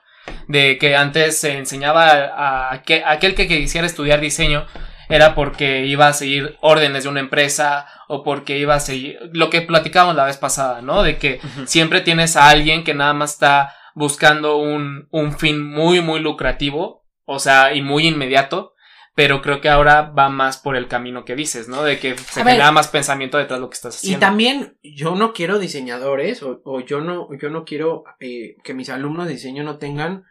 de 0.47 0.77
que 0.79 0.97
antes 0.97 1.39
se 1.39 1.57
enseñaba 1.57 2.09
a, 2.11 2.73
a 2.75 2.83
que- 2.83 3.03
a 3.05 3.13
aquel 3.13 3.35
que 3.35 3.47
quisiera 3.49 3.87
estudiar 3.87 4.21
diseño 4.21 4.67
era 5.11 5.35
porque 5.35 5.87
iba 5.87 6.07
a 6.09 6.13
seguir 6.13 6.57
órdenes 6.61 7.05
de 7.05 7.09
una 7.09 7.21
empresa 7.21 7.87
o 8.09 8.23
porque 8.23 8.59
iba 8.59 8.75
a 8.75 8.81
seguir 8.81 9.19
lo 9.33 9.49
que 9.49 9.63
platicábamos 9.63 10.17
la 10.17 10.27
vez 10.27 10.37
pasada, 10.37 10.83
¿no? 10.83 11.03
De 11.03 11.17
que 11.17 11.41
siempre 11.65 12.03
tienes 12.03 12.37
a 12.37 12.51
alguien 12.51 12.85
que 12.85 12.93
nada 12.93 13.15
más 13.15 13.33
está 13.33 13.75
buscando 13.95 14.59
un, 14.59 15.09
un 15.11 15.33
fin 15.39 15.63
muy, 15.67 16.03
muy 16.03 16.21
lucrativo, 16.21 16.98
o 17.31 17.39
sea, 17.39 17.75
y 17.75 17.83
muy 17.83 18.07
inmediato, 18.09 18.73
pero 19.15 19.43
creo 19.43 19.61
que 19.61 19.69
ahora 19.69 20.03
va 20.03 20.29
más 20.29 20.59
por 20.59 20.77
el 20.77 20.89
camino 20.89 21.25
que 21.25 21.35
dices, 21.37 21.69
¿no? 21.69 21.83
De 21.83 21.99
que 21.99 22.17
se 22.17 22.41
A 22.41 22.45
ver. 22.45 22.55
genera 22.55 22.73
más 22.73 22.89
pensamiento 22.89 23.37
detrás 23.37 23.59
de 23.59 23.63
lo 23.63 23.69
que 23.71 23.75
estás 23.75 23.95
Y 23.97 23.99
haciendo. 24.09 24.21
también 24.21 24.79
yo 24.83 25.15
no 25.15 25.33
quiero 25.33 25.59
diseñadores 25.59 26.43
o, 26.43 26.61
o 26.65 26.81
yo 26.81 27.01
no 27.01 27.29
yo 27.41 27.51
no 27.51 27.65
quiero 27.65 28.05
eh, 28.21 28.57
que 28.65 28.75
mis 28.75 28.89
alumnos 28.91 29.27
de 29.27 29.33
diseño 29.35 29.63
no 29.65 29.79
tengan 29.79 30.25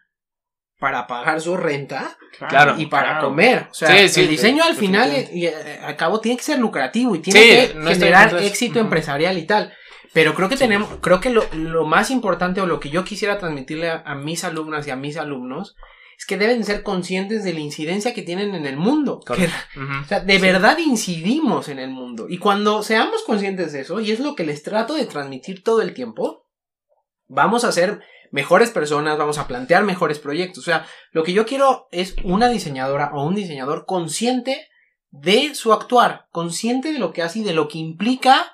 para 0.79 1.05
pagar 1.07 1.41
su 1.41 1.57
renta 1.57 2.17
Claro. 2.49 2.75
y 2.77 2.85
para 2.85 3.13
claro. 3.13 3.27
comer. 3.29 3.67
O 3.71 3.73
sea, 3.73 3.89
Sí, 3.89 4.09
sí, 4.09 4.21
el 4.21 4.27
diseño 4.29 4.63
sí, 4.63 4.69
al 4.69 4.75
final 4.75 5.11
y, 5.33 5.47
eh, 5.47 5.79
al 5.83 5.95
cabo 5.97 6.19
tiene 6.21 6.37
que 6.37 6.43
ser 6.43 6.59
lucrativo 6.59 7.15
y 7.15 7.19
tiene 7.19 7.39
Sí, 7.39 7.47
que 7.73 7.79
no 7.79 7.89
generar 7.91 8.37
éxito 8.43 8.79
empresarial 8.79 9.37
y 9.37 9.45
tal. 9.45 9.73
Pero 10.13 10.33
creo 10.33 10.47
que 10.49 10.55
tenemos, 10.55 10.87
creo 11.01 11.19
que 11.19 11.29
lo, 11.29 11.43
lo 11.53 11.85
más 11.85 12.09
importante 12.11 12.61
o 12.61 12.65
lo 12.65 12.79
que 12.79 12.89
yo 12.89 13.03
quisiera 13.03 13.37
transmitirle 13.37 13.89
a, 13.89 14.03
a 14.05 14.15
mis 14.15 14.43
alumnas 14.43 14.87
y 14.87 14.91
a 14.91 14.95
mis 14.95 15.17
alumnos 15.17 15.75
es 16.17 16.25
que 16.25 16.37
deben 16.37 16.63
ser 16.63 16.81
conscientes 16.81 17.43
de 17.43 17.53
la 17.53 17.59
incidencia 17.59 18.13
que 18.13 18.23
tienen 18.23 18.55
en 18.55 18.65
el 18.65 18.75
mundo. 18.75 19.19
Que 19.19 19.33
o 19.79 20.05
sea, 20.07 20.19
de 20.21 20.39
verdad 20.39 20.77
incidimos 20.79 21.69
en 21.69 21.77
el 21.79 21.91
mundo. 21.91 22.25
Y 22.27 22.39
cuando 22.39 22.81
seamos 22.81 23.23
conscientes 23.23 23.71
de 23.71 23.81
eso, 23.81 23.99
y 23.99 24.11
es 24.11 24.19
lo 24.19 24.35
que 24.35 24.43
les 24.45 24.63
trato 24.63 24.95
de 24.95 25.05
transmitir 25.05 25.63
todo 25.63 25.81
el 25.81 25.93
tiempo, 25.93 26.47
vamos 27.27 27.63
a 27.63 27.71
ser 27.71 28.01
mejores 28.31 28.71
personas, 28.71 29.17
vamos 29.17 29.37
a 29.37 29.47
plantear 29.47 29.83
mejores 29.83 30.17
proyectos. 30.17 30.63
O 30.63 30.65
sea, 30.65 30.87
lo 31.11 31.23
que 31.23 31.33
yo 31.33 31.45
quiero 31.45 31.87
es 31.91 32.15
una 32.23 32.49
diseñadora 32.49 33.11
o 33.13 33.23
un 33.25 33.35
diseñador 33.35 33.85
consciente 33.85 34.67
de 35.11 35.53
su 35.55 35.71
actuar, 35.71 36.27
consciente 36.31 36.93
de 36.93 36.99
lo 36.99 37.13
que 37.13 37.21
hace 37.21 37.39
y 37.39 37.43
de 37.43 37.53
lo 37.53 37.67
que 37.67 37.77
implica 37.77 38.53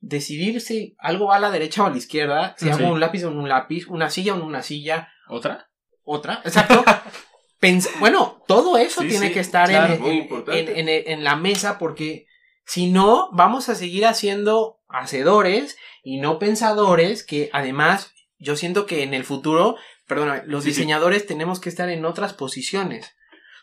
decidir 0.00 0.60
si 0.60 0.96
algo 0.98 1.26
va 1.26 1.36
a 1.36 1.40
la 1.40 1.50
derecha 1.50 1.82
o 1.82 1.86
a 1.86 1.90
la 1.90 1.96
izquierda, 1.96 2.54
si 2.58 2.66
Sí. 2.66 2.70
hago 2.70 2.92
un 2.92 3.00
lápiz 3.00 3.24
o 3.24 3.30
un 3.30 3.48
lápiz, 3.48 3.86
una 3.88 4.10
silla 4.10 4.34
o 4.34 4.44
una 4.44 4.62
silla, 4.62 5.08
¿Otra? 5.28 5.70
Otra, 6.04 6.40
exacto. 6.44 6.84
Pens- 7.60 7.88
bueno, 7.98 8.42
todo 8.46 8.76
eso 8.76 9.00
Sí, 9.02 9.08
tiene 9.08 9.28
sí, 9.28 9.34
que 9.34 9.40
estar 9.40 9.68
claro, 9.68 9.94
en, 10.06 10.88
en- 10.88 11.24
la 11.24 11.36
mesa 11.36 11.78
porque 11.78 12.26
si 12.66 12.90
no, 12.90 13.30
vamos 13.32 13.68
a 13.68 13.74
seguir 13.74 14.04
haciendo 14.06 14.80
hacedores 14.88 15.76
y 16.02 16.18
no 16.18 16.38
pensadores 16.38 17.24
que 17.24 17.48
además 17.52 18.12
yo 18.38 18.56
siento 18.56 18.84
que 18.86 19.02
en 19.02 19.14
el 19.14 19.24
futuro, 19.24 19.76
perdón, 20.06 20.42
los 20.46 20.64
sí. 20.64 20.70
diseñadores 20.70 21.26
tenemos 21.26 21.58
que 21.60 21.68
estar 21.70 21.88
en 21.88 22.04
otras 22.04 22.34
posiciones. 22.34 23.14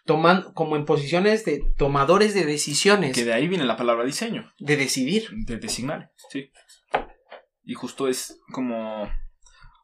toman, 0.05 0.51
como 0.53 0.75
en 0.77 0.85
posiciones 0.85 1.45
de 1.45 1.61
tomadores 1.77 2.33
de 2.33 2.45
decisiones, 2.45 3.13
Que 3.13 3.23
de 3.23 3.33
ahí 3.33 3.47
viene 3.47 3.65
la 3.65 3.77
palabra 3.77 4.03
diseño. 4.03 4.51
de 4.57 4.77
decidir. 4.77 5.29
de 5.45 5.57
designar, 5.57 6.11
sí. 6.31 6.49
Y 7.63 7.75
justo 7.75 8.07
es 8.07 8.39
como, 8.51 9.07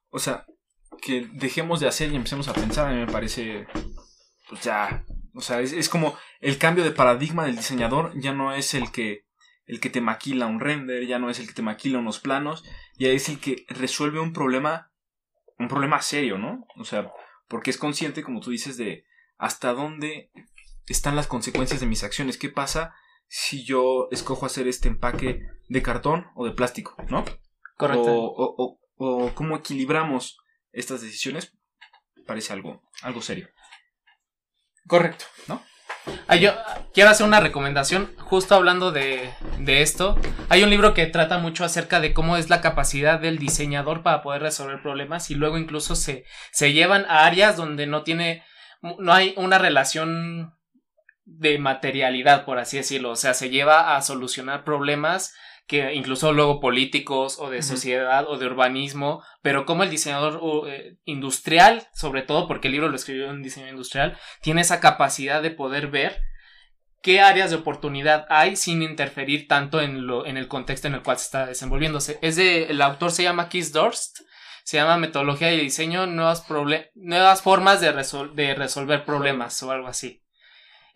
o 0.10 0.18
sea, 0.18 0.46
que 1.02 1.28
dejemos 1.34 1.80
de 1.80 1.88
hacer 1.88 2.12
y 2.12 2.16
empecemos 2.16 2.48
a 2.48 2.54
pensar, 2.54 2.88
a 2.88 2.94
mí 2.94 3.00
me 3.00 3.12
parece, 3.12 3.68
pues 4.50 4.62
ya, 4.64 5.04
o 5.34 5.42
sea, 5.42 5.60
es, 5.62 5.74
es 5.74 5.90
como 5.90 6.18
el 6.42 6.58
cambio 6.58 6.84
de 6.84 6.92
paradigma 6.92 7.46
del 7.46 7.56
diseñador 7.58 8.12
ya 8.20 8.34
no 8.34 8.54
es 8.54 8.74
el 8.74 8.92
que, 8.92 9.26
el 9.66 9.80
que 9.80 9.90
te 9.90 10.02
maquila 10.02 10.46
un 10.48 10.60
render, 10.60 11.06
ya 11.08 11.20
no 11.20 11.30
es 11.30 11.40
el 11.40 11.48
que 11.48 11.54
te 11.54 11.62
maquila 11.62 12.00
unos 12.00 12.20
planos, 12.20 12.64
ya 12.98 13.10
es 13.10 13.30
el 13.30 13.40
que 13.40 13.66
resuelve 13.70 14.20
un 14.20 14.34
problema, 14.34 14.92
un 15.60 15.68
problema 15.68 16.02
serio, 16.02 16.38
¿no? 16.38 16.66
O 16.78 16.84
sea, 16.86 17.12
porque 17.48 17.70
es 17.70 17.78
consciente, 17.78 18.24
como 18.24 18.40
tú 18.40 18.52
dices, 18.52 18.78
de 18.78 19.06
hasta 19.38 19.74
dónde 19.74 20.32
están 20.88 21.16
las 21.16 21.28
consecuencias 21.28 21.80
de 21.80 21.86
mis 21.88 22.04
acciones, 22.04 22.38
qué 22.38 22.50
pasa 22.50 22.94
si 23.28 23.66
yo 23.66 24.08
escojo 24.12 24.46
hacer 24.46 24.68
este 24.68 24.88
empaque 24.88 25.42
de 25.68 25.82
cartón 25.82 26.28
o 26.36 26.46
de 26.46 26.52
plástico, 26.54 26.96
¿no? 27.10 27.26
Correcto. 27.76 28.04
O, 28.10 28.26
o- 28.26 28.56
o- 28.58 28.80
o 29.26 29.36
cómo 29.36 29.58
equilibramos 29.58 30.40
estas 30.80 31.02
decisiones, 31.02 31.54
parece 32.26 32.54
algo, 32.54 32.84
algo 33.02 33.22
serio. 33.22 33.50
Correcto. 34.88 35.26
Ah, 36.28 36.36
yo 36.36 36.54
quiero 36.94 37.10
hacer 37.10 37.26
una 37.26 37.40
recomendación, 37.40 38.14
justo 38.18 38.56
hablando 38.56 38.92
de, 38.92 39.34
de 39.60 39.82
esto. 39.82 40.18
Hay 40.50 40.64
un 40.64 40.70
libro 40.70 40.94
que 40.94 41.06
trata 41.06 41.38
mucho 41.38 41.66
acerca 41.66 42.00
de 42.00 42.14
cómo 42.14 42.38
es 42.38 42.50
la 42.50 42.62
capacidad 42.62 43.20
del 43.20 43.40
diseñador 43.40 44.04
para 44.04 44.22
poder 44.22 44.42
resolver 44.42 44.82
problemas 44.82 45.30
y 45.32 45.36
luego 45.36 45.58
incluso 45.58 45.96
se, 45.96 46.26
se 46.52 46.74
llevan 46.74 47.06
a 47.10 47.26
áreas 47.26 47.58
donde 47.58 47.88
no 47.88 48.04
tiene, 48.04 48.44
no 48.82 49.14
hay 49.14 49.34
una 49.36 49.58
relación 49.58 50.54
de 51.26 51.60
materialidad, 51.60 52.46
por 52.46 52.60
así 52.60 52.78
decirlo. 52.78 53.12
O 53.12 53.16
sea, 53.18 53.34
se 53.34 53.50
lleva 53.50 53.96
a 53.96 54.02
solucionar 54.02 54.64
problemas 54.64 55.34
que 55.68 55.94
incluso 55.94 56.32
luego 56.32 56.62
políticos 56.62 57.38
o 57.40 57.50
de 57.50 57.62
sociedad 57.62 58.26
o 58.28 58.38
de 58.38 58.46
urbanismo, 58.46 59.22
pero 59.42 59.66
como 59.66 59.84
el 59.84 59.90
diseñador 59.90 60.40
uh, 60.42 60.66
eh, 60.68 60.98
industrial, 61.04 61.88
sobre 61.94 62.22
todo 62.22 62.48
porque 62.48 62.70
el 62.70 62.72
libro 62.72 62.88
lo 62.88 62.96
escribió 62.96 63.30
un 63.30 63.44
diseñador 63.44 63.74
industrial, 63.74 64.18
tiene 64.42 64.62
esa 64.62 64.80
capacidad 64.80 65.42
de 65.42 65.52
poder 65.52 65.88
ver 65.88 66.22
qué 67.02 67.20
áreas 67.20 67.50
de 67.50 67.58
oportunidad 67.58 68.26
hay 68.30 68.56
sin 68.56 68.82
interferir 68.82 69.48
tanto 69.48 69.82
en, 69.82 70.08
lo, 70.08 70.26
en 70.26 70.38
el 70.38 70.48
contexto 70.48 70.88
en 70.88 70.96
el 70.96 71.04
cual 71.04 71.18
se 71.18 71.26
está 71.26 71.46
desenvolviéndose. 71.46 72.18
Es 72.22 72.38
de, 72.38 72.68
el 72.68 72.82
autor 72.82 73.12
se 73.12 73.24
llama 73.24 73.50
Keith 73.50 73.74
Dorst, 73.74 74.22
se 74.64 74.78
llama 74.78 74.98
Metodología 74.98 75.48
de 75.48 75.58
Diseño, 75.58 76.08
nuevas, 76.08 76.46
nuevas 76.96 77.42
formas 77.42 77.82
de, 77.82 77.94
resol- 77.94 78.34
de 78.34 78.56
resolver 78.56 79.06
problemas 79.06 79.62
o 79.64 79.72
algo 79.72 79.88
así. 79.88 80.24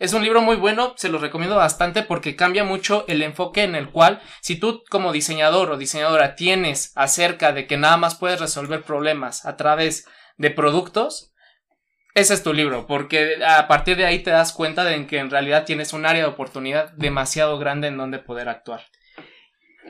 Es 0.02 0.14
un 0.14 0.24
libro 0.24 0.42
muy 0.42 0.56
bueno, 0.56 0.96
se 0.98 1.10
lo 1.10 1.20
recomiendo 1.20 1.56
bastante 1.58 2.02
porque 2.02 2.36
cambia 2.36 2.64
mucho 2.64 3.06
el 3.08 3.22
enfoque 3.22 3.62
en 3.62 3.76
el 3.76 3.92
cual 3.92 4.20
si 4.42 4.56
tú 4.56 4.82
como 4.90 5.12
diseñador 5.12 5.70
o 5.70 5.78
diseñadora 5.78 6.34
tienes 6.34 6.92
acerca 6.96 7.54
de 7.54 7.68
que 7.68 7.78
nada 7.78 7.98
más 7.98 8.16
puedes 8.16 8.40
resolver 8.40 8.82
problemas 8.82 9.46
a 9.46 9.58
través 9.58 10.08
de 10.38 10.50
productos, 10.50 11.36
ese 12.16 12.34
es 12.34 12.42
tu 12.42 12.52
libro, 12.52 12.88
porque 12.88 13.36
a 13.46 13.68
partir 13.68 13.96
de 13.96 14.08
ahí 14.08 14.24
te 14.24 14.32
das 14.32 14.54
cuenta 14.54 14.84
de 14.86 15.06
que 15.06 15.20
en 15.20 15.30
realidad 15.30 15.66
tienes 15.66 15.94
un 15.94 16.08
área 16.08 16.24
de 16.24 16.30
oportunidad 16.30 16.94
demasiado 16.94 17.60
grande 17.60 17.90
en 17.90 17.98
donde 17.98 18.18
poder 18.18 18.50
actuar. 18.50 18.88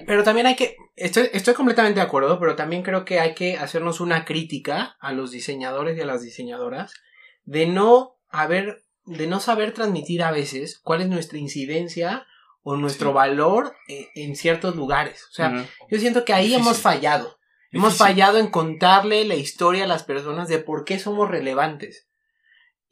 Pero 0.06 0.26
también 0.26 0.46
hay 0.46 0.58
que, 0.58 0.76
estoy, 0.98 1.30
estoy 1.32 1.54
completamente 1.54 2.02
de 2.02 2.06
acuerdo, 2.06 2.38
pero 2.38 2.58
también 2.58 2.84
creo 2.84 3.06
que 3.06 3.22
hay 3.22 3.34
que 3.34 3.56
hacernos 3.56 4.02
una 4.02 4.26
crítica 4.26 4.98
a 5.00 5.14
los 5.14 5.32
diseñadores 5.32 5.98
y 5.98 6.02
a 6.02 6.06
las 6.06 6.22
diseñadoras 6.22 6.92
de 7.44 7.66
no 7.66 8.18
haber, 8.28 8.84
de 9.06 9.28
no 9.28 9.40
saber 9.40 9.74
transmitir 9.74 10.24
a 10.24 10.32
veces 10.32 10.80
cuál 10.84 11.02
es 11.02 11.08
nuestra 11.10 11.38
incidencia 11.38 12.26
o 12.64 12.76
nuestro 12.78 13.10
Sí. 13.10 13.16
valor 13.16 13.76
eh, 13.88 14.10
en 14.16 14.36
ciertos 14.36 14.76
lugares. 14.76 15.24
O 15.30 15.34
sea, 15.34 15.66
yo 15.90 16.00
siento 16.00 16.24
que 16.26 16.34
ahí 16.34 16.46
Difícil. 16.48 16.62
hemos 16.62 16.78
fallado. 16.80 17.38
Hemos 17.72 17.96
fallado 17.98 18.38
en 18.38 18.48
contarle 18.48 19.24
la 19.26 19.36
historia 19.36 19.86
a 19.86 19.88
las 19.88 20.04
personas 20.04 20.48
de 20.50 20.60
por 20.60 20.84
qué 20.84 21.00
somos 21.00 21.30
relevantes. 21.30 22.08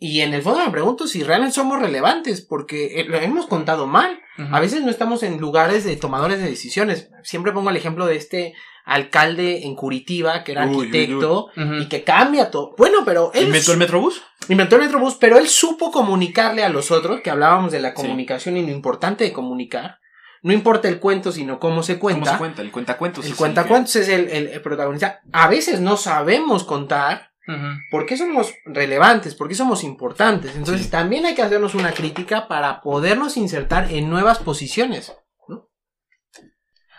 Y 0.01 0.21
en 0.21 0.33
el 0.33 0.41
fondo 0.41 0.63
me 0.63 0.71
pregunto 0.71 1.07
si 1.07 1.23
realmente 1.23 1.55
somos 1.55 1.79
relevantes, 1.79 2.39
porque 2.41 3.01
eh, 3.01 3.03
lo 3.03 3.17
hemos 3.17 3.47
contado 3.47 3.85
mal. 3.85 4.19
A 4.51 4.61
veces 4.61 4.81
no 4.83 4.89
estamos 4.89 5.21
en 5.23 5.39
lugares 5.41 5.83
de 5.83 5.97
tomadores 5.97 6.39
de 6.39 6.47
decisiones. 6.49 7.09
Siempre 7.23 7.51
pongo 7.51 7.69
el 7.69 7.75
ejemplo 7.75 8.05
de 8.05 8.15
este 8.15 8.53
alcalde 8.85 9.65
en 9.65 9.75
Curitiba, 9.75 10.43
que 10.45 10.53
era 10.53 10.65
Uy, 10.65 10.69
uy, 10.75 10.85
arquitecto 10.85 11.47
y 11.81 11.87
que 11.89 12.03
cambia 12.05 12.49
todo. 12.49 12.73
Bueno, 12.77 12.99
pero 13.05 13.31
él 13.33 13.47
¿Inventó 13.47 13.73
el 13.73 13.77
Metrobús? 13.77 14.23
inventó 14.47 14.77
el 14.77 14.83
Metrobús, 14.83 15.15
pero 15.15 15.37
él 15.37 15.47
supo 15.49 15.91
comunicarle 15.91 16.63
a 16.63 16.69
los 16.69 16.89
otros, 16.91 17.19
que 17.21 17.29
hablábamos 17.29 17.71
de 17.73 17.79
la 17.81 17.89
Sí. 17.89 17.95
comunicación 17.95 18.55
y 18.57 18.65
lo 18.65 18.71
importante 18.71 19.25
de 19.25 19.33
comunicar. 19.33 19.99
No 20.41 20.53
importa 20.53 20.87
el 20.87 20.99
cuento, 20.99 21.33
sino 21.33 21.59
cómo 21.59 21.83
se 21.83 21.99
¿Cómo 21.99 22.13
cuenta. 22.13 22.31
se 22.31 22.37
cuenta? 22.37 22.61
El 22.61 22.71
cuentacuentos. 22.71 23.25
El 23.25 23.31
es 23.33 23.37
cuentacuentos 23.37 23.95
es 23.97 24.07
el, 24.07 24.29
el- 24.29 24.47
el 24.47 24.61
protagonista. 24.61 25.19
A 25.33 25.49
veces 25.49 25.81
no 25.81 25.97
sabemos 25.97 26.63
contar 26.63 27.28
Ujú. 27.49 27.67
por 27.89 28.05
qué 28.05 28.15
somos 28.15 28.53
relevantes, 28.65 29.33
por 29.33 29.47
qué 29.47 29.55
somos 29.55 29.83
importantes. 29.83 30.55
Entonces 30.55 30.85
Sí. 30.85 30.91
también 30.91 31.25
hay 31.25 31.33
que 31.35 31.41
hacernos 31.41 31.73
una 31.73 31.91
crítica 31.93 32.47
para 32.47 32.79
podernos 32.81 33.37
insertar 33.37 33.91
en 33.91 34.09
nuevas 34.09 34.37
posiciones. 34.39 35.13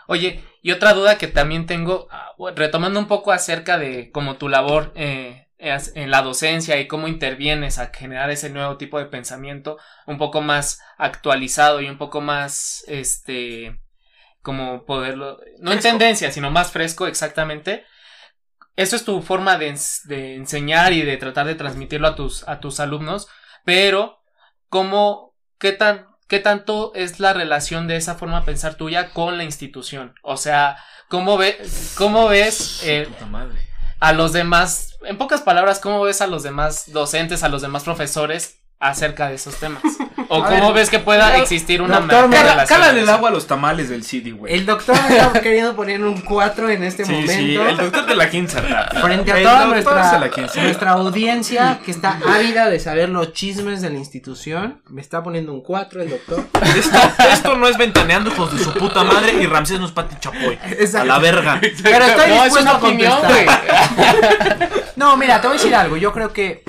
Oye, 0.08 0.42
y 0.60 0.72
otra 0.72 0.92
duda 0.92 1.18
que 1.18 1.28
también 1.28 1.66
tengo, 1.66 2.08
ah, 2.10 2.32
retomando 2.56 2.98
un 2.98 3.06
poco 3.06 3.30
acerca 3.30 3.78
de 3.78 4.10
como 4.10 4.36
tu 4.38 4.48
labor 4.48 4.92
eh, 4.96 5.46
en 5.58 6.10
la 6.10 6.22
docencia 6.22 6.80
y 6.80 6.88
cómo 6.88 7.06
intervienes 7.06 7.78
a 7.78 7.92
generar 7.94 8.30
ese 8.30 8.50
nuevo 8.50 8.76
tipo 8.76 8.98
de 8.98 9.04
pensamiento 9.06 9.76
un 10.06 10.18
poco 10.18 10.40
más 10.40 10.80
actualizado 10.98 11.80
y 11.80 11.88
un 11.88 11.98
poco 11.98 12.20
más, 12.22 12.82
este, 12.88 13.78
como 14.42 14.84
poderlo, 14.84 15.38
no 15.60 15.70
en 15.72 15.80
tendencia, 15.80 16.32
sino 16.32 16.50
más 16.50 16.72
fresco 16.72 17.06
exactamente. 17.06 17.84
Eso 18.76 18.96
es 18.96 19.04
tu 19.04 19.20
forma 19.22 19.58
de, 19.58 19.72
ens- 19.72 20.04
de 20.04 20.36
enseñar 20.36 20.92
y 20.92 21.02
de 21.02 21.16
tratar 21.16 21.46
de 21.46 21.54
transmitirlo 21.54 22.08
a 22.08 22.14
tus, 22.16 22.46
a 22.48 22.60
tus 22.60 22.80
alumnos, 22.80 23.28
pero 23.64 24.20
¿cómo, 24.68 25.34
qué 25.58 25.72
tan, 25.72 26.06
qué 26.28 26.38
tanto 26.38 26.92
es 26.94 27.20
la 27.20 27.32
relación 27.32 27.88
de 27.88 27.96
esa 27.96 28.14
forma 28.14 28.40
de 28.40 28.46
pensar 28.46 28.76
tuya 28.76 29.12
con 29.12 29.36
la 29.36 29.44
institución? 29.44 30.14
O 30.22 30.36
sea, 30.36 30.76
¿cómo, 31.08 31.36
ve, 31.36 31.58
cómo 31.96 32.28
ves 32.28 32.80
eh, 32.84 33.08
a 33.98 34.12
los 34.12 34.32
demás, 34.32 34.96
en 35.02 35.18
pocas 35.18 35.42
palabras, 35.42 35.78
cómo 35.80 36.00
ves 36.02 36.22
a 36.22 36.26
los 36.26 36.42
demás 36.42 36.90
docentes, 36.92 37.42
a 37.42 37.48
los 37.50 37.60
demás 37.62 37.84
profesores 37.84 38.59
acerca 38.80 39.28
de 39.28 39.34
esos 39.36 39.54
temas? 39.56 39.82
¿O 40.32 40.42
A 40.44 40.48
cómo 40.48 40.66
ver, 40.68 40.74
ves 40.74 40.90
que 40.90 41.00
pueda 41.00 41.36
existir 41.38 41.82
una 41.82 41.98
doctor, 42.00 42.28
mejor 42.28 42.30
Cala- 42.44 42.50
relación? 42.52 42.80
Cálale 42.80 43.00
el 43.00 43.08
agua 43.08 43.30
a 43.30 43.32
los 43.32 43.46
tamales 43.48 43.88
del 43.88 44.04
CD, 44.04 44.30
güey. 44.30 44.54
El 44.54 44.64
doctor 44.64 44.94
está 45.10 45.40
queriendo 45.40 45.74
poner 45.74 46.02
un 46.04 46.20
4 46.20 46.70
en 46.70 46.84
este 46.84 47.04
sí, 47.04 47.10
momento. 47.12 47.32
sí, 47.32 47.56
el 47.56 47.76
doctor 47.76 48.06
de 48.06 48.14
la 48.14 48.30
quince 48.30 48.58
Frente 49.02 49.32
a 49.32 49.36
El 49.38 49.42
toda 49.42 49.58
se 49.58 49.64
la 49.64 49.66
nuestra, 49.66 50.62
nuestra 50.62 50.90
audiencia 50.92 51.80
que 51.84 51.90
está 51.90 52.20
ávida 52.24 52.70
de 52.70 52.78
saber 52.78 53.08
los 53.08 53.32
chismes 53.32 53.82
de 53.82 53.90
la 53.90 53.98
institución, 53.98 54.80
me 54.88 55.00
está 55.00 55.20
poniendo 55.22 55.52
un 55.52 55.62
4 55.62 56.02
el 56.02 56.10
doctor. 56.10 56.44
Esto, 56.76 56.98
esto 57.32 57.56
no 57.56 57.66
es 57.66 57.76
ventaneando, 57.76 58.30
hijos 58.30 58.56
de 58.56 58.62
su 58.62 58.72
puta 58.74 59.02
madre, 59.02 59.32
y 59.42 59.46
Ramsés 59.46 59.80
no 59.80 59.86
es 59.86 59.92
Pati 59.92 60.14
Chapoy. 60.20 60.56
A 60.96 61.04
la 61.04 61.18
verga. 61.18 61.60
Pero 61.82 62.04
estoy 62.04 62.28
no, 62.30 62.34
es 62.36 62.54
dispuesto 62.54 62.60
una 62.60 62.70
a 62.70 62.76
opinión, 62.76 63.18
contestar. 63.20 64.58
güey. 64.58 64.68
No, 64.96 65.16
mira, 65.16 65.40
te 65.40 65.48
voy 65.48 65.56
a 65.56 65.58
decir 65.58 65.74
algo. 65.74 65.96
Yo 65.96 66.12
creo 66.12 66.32
que 66.32 66.62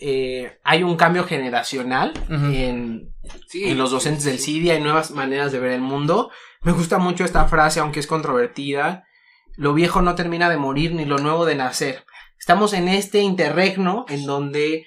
eh, 0.00 0.58
hay 0.64 0.82
un 0.82 0.96
cambio 0.96 1.24
generacional 1.24 2.12
en, 2.28 3.12
Sí. 3.48 3.64
en 3.64 3.78
los 3.78 3.90
docentes 3.90 4.24
del 4.24 4.38
CIDI. 4.38 4.70
Hay 4.70 4.80
nuevas 4.80 5.10
maneras 5.10 5.52
de 5.52 5.58
ver 5.58 5.72
el 5.72 5.80
mundo. 5.80 6.30
Me 6.62 6.72
gusta 6.72 6.98
mucho 6.98 7.24
esta 7.24 7.46
frase, 7.46 7.80
aunque 7.80 8.00
es 8.00 8.06
controvertida. 8.06 9.04
Lo 9.56 9.72
viejo 9.74 10.02
no 10.02 10.14
termina 10.14 10.50
de 10.50 10.56
morir 10.58 10.92
ni 10.94 11.04
lo 11.04 11.18
nuevo 11.18 11.44
de 11.46 11.54
nacer. 11.54 12.04
Estamos 12.38 12.72
en 12.72 12.88
este 12.88 13.20
interregno 13.20 14.04
en 14.08 14.26
donde 14.26 14.86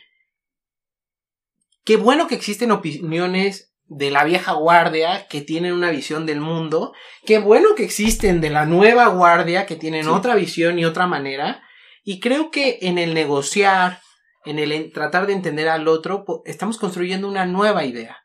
qué 1.84 1.98
bueno 1.98 2.28
que 2.28 2.36
existen 2.36 2.72
opiniones 2.72 3.74
de 3.88 4.12
la 4.12 4.24
vieja 4.24 4.54
guardia 4.54 5.28
que 5.28 5.42
tienen 5.42 5.74
una 5.74 5.90
visión 5.90 6.26
del 6.28 6.42
mundo. 6.42 6.94
Qué 7.26 7.40
bueno 7.40 7.70
que 7.76 7.84
existen 7.84 8.40
de 8.42 8.52
la 8.52 8.66
nueva 8.66 9.08
guardia 9.08 9.66
que 9.66 9.76
tienen 9.76 10.04
Sí. 10.04 10.10
otra 10.10 10.36
visión 10.36 10.78
y 10.78 10.86
otra 10.86 11.08
manera. 11.08 11.64
Y 12.04 12.20
creo 12.20 12.52
que 12.52 12.78
en 12.84 12.98
el 13.00 13.14
negociar, 13.16 14.02
en 14.46 14.60
el 14.60 14.72
en- 14.72 14.92
tratar 14.92 15.28
de 15.28 15.34
entender 15.34 15.68
al 15.70 15.88
otro, 15.88 16.26
estamos 16.46 16.78
construyendo 16.78 17.28
una 17.28 17.46
nueva 17.46 17.84
idea. 17.86 18.18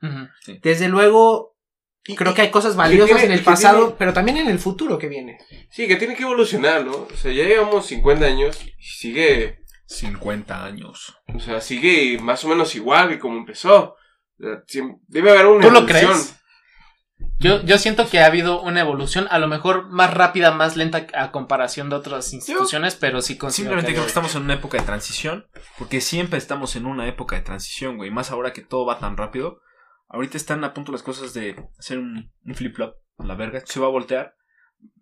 Desde 0.63 0.89
luego, 0.89 1.57
Y- 2.07 2.15
creo 2.17 2.33
y- 2.33 2.35
que 2.35 2.43
hay 2.43 2.51
cosas 2.51 2.77
valiosas 2.77 3.17
tiene- 3.17 3.25
en 3.25 3.33
el 3.39 3.45
pasado, 3.45 3.79
tiene- 3.81 3.97
pero 3.99 4.13
también 4.13 4.37
en 4.39 4.49
el 4.49 4.59
futuro 4.59 4.99
que 4.99 5.09
viene. 5.09 5.39
Sí, 5.71 5.89
que 5.89 5.97
tiene 5.97 6.15
que 6.15 6.23
evolucionar, 6.23 6.85
¿no? 6.85 6.93
O 7.13 7.17
sea, 7.17 7.33
ya 7.33 7.45
llevamos 7.45 7.87
50 7.87 8.27
años 8.27 8.61
y 8.65 8.73
sigue, 8.83 9.59
50 9.87 10.65
años. 10.65 11.15
o 11.35 11.41
sea, 11.41 11.61
sigue 11.61 12.19
más 12.21 12.45
o 12.45 12.49
menos 12.49 12.75
igual 12.75 13.09
que 13.09 13.19
como 13.19 13.37
empezó. 13.39 13.97
O 14.39 14.43
sea, 14.43 14.63
debe 15.09 15.31
haber 15.31 15.47
una 15.47 15.67
¿Tú 15.67 15.71
lo 15.71 15.79
evolución. 15.81 16.11
crees? 16.13 16.37
Yo, 17.39 17.63
yo 17.63 17.79
siento 17.79 18.09
que 18.09 18.21
ha 18.21 18.27
habido 18.27 18.63
una 18.63 18.81
evolución, 18.81 19.27
a 19.31 19.39
lo 19.39 19.49
mejor 19.49 19.89
más 19.91 20.15
rápida, 20.15 20.53
más 20.53 20.77
lenta 20.77 21.07
a 21.15 21.33
comparación 21.33 21.91
de 21.91 21.97
otras 21.97 22.33
instituciones, 22.33 22.95
pero 22.95 23.21
sí 23.23 23.39
Simplemente 23.49 23.89
que 23.89 23.95
creo 23.95 24.05
que 24.05 24.09
estamos 24.09 24.35
en 24.35 24.43
una 24.43 24.55
época 24.55 24.79
de 24.79 24.85
transición, 24.85 25.47
porque 25.77 26.01
siempre 26.01 26.39
estamos 26.39 26.77
en 26.77 26.87
una 26.87 27.09
época 27.09 27.37
de 27.37 27.43
transición, 27.43 27.97
güey, 27.97 28.11
más 28.11 28.31
ahora 28.31 28.53
que 28.53 28.63
todo 28.63 28.87
va 28.87 28.99
tan 28.99 29.17
rápido. 29.17 29.61
Ahorita 30.09 30.37
están 30.37 30.63
a 30.65 30.75
punto 30.75 30.93
las 30.93 31.03
cosas 31.03 31.35
de 31.35 31.57
hacer 31.79 31.99
un, 31.99 32.31
un 32.45 32.55
flip-flop 32.55 32.95
a 33.19 33.25
la 33.25 33.35
verga, 33.35 33.63
se 33.65 33.81
va 33.81 33.87
a 33.87 33.91
voltear. 33.91 34.37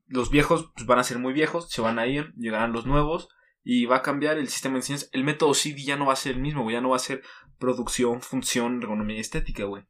Los 0.07 0.31
viejos 0.31 0.71
pues, 0.75 0.87
van 0.87 0.99
a 0.99 1.05
ser 1.05 1.19
muy 1.19 1.33
viejos, 1.33 1.71
se 1.71 1.81
van 1.81 1.99
a 1.99 2.07
ir, 2.07 2.33
llegarán 2.37 2.73
los 2.73 2.87
nuevos 2.87 3.29
y 3.65 3.87
va 3.87 3.97
a 3.97 4.03
cambiar 4.03 4.39
el 4.39 4.49
sistema 4.49 4.75
de 4.75 4.79
enseñanza. 4.81 5.07
El 5.13 5.25
método 5.25 5.55
CD 5.55 5.83
ya 5.83 5.97
no 5.97 6.07
va 6.07 6.15
a 6.15 6.17
ser 6.17 6.33
el 6.33 6.41
mismo, 6.41 6.63
güey, 6.63 6.75
ya 6.75 6.81
no 6.81 6.91
va 6.91 6.97
a 6.97 7.01
ser 7.01 7.23
producción, 7.59 8.21
función, 8.21 8.83
ergonomía 8.83 9.17
y 9.17 9.21
estética, 9.21 9.65
güey. 9.65 9.85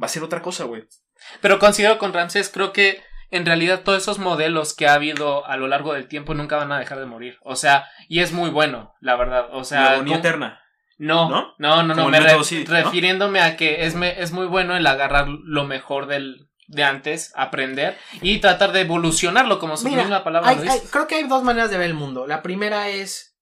Va 0.00 0.06
a 0.06 0.08
ser 0.08 0.22
otra 0.22 0.42
cosa, 0.42 0.64
güey. 0.64 0.86
Pero 1.40 1.58
considero 1.58 1.98
con 1.98 2.12
Ramsés, 2.12 2.50
creo 2.52 2.72
que 2.72 3.02
en 3.30 3.44
realidad 3.44 3.82
todos 3.84 4.02
esos 4.02 4.18
modelos 4.18 4.74
que 4.74 4.86
ha 4.88 4.94
habido 4.94 5.44
a 5.46 5.56
lo 5.56 5.66
largo 5.68 5.92
del 5.92 6.08
tiempo 6.08 6.34
nunca 6.34 6.56
van 6.56 6.72
a 6.72 6.78
dejar 6.78 6.98
de 6.98 7.06
morir. 7.06 7.38
O 7.42 7.56
sea, 7.56 7.86
y 8.08 8.20
es 8.20 8.32
muy 8.32 8.50
bueno, 8.50 8.94
la 9.00 9.16
verdad. 9.16 9.48
O 9.52 9.58
La 9.58 9.64
sea, 9.64 9.92
agonía 9.92 10.14
con- 10.14 10.20
eterna. 10.20 10.62
no, 10.96 11.28
¿No? 11.28 11.54
no, 11.58 11.82
no, 11.82 12.08
me 12.08 12.20
refiriéndome 12.20 13.40
a 13.40 13.56
que 13.56 13.84
es, 13.84 13.94
me- 13.94 14.20
es 14.20 14.32
muy 14.32 14.46
bueno 14.46 14.76
el 14.76 14.86
agarrar 14.86 15.28
lo 15.28 15.64
mejor 15.64 16.06
del, 16.06 16.48
de 16.68 16.84
antes, 16.84 17.32
aprender 17.36 17.98
y 18.22 18.38
tratar 18.38 18.72
de 18.72 18.80
evolucionarlo, 18.80 19.58
como 19.58 19.76
su 19.76 19.88
Mira, 19.88 20.02
misma 20.02 20.24
palabra 20.24 20.50
hay- 20.50 20.56
lo 20.56 20.62
hay- 20.62 20.68
dice. 20.80 20.90
creo 20.90 21.06
que 21.06 21.16
hay 21.16 21.24
dos 21.28 21.42
maneras 21.42 21.70
de 21.70 21.78
ver 21.78 21.86
el 21.88 21.94
mundo. 21.94 22.26
La 22.26 22.42
primera 22.42 22.88
es. 22.88 23.36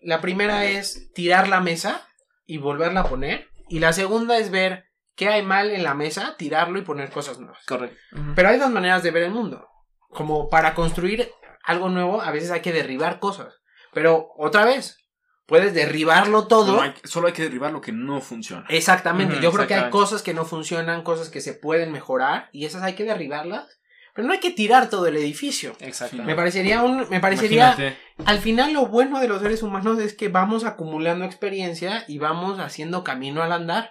La 0.00 0.20
primera 0.20 0.64
es 0.66 1.12
tirar 1.14 1.48
la 1.48 1.60
mesa 1.60 2.06
y 2.46 2.58
volverla 2.58 3.00
a 3.00 3.08
poner. 3.08 3.48
Y 3.68 3.78
la 3.78 3.92
segunda 3.94 4.36
es 4.38 4.50
ver 4.50 4.84
qué 5.16 5.28
hay 5.28 5.42
mal 5.42 5.70
en 5.70 5.82
la 5.84 5.94
mesa, 5.94 6.34
tirarlo 6.36 6.78
y 6.78 6.82
poner 6.82 7.10
cosas 7.10 7.38
nuevas. 7.38 7.64
Correcto. 7.66 7.96
Pero 8.34 8.48
hay 8.48 8.58
dos 8.58 8.70
maneras 8.70 9.02
de 9.02 9.10
ver 9.10 9.24
el 9.24 9.30
mundo. 9.32 9.68
Como 10.10 10.48
para 10.48 10.74
construir 10.74 11.30
algo 11.64 11.88
nuevo, 11.88 12.20
a 12.22 12.30
veces 12.30 12.50
hay 12.50 12.60
que 12.60 12.72
derribar 12.72 13.18
cosas. 13.20 13.54
Pero 13.92 14.28
otra 14.36 14.64
vez, 14.64 14.98
puedes 15.46 15.74
derribarlo 15.74 16.46
todo. 16.46 16.76
No 16.76 16.82
hay- 16.82 16.94
solo 17.04 17.26
hay 17.28 17.32
que 17.32 17.42
derribar 17.42 17.72
lo 17.72 17.80
que 17.80 17.92
no 17.92 18.20
funciona. 18.20 18.64
Exactamente. 18.68 19.40
Yo 19.40 19.52
creo 19.52 19.66
que 19.66 19.74
hay 19.74 19.90
cosas 19.90 20.22
que 20.22 20.34
no 20.34 20.44
funcionan, 20.44 21.02
cosas 21.02 21.30
que 21.30 21.40
se 21.40 21.54
pueden 21.54 21.92
mejorar 21.92 22.48
y 22.52 22.64
esas 22.64 22.82
hay 22.82 22.94
que 22.94 23.04
derribarlas. 23.04 23.80
Pero 24.14 24.28
no 24.28 24.32
hay 24.32 24.38
que 24.38 24.52
tirar 24.52 24.88
todo 24.90 25.08
el 25.08 25.16
edificio. 25.16 25.74
Exactamente. 25.80 26.30
Me 26.30 26.36
parecería 26.36 26.82
un, 26.82 27.08
me 27.10 27.18
parecería, 27.18 27.68
Imagínate. 27.74 27.98
al 28.26 28.38
final 28.38 28.72
lo 28.72 28.86
bueno 28.86 29.18
de 29.18 29.26
los 29.26 29.42
seres 29.42 29.60
humanos 29.64 29.98
es 29.98 30.14
que 30.14 30.28
vamos 30.28 30.64
acumulando 30.64 31.24
experiencia 31.24 32.04
y 32.06 32.18
vamos 32.18 32.60
haciendo 32.60 33.02
camino 33.02 33.42
al 33.42 33.50
andar. 33.50 33.90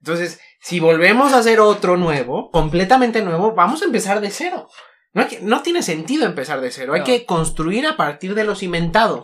Entonces, 0.00 0.40
si 0.60 0.80
volvemos 0.80 1.32
a 1.32 1.38
hacer 1.38 1.60
otro 1.60 1.96
nuevo, 1.96 2.50
completamente 2.50 3.22
nuevo, 3.22 3.54
vamos 3.54 3.82
a 3.82 3.86
empezar 3.86 4.20
de 4.20 4.30
cero. 4.30 4.68
No, 5.12 5.22
hay 5.22 5.28
que- 5.28 5.40
no 5.40 5.62
tiene 5.62 5.82
sentido 5.82 6.24
empezar 6.26 6.60
de 6.60 6.70
cero, 6.70 6.92
hay 6.94 7.00
No. 7.00 7.06
que 7.06 7.26
construir 7.26 7.86
a 7.86 7.96
partir 7.96 8.34
de 8.34 8.44
lo 8.44 8.54
cimentado. 8.54 9.22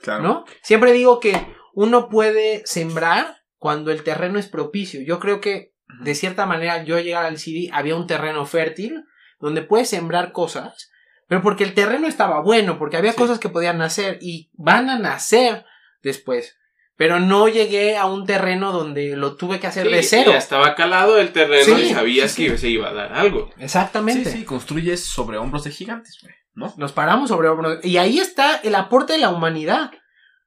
Claro. 0.00 0.22
¿no? 0.22 0.44
Siempre 0.62 0.92
digo 0.92 1.18
que 1.18 1.34
uno 1.74 2.08
puede 2.08 2.62
sembrar 2.66 3.38
cuando 3.56 3.90
el 3.90 4.04
terreno 4.04 4.38
es 4.38 4.46
propicio. 4.46 5.00
Yo 5.02 5.18
creo 5.18 5.40
que 5.40 5.74
de 6.02 6.14
cierta 6.14 6.46
manera 6.46 6.84
yo 6.84 6.96
al 6.96 7.02
llegar 7.04 7.24
al 7.24 7.38
CD 7.38 7.70
había 7.72 7.96
un 7.96 8.06
terreno 8.06 8.46
fértil 8.46 9.04
donde 9.40 9.62
puedes 9.62 9.88
sembrar 9.88 10.30
cosas, 10.32 10.90
pero 11.26 11.42
porque 11.42 11.64
el 11.64 11.74
terreno 11.74 12.06
estaba 12.06 12.40
bueno, 12.42 12.78
porque 12.78 12.96
había 12.96 13.12
Sí. 13.12 13.18
cosas 13.18 13.38
que 13.40 13.48
podían 13.48 13.78
nacer 13.78 14.18
y 14.20 14.50
van 14.54 14.88
a 14.90 14.98
nacer 14.98 15.64
después. 16.02 16.56
Pero 16.98 17.20
no 17.20 17.46
llegué 17.48 17.96
a 17.96 18.06
un 18.06 18.26
terreno 18.26 18.72
donde 18.72 19.16
lo 19.16 19.36
tuve 19.36 19.60
que 19.60 19.68
hacer 19.68 19.86
Sí, 19.86 19.92
de 19.94 20.02
cero. 20.02 20.32
ya 20.32 20.38
estaba 20.38 20.74
calado 20.74 21.18
el 21.18 21.30
terreno 21.32 21.76
Sí, 21.76 21.82
y 21.84 21.94
sabías 21.94 22.32
sí, 22.32 22.44
sí. 22.44 22.50
que 22.50 22.58
se 22.58 22.68
iba 22.68 22.88
a 22.88 22.92
dar 22.92 23.12
algo. 23.14 23.48
Exactamente. 23.56 24.30
Sí, 24.30 24.38
sí, 24.38 24.44
construyes 24.44 25.04
sobre 25.04 25.38
hombros 25.38 25.62
de 25.64 25.70
gigantes, 25.70 26.18
güey, 26.20 26.34
¿no? 26.54 26.74
Nos 26.76 26.90
paramos 26.92 27.28
sobre 27.28 27.48
hombros. 27.48 27.78
Y 27.84 27.98
ahí 27.98 28.18
está 28.18 28.56
el 28.56 28.74
aporte 28.74 29.12
de 29.12 29.20
la 29.20 29.30
humanidad. 29.30 29.92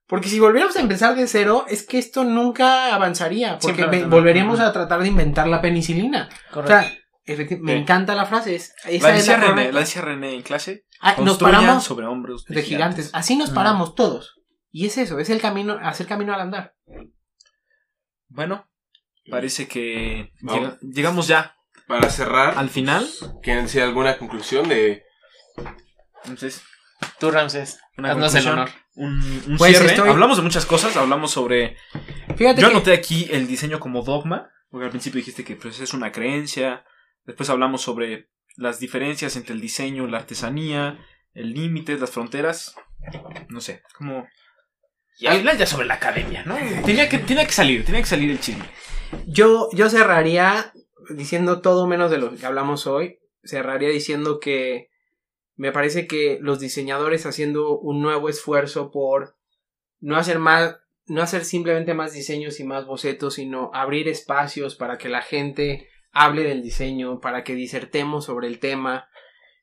Porque 0.07 0.27
si 0.27 0.41
volviéramos 0.41 0.75
a 0.75 0.81
empezar 0.81 1.15
de 1.15 1.25
cero, 1.25 1.63
es 1.69 1.87
que 1.87 1.97
esto 1.97 2.25
nunca 2.25 2.93
avanzaría. 2.93 3.57
Porque 3.57 3.85
volveríamos 3.85 4.59
a 4.59 4.73
tratar 4.73 5.01
de 5.01 5.07
inventar 5.07 5.47
la 5.47 5.61
penicilina. 5.61 6.27
O 6.49 6.55
Correcto. 6.55 6.89
sea, 7.25 7.57
me 7.61 7.77
encanta 7.77 8.13
la 8.13 8.25
frase. 8.25 8.55
Es, 8.55 8.73
esa 8.89 8.89
La 8.89 8.95
es 8.97 9.01
la 9.03 9.11
decía, 9.13 9.37
René, 9.37 9.47
correcta. 9.53 9.71
la 9.73 9.79
decía 9.79 10.01
René 10.01 10.33
en 10.35 10.41
clase. 10.41 10.83
Ah, 10.99 11.15
nos 11.19 11.37
paramos 11.37 11.85
sobre 11.85 12.07
hombros 12.07 12.43
de, 12.43 12.55
de 12.55 12.61
gigantes. 12.63 13.09
Así 13.13 13.37
nos 13.37 13.51
Mm. 13.51 13.55
paramos 13.55 13.95
todos. 13.95 14.35
Y 14.71 14.85
es 14.85 14.97
eso, 14.97 15.19
es 15.19 15.29
el 15.29 15.41
camino, 15.41 15.77
hacer 15.81 16.07
camino 16.07 16.33
al 16.33 16.41
andar. 16.41 16.75
Bueno, 18.27 18.69
parece 19.29 19.67
que 19.67 20.31
llegamos 20.81 21.27
ya 21.27 21.55
Para 21.87 22.09
cerrar, 22.09 22.57
al 22.57 22.69
final. 22.69 23.05
¿quieren 23.43 23.65
decir 23.65 23.81
alguna 23.81 24.17
conclusión 24.17 24.69
de 24.69 25.03
Entonces, 26.23 26.63
Tú, 27.19 27.31
Ramsés, 27.31 27.79
una 27.97 28.11
haznos 28.11 28.35
el 28.35 28.47
honor. 28.47 28.69
un, 28.95 29.21
un 29.47 29.57
Pues 29.57 29.71
cierre. 29.75 29.87
estoy- 29.93 30.09
Hablamos 30.09 30.37
de 30.37 30.43
muchas 30.43 30.65
cosas, 30.65 30.95
hablamos 30.95 31.31
sobre... 31.31 31.75
Fíjate 32.37 32.61
Yo 32.61 32.67
que 32.69 32.73
anoté 32.75 32.93
aquí 32.93 33.27
el 33.31 33.47
diseño 33.47 33.79
como 33.79 34.03
dogma, 34.03 34.49
porque 34.69 34.85
al 34.85 34.91
principio 34.91 35.17
dijiste 35.17 35.43
que 35.43 35.55
pues, 35.55 35.79
es 35.79 35.93
una 35.93 36.11
creencia. 36.11 36.85
Después 37.25 37.49
hablamos 37.49 37.81
sobre 37.81 38.29
las 38.55 38.79
diferencias 38.79 39.35
entre 39.35 39.53
el 39.55 39.61
diseño, 39.61 40.05
la 40.07 40.19
artesanía, 40.19 40.99
el 41.33 41.53
límite, 41.53 41.97
las 41.97 42.11
fronteras. 42.11 42.75
No 43.49 43.59
sé, 43.61 43.81
como... 43.97 44.27
Y 45.19 45.27
hablar 45.27 45.57
ya 45.57 45.67
sobre 45.67 45.85
la 45.85 45.95
academia, 45.95 46.43
¿no? 46.45 46.57
Tenía 46.83 47.07
que, 47.07 47.19
tenía 47.19 47.45
que 47.45 47.51
salir, 47.51 47.85
tenía 47.85 48.01
que 48.01 48.07
salir 48.07 48.31
el 48.31 48.39
chisme. 48.39 48.65
yo, 49.27 49.69
yo 49.73 49.89
cerraría 49.89 50.73
diciendo 51.09 51.61
todo 51.61 51.87
menos 51.87 52.11
de 52.11 52.17
lo 52.17 52.35
que 52.35 52.45
hablamos 52.45 52.87
hoy. 52.87 53.19
Cerraría 53.43 53.89
diciendo 53.89 54.39
que 54.39 54.89
me 55.55 55.71
parece 55.71 56.07
que 56.07 56.39
los 56.41 56.59
diseñadores 56.59 57.25
haciendo 57.25 57.77
un 57.77 58.01
nuevo 58.01 58.29
esfuerzo 58.29 58.91
por 58.91 59.35
no 59.99 60.17
hacer 60.17 60.39
más, 60.39 60.77
no 61.05 61.21
hacer 61.21 61.45
simplemente 61.45 61.93
más 61.93 62.13
diseños 62.13 62.59
y 62.59 62.63
más 62.63 62.85
bocetos, 62.85 63.35
sino 63.35 63.71
abrir 63.73 64.07
espacios 64.07 64.75
para 64.75 64.97
que 64.97 65.09
la 65.09 65.21
gente 65.21 65.87
hable 66.11 66.43
del 66.43 66.61
diseño, 66.61 67.19
para 67.19 67.43
que 67.43 67.55
disertemos 67.55 68.25
sobre 68.25 68.47
el 68.47 68.59
tema, 68.59 69.09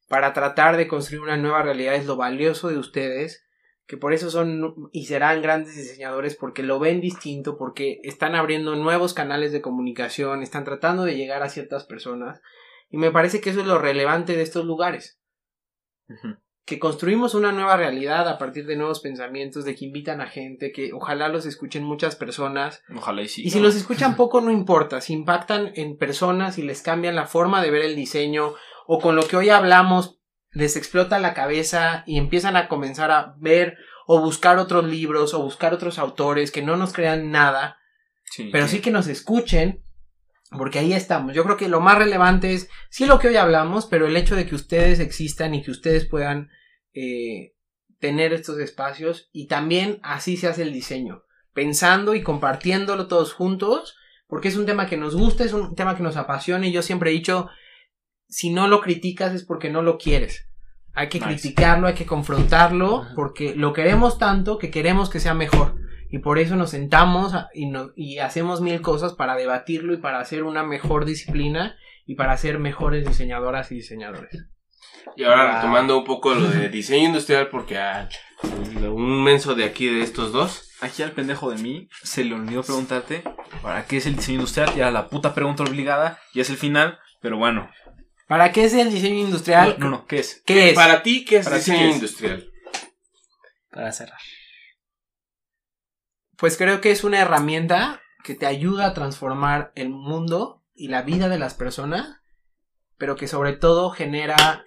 para 0.09 0.32
tratar 0.32 0.76
de 0.76 0.88
construir 0.88 1.22
una 1.22 1.36
nueva 1.36 1.62
realidad 1.62 1.94
es 1.94 2.07
lo 2.07 2.16
valioso 2.16 2.68
de 2.68 2.78
ustedes, 2.78 3.44
que 3.89 3.97
por 3.97 4.12
eso 4.12 4.30
son 4.30 4.91
y 4.93 5.07
serán 5.07 5.43
grandes 5.43 5.74
diseñadores 5.74 6.36
porque 6.36 6.62
lo 6.62 6.78
ven 6.78 7.01
distinto, 7.01 7.59
porque 7.59 8.01
están 8.05 8.36
abriendo 8.36 8.76
nuevos 8.76 9.14
canales 9.14 9.51
de 9.51 9.61
comunicación, 9.61 10.45
están 10.45 10.64
tratando 10.64 11.03
de 11.05 11.16
llegar 11.16 11.43
a 11.43 11.49
ciertas 11.49 11.84
personas 11.84 12.41
y 12.91 12.99
me 12.99 13.11
parece 13.11 13.41
que 13.41 13.51
eso 13.51 13.61
es 13.61 13.66
lo 13.66 13.78
relevante 13.78 14.36
de 14.36 14.43
estos 14.43 14.64
lugares 14.64 15.18
que 16.68 16.78
construimos 16.78 17.34
una 17.34 17.51
nueva 17.51 17.78
realidad 17.78 18.28
a 18.28 18.36
partir 18.36 18.66
de 18.66 18.76
nuevos 18.76 19.01
pensamientos, 19.01 19.64
de 19.64 19.74
que 19.74 19.86
invitan 19.86 20.20
a 20.20 20.26
gente, 20.26 20.70
que 20.70 20.93
ojalá 20.93 21.28
los 21.28 21.47
escuchen 21.47 21.82
muchas 21.82 22.14
personas. 22.14 22.82
Ojalá 22.95 23.22
y 23.22 23.28
sí. 23.28 23.43
Y 23.43 23.51
si 23.51 23.59
los 23.59 23.74
escuchan 23.74 24.16
poco, 24.18 24.43
no 24.43 24.51
importa. 24.51 25.01
Si 25.01 25.14
impactan 25.14 25.72
en 25.76 25.97
personas 25.97 26.59
y 26.59 26.62
les 26.62 26.82
cambian 26.82 27.16
la 27.16 27.26
forma 27.26 27.62
de 27.62 27.70
ver 27.70 27.82
el 27.82 27.97
diseño, 27.97 28.53
o 28.86 28.99
con 29.01 29.16
lo 29.16 29.22
que 29.22 29.39
hoy 29.39 29.49
hablamos, 29.49 30.18
les 30.53 30.76
explota 30.76 31.18
la 31.18 31.34
cabeza 31.34 32.05
y 32.07 32.18
empiezan 32.18 32.57
a 32.57 32.68
comenzar 32.68 33.11
a 33.11 33.34
ver 33.38 33.76
o 34.07 34.20
buscar 34.20 34.59
otros 34.59 34.84
libros 34.84 35.34
o 35.34 35.42
buscar 35.42 35.74
otros 35.74 35.99
autores 35.99 36.51
que 36.51 36.62
no 36.62 36.76
nos 36.76 36.92
crean 36.92 37.30
nada, 37.30 37.78
Sí, 38.30 38.51
pero 38.53 38.68
sí 38.68 38.80
que 38.80 38.90
nos 38.90 39.07
escuchen, 39.07 39.82
porque 40.51 40.78
ahí 40.78 40.92
estamos. 40.92 41.34
Yo 41.34 41.44
creo 41.44 41.57
que 41.57 41.68
lo 41.68 41.80
más 41.80 41.99
relevante 41.99 42.55
es, 42.55 42.68
sí 42.90 43.07
lo 43.07 43.18
que 43.18 43.28
hoy 43.28 43.36
hablamos, 43.36 43.86
pero 43.86 44.07
el 44.07 44.16
hecho 44.16 44.36
de 44.36 44.46
que 44.46 44.55
ustedes 44.55 45.01
existan 45.01 45.55
y 45.55 45.62
que 45.62 45.70
ustedes 45.70 46.07
puedan 46.07 46.51
eh, 46.92 47.55
tener 47.99 48.32
estos 48.32 48.59
espacios 48.59 49.28
y 49.32 49.46
también 49.46 49.99
así 50.03 50.36
se 50.36 50.49
hace 50.49 50.62
el 50.62 50.72
diseño, 50.72 51.24
pensando 51.53 52.14
y 52.14 52.22
compartiéndolo 52.22 53.09
todos 53.09 53.32
juntos, 53.32 53.96
porque 54.26 54.49
es 54.49 54.57
un 54.57 54.66
tema 54.66 54.86
que 54.86 54.96
nos 54.96 55.16
gusta, 55.16 55.44
es 55.44 55.53
un 55.53 55.74
tema 55.74 55.96
que 55.96 56.03
nos 56.03 56.16
apasiona 56.16 56.66
y 56.66 56.72
yo 56.72 56.82
siempre 56.82 57.11
he 57.11 57.14
dicho, 57.14 57.49
si 58.29 58.51
no 58.51 58.68
lo 58.68 58.81
criticas 58.81 59.33
es 59.35 59.45
porque 59.45 59.70
no 59.70 59.83
lo 59.83 59.99
quieres. 59.99 60.47
Hay 60.95 61.09
que 61.09 61.18
Nice. 61.20 61.31
criticarlo, 61.31 61.87
hay 61.87 61.95
que 61.95 62.07
confrontarlo, 62.07 63.03
Ajá. 63.03 63.12
porque 63.14 63.55
lo 63.55 63.72
queremos 63.72 64.18
tanto 64.18 64.59
que 64.59 64.70
queremos 64.70 65.11
que 65.11 65.20
sea 65.20 65.35
mejor. 65.35 65.76
Y 66.11 66.18
por 66.20 66.39
eso 66.39 66.57
nos 66.57 66.70
sentamos 66.70 67.35
a- 67.35 67.49
y, 67.55 67.66
no- 67.66 67.91
y 67.95 68.18
hacemos 68.18 68.61
mil 68.61 68.81
cosas 68.81 69.12
para 69.14 69.37
debatirlo 69.37 69.93
y 69.93 69.99
para 69.99 70.20
hacer 70.20 70.43
una 70.43 70.62
mejor 70.64 71.05
disciplina 71.05 71.76
y 72.07 72.14
para 72.14 72.37
ser 72.37 72.59
mejores 72.59 73.07
diseñadoras 73.07 73.70
y 73.70 73.76
diseñadores. 73.76 74.45
Y 75.16 75.24
ahora 75.24 75.45
Wow. 75.47 75.55
retomando 75.57 75.99
un 75.99 76.05
poco 76.05 76.35
lo 76.35 76.49
de 76.49 76.68
diseño 76.70 77.07
industrial, 77.09 77.49
porque 77.49 77.79
a 77.79 78.09
un 78.93 79.22
menso 79.22 79.55
de 79.55 79.64
aquí 79.64 79.87
de 79.87 80.03
estos 80.03 80.33
dos, 80.33 80.64
Aquí 80.81 81.03
al 81.03 81.11
pendejo 81.11 81.51
de 81.51 81.61
mí 81.61 81.89
se 82.05 82.22
le 82.22 82.37
olvidó 82.37 82.62
preguntarte 82.62 83.24
para 83.62 83.85
qué 83.87 83.97
es 83.97 84.07
el 84.07 84.14
diseño 84.14 84.37
industrial. 84.37 84.72
Ya 84.76 84.93
la 84.93 85.09
puta 85.09 85.35
pregunta 85.35 85.64
obligada 85.64 86.20
y 86.33 86.39
es 86.39 86.51
el 86.51 86.57
final, 86.57 87.01
pero 87.20 87.37
bueno. 87.37 87.68
¿Para 88.29 88.53
qué 88.53 88.64
es 88.64 88.74
el 88.74 88.91
diseño 88.91 89.18
industrial? 89.24 89.76
No, 89.79 89.91
no, 89.91 90.07
¿qué 90.07 90.20
es? 90.20 90.43
¿Qué 90.47 90.70
es? 90.70 90.74
para 90.74 91.03
ti, 91.03 91.24
¿qué 91.24 91.39
es 91.39 91.45
Para 91.45 91.57
diseño 91.57 91.79
¿qué 91.79 91.89
es? 91.89 91.95
industrial? 91.95 92.53
Para 93.70 93.91
cerrar. 93.91 94.20
Pues 96.37 96.57
creo 96.57 96.81
que 96.81 96.93
es 96.93 97.03
una 97.03 97.20
herramienta 97.20 98.01
que 98.22 98.35
te 98.37 98.47
ayuda 98.47 98.87
a 98.87 98.95
transformar 98.95 99.72
el 99.74 99.89
mundo 99.89 100.62
y 100.74 100.89
la 100.89 101.03
vida 101.03 101.29
de 101.29 101.39
las 101.39 101.55
personas 101.55 102.18
pero 102.99 103.14
que 103.16 103.29
sobre 103.29 103.55
todo 103.55 103.91
genera 103.91 104.66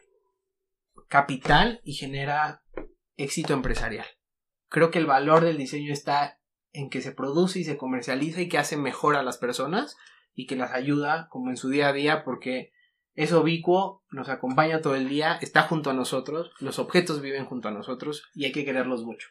capital 1.07 1.81
y 1.83 1.93
genera 1.93 2.63
éxito 3.17 3.53
empresarial. 3.53 4.07
Creo 4.69 4.89
que 4.89 4.99
el 4.99 5.05
valor 5.05 5.43
del 5.43 5.57
diseño 5.57 5.91
está 5.91 6.39
en 6.71 6.89
que 6.89 7.01
se 7.01 7.11
produce 7.11 7.59
y 7.59 7.63
se 7.65 7.77
comercializa 7.77 8.41
y 8.41 8.47
que 8.47 8.57
hace 8.57 8.77
mejor 8.77 9.17
a 9.17 9.23
las 9.23 9.37
personas 9.37 9.97
y 10.33 10.47
que 10.47 10.55
las 10.55 10.71
ayuda 10.71 11.27
como 11.29 11.49
en 11.49 11.57
su 11.57 11.69
día 11.69 11.89
a 11.89 11.93
día 11.93 12.23
porque 12.23 12.71
es 13.15 13.31
ubicuo, 13.31 14.03
nos 14.11 14.29
acompaña 14.29 14.81
todo 14.81 14.95
el 14.95 15.09
día, 15.09 15.37
está 15.41 15.63
junto 15.63 15.89
a 15.89 15.93
nosotros, 15.93 16.51
los 16.59 16.79
objetos 16.79 17.21
viven 17.21 17.45
junto 17.45 17.67
a 17.67 17.71
nosotros 17.71 18.23
y 18.33 18.45
hay 18.45 18.51
que 18.51 18.65
quererlos 18.65 19.03
mucho. 19.03 19.27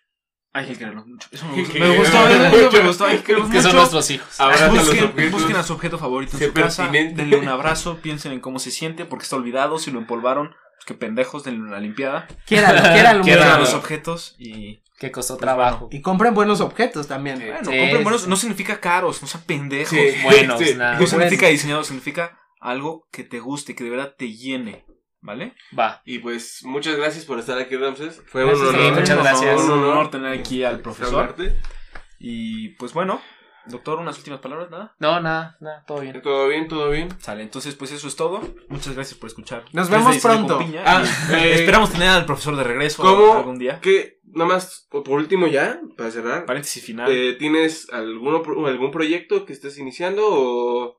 Hay 0.52 0.66
que 0.66 0.76
quererlos 0.76 1.06
mucho. 1.06 1.28
Eso 1.30 1.46
me 1.46 1.56
gustó. 1.62 1.72
que 1.72 1.78
Me 1.80 1.96
gustó, 1.96 2.18
me 2.26 2.64
mucho. 2.64 2.82
gustó. 2.86 3.04
Hay 3.06 3.18
que 3.18 3.22
quererlos 3.24 3.50
Que 3.50 3.58
son 3.62 3.66
mucho. 3.70 3.76
nuestros 3.78 4.10
hijos. 4.10 4.36
Busquen, 4.70 5.30
busquen 5.30 5.56
a 5.56 5.62
su 5.62 5.72
objeto 5.74 5.96
favorito 5.98 6.36
en 6.36 6.42
su 6.48 6.52
casa, 6.52 6.88
denle 6.88 7.36
un 7.36 7.48
abrazo, 7.48 7.98
piensen 8.02 8.32
en 8.32 8.40
cómo 8.40 8.58
se 8.58 8.70
siente, 8.72 9.04
porque 9.04 9.22
está 9.24 9.36
olvidado, 9.36 9.78
si 9.78 9.90
lo 9.92 9.98
empolvaron, 10.00 10.48
pues 10.48 10.86
qué 10.86 10.94
pendejos, 10.94 11.44
denle 11.44 11.60
una 11.62 11.78
limpiada. 11.78 12.26
Quiéranlo. 12.46 12.82
Quieran 13.22 13.48
mucho. 13.48 13.58
los 13.60 13.74
objetos 13.74 14.34
y 14.38 14.82
Que 14.98 15.12
costó 15.12 15.34
Pues 15.34 15.42
trabajo. 15.42 15.88
Y 15.92 16.00
compren 16.02 16.34
buenos 16.34 16.60
objetos 16.60 17.06
también. 17.06 17.38
Sí. 17.38 17.44
bueno, 17.44 17.58
Sí, 17.70 17.78
compren 17.78 18.02
buenos, 18.02 18.22
sí. 18.22 18.28
no 18.28 18.36
significa 18.36 18.80
caros, 18.80 19.22
no 19.22 19.28
sean 19.28 19.44
pendejos. 19.44 19.90
Sí. 19.96 20.14
Buenos, 20.24 20.58
Sí. 20.58 20.74
nada. 20.74 20.98
No 20.98 21.06
significa 21.06 21.46
diseñado, 21.46 21.84
significa 21.84 22.38
algo 22.60 23.08
que 23.10 23.24
te 23.24 23.40
guste, 23.40 23.74
que 23.74 23.84
de 23.84 23.90
verdad 23.90 24.14
te 24.16 24.32
llene, 24.32 24.84
¿vale? 25.20 25.54
Va. 25.76 26.02
Y 26.04 26.18
pues 26.18 26.60
muchas 26.64 26.96
gracias 26.96 27.24
por 27.24 27.38
estar 27.38 27.58
aquí, 27.58 27.76
Ramses. 27.76 28.22
Fue 28.26 28.44
Gracias 28.44 28.68
un 28.68 28.74
honor. 28.76 28.92
muchas 29.00 29.18
gracias. 29.18 29.60
Un 29.62 29.70
honor 29.70 30.10
tener 30.10 30.38
aquí 30.38 30.62
al 30.62 30.80
profesor. 30.80 31.14
hablarte. 31.20 31.56
Y 32.18 32.70
pues 32.70 32.92
bueno, 32.92 33.20
doctor, 33.66 33.98
unas 33.98 34.18
últimas 34.18 34.40
palabras, 34.40 34.70
nada. 34.70 34.94
No, 34.98 35.20
nada, 35.20 35.56
nada, 35.60 35.84
todo 35.86 36.00
bien. 36.00 36.20
Todo 36.20 36.48
bien, 36.48 36.68
todo 36.68 36.90
bien. 36.90 37.08
Sale, 37.20 37.42
entonces 37.42 37.74
pues 37.74 37.92
eso 37.92 38.08
es 38.08 38.16
todo. 38.16 38.42
Muchas 38.68 38.94
gracias 38.94 39.18
por 39.18 39.28
escuchar. 39.28 39.64
Nos 39.72 39.88
vemos 39.88 40.18
pronto. 40.18 40.58
Ah, 40.84 41.02
eh, 41.32 41.54
Esperamos 41.54 41.90
tener 41.90 42.08
al 42.08 42.26
profesor 42.26 42.56
de 42.56 42.64
regreso 42.64 43.02
¿Cómo? 43.02 43.34
algún 43.38 43.58
día. 43.58 43.80
Que, 43.80 44.20
nada 44.24 44.50
más, 44.50 44.86
por 44.90 45.08
último 45.08 45.46
ya, 45.46 45.80
para 45.96 46.10
cerrar. 46.10 46.44
Paréntesis 46.44 46.84
final. 46.84 47.10
Eh, 47.10 47.36
¿Tienes 47.38 47.88
alguno, 47.90 48.42
algún 48.66 48.90
proyecto 48.90 49.46
que 49.46 49.54
estés 49.54 49.78
iniciando 49.78 50.26
o 50.28 50.98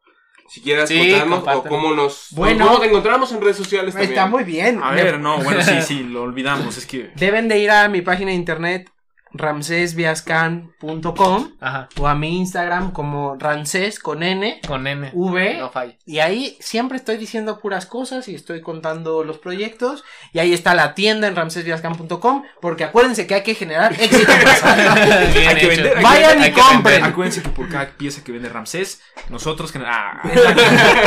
si 0.51 0.59
quieras 0.59 0.89
Sí, 0.89 0.99
contarnos 0.99 1.43
o 1.55 1.63
cómo 1.63 1.93
nos 1.93 2.27
Bueno. 2.31 2.67
cómo 2.67 2.79
te 2.81 2.87
encontramos 2.87 3.31
en 3.31 3.39
redes 3.39 3.55
sociales 3.55 3.93
también? 3.93 4.11
Está 4.11 4.25
muy 4.25 4.43
bien. 4.43 4.83
A 4.83 4.91
ver, 4.91 5.17
no, 5.17 5.37
bueno, 5.39 5.61
sí, 5.63 5.81
sí, 5.81 6.03
lo 6.03 6.23
olvidamos. 6.23 6.77
Es 6.77 6.85
que 6.85 7.09
Deben 7.15 7.47
de 7.47 7.57
ir 7.59 7.71
a 7.71 7.87
mi 7.87 8.01
página 8.01 8.31
de 8.31 8.35
internet 8.35 8.89
ramsesviascan.com 9.33 11.51
Ajá. 11.59 11.89
o 11.99 12.07
a 12.07 12.15
mi 12.15 12.37
Instagram 12.39 12.91
como 12.91 13.35
ramses 13.39 13.99
con 13.99 14.23
n 14.23 14.61
Con 14.67 14.87
N. 14.87 15.11
v 15.13 15.57
No 15.57 15.69
falla. 15.69 15.93
y 16.05 16.19
ahí 16.19 16.57
siempre 16.59 16.97
estoy 16.97 17.17
diciendo 17.17 17.59
puras 17.59 17.85
cosas 17.85 18.27
y 18.27 18.35
estoy 18.35 18.61
contando 18.61 19.23
los 19.23 19.37
proyectos 19.37 20.03
y 20.33 20.39
ahí 20.39 20.53
está 20.53 20.73
la 20.73 20.93
tienda 20.95 21.27
en 21.27 21.35
ramsesviascan.com 21.35 22.43
porque 22.61 22.83
acuérdense 22.83 23.27
que 23.27 23.35
hay 23.35 23.43
que 23.43 23.55
generar 23.55 23.93
éxito 23.99 24.31
Hay 24.31 25.33
que 25.33 25.51
hecho. 25.51 25.67
vender, 25.67 25.87
hay 25.87 25.95
que 25.95 26.01
Vayan 26.03 26.43
y 26.43 26.51
compren. 26.51 27.03
acuérdense 27.03 27.41
que 27.41 27.49
por 27.49 27.69
cada 27.69 27.89
pieza 27.91 28.23
que 28.23 28.31
vende 28.31 28.49
Ramsés, 28.49 29.01
nosotros 29.29 29.73
ah, 29.85 30.21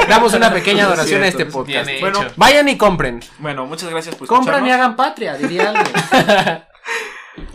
Damos 0.09 0.35
una 0.35 0.53
pequeña 0.53 0.87
donación 0.87 1.23
a 1.23 1.27
Es 1.29 1.37
cierto, 1.37 1.61
este 1.61 1.75
es 1.75 1.85
podcast. 1.85 2.01
Bueno. 2.01 2.21
Vayan 2.37 2.69
y 2.69 2.77
compren. 2.77 3.21
Bueno, 3.39 3.67
muchas 3.67 3.91
gracias 3.91 4.15
por 4.15 4.29
Compran 4.29 4.67
y 4.67 4.71
hagan 4.71 4.97
patria, 4.97 5.35
diría 5.35 5.71
alguien. 5.71 5.87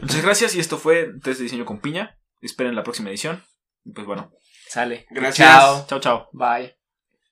Muchas 0.01 0.21
gracias 0.21 0.55
y 0.55 0.59
esto 0.59 0.77
fue 0.77 1.09
Test 1.23 1.39
de 1.39 1.43
Diseño 1.43 1.65
con 1.65 1.80
Piña. 1.80 2.17
Esperen 2.41 2.75
la 2.75 2.84
próxima 2.84 3.09
edición. 3.09 3.43
Y 3.84 3.91
pues 3.91 4.05
bueno, 4.05 4.32
Sale. 4.69 5.07
Gracias. 5.09 5.47
Chao. 5.47 5.86
chao, 5.88 5.99
chao. 5.99 6.30
Bye. 6.32 6.78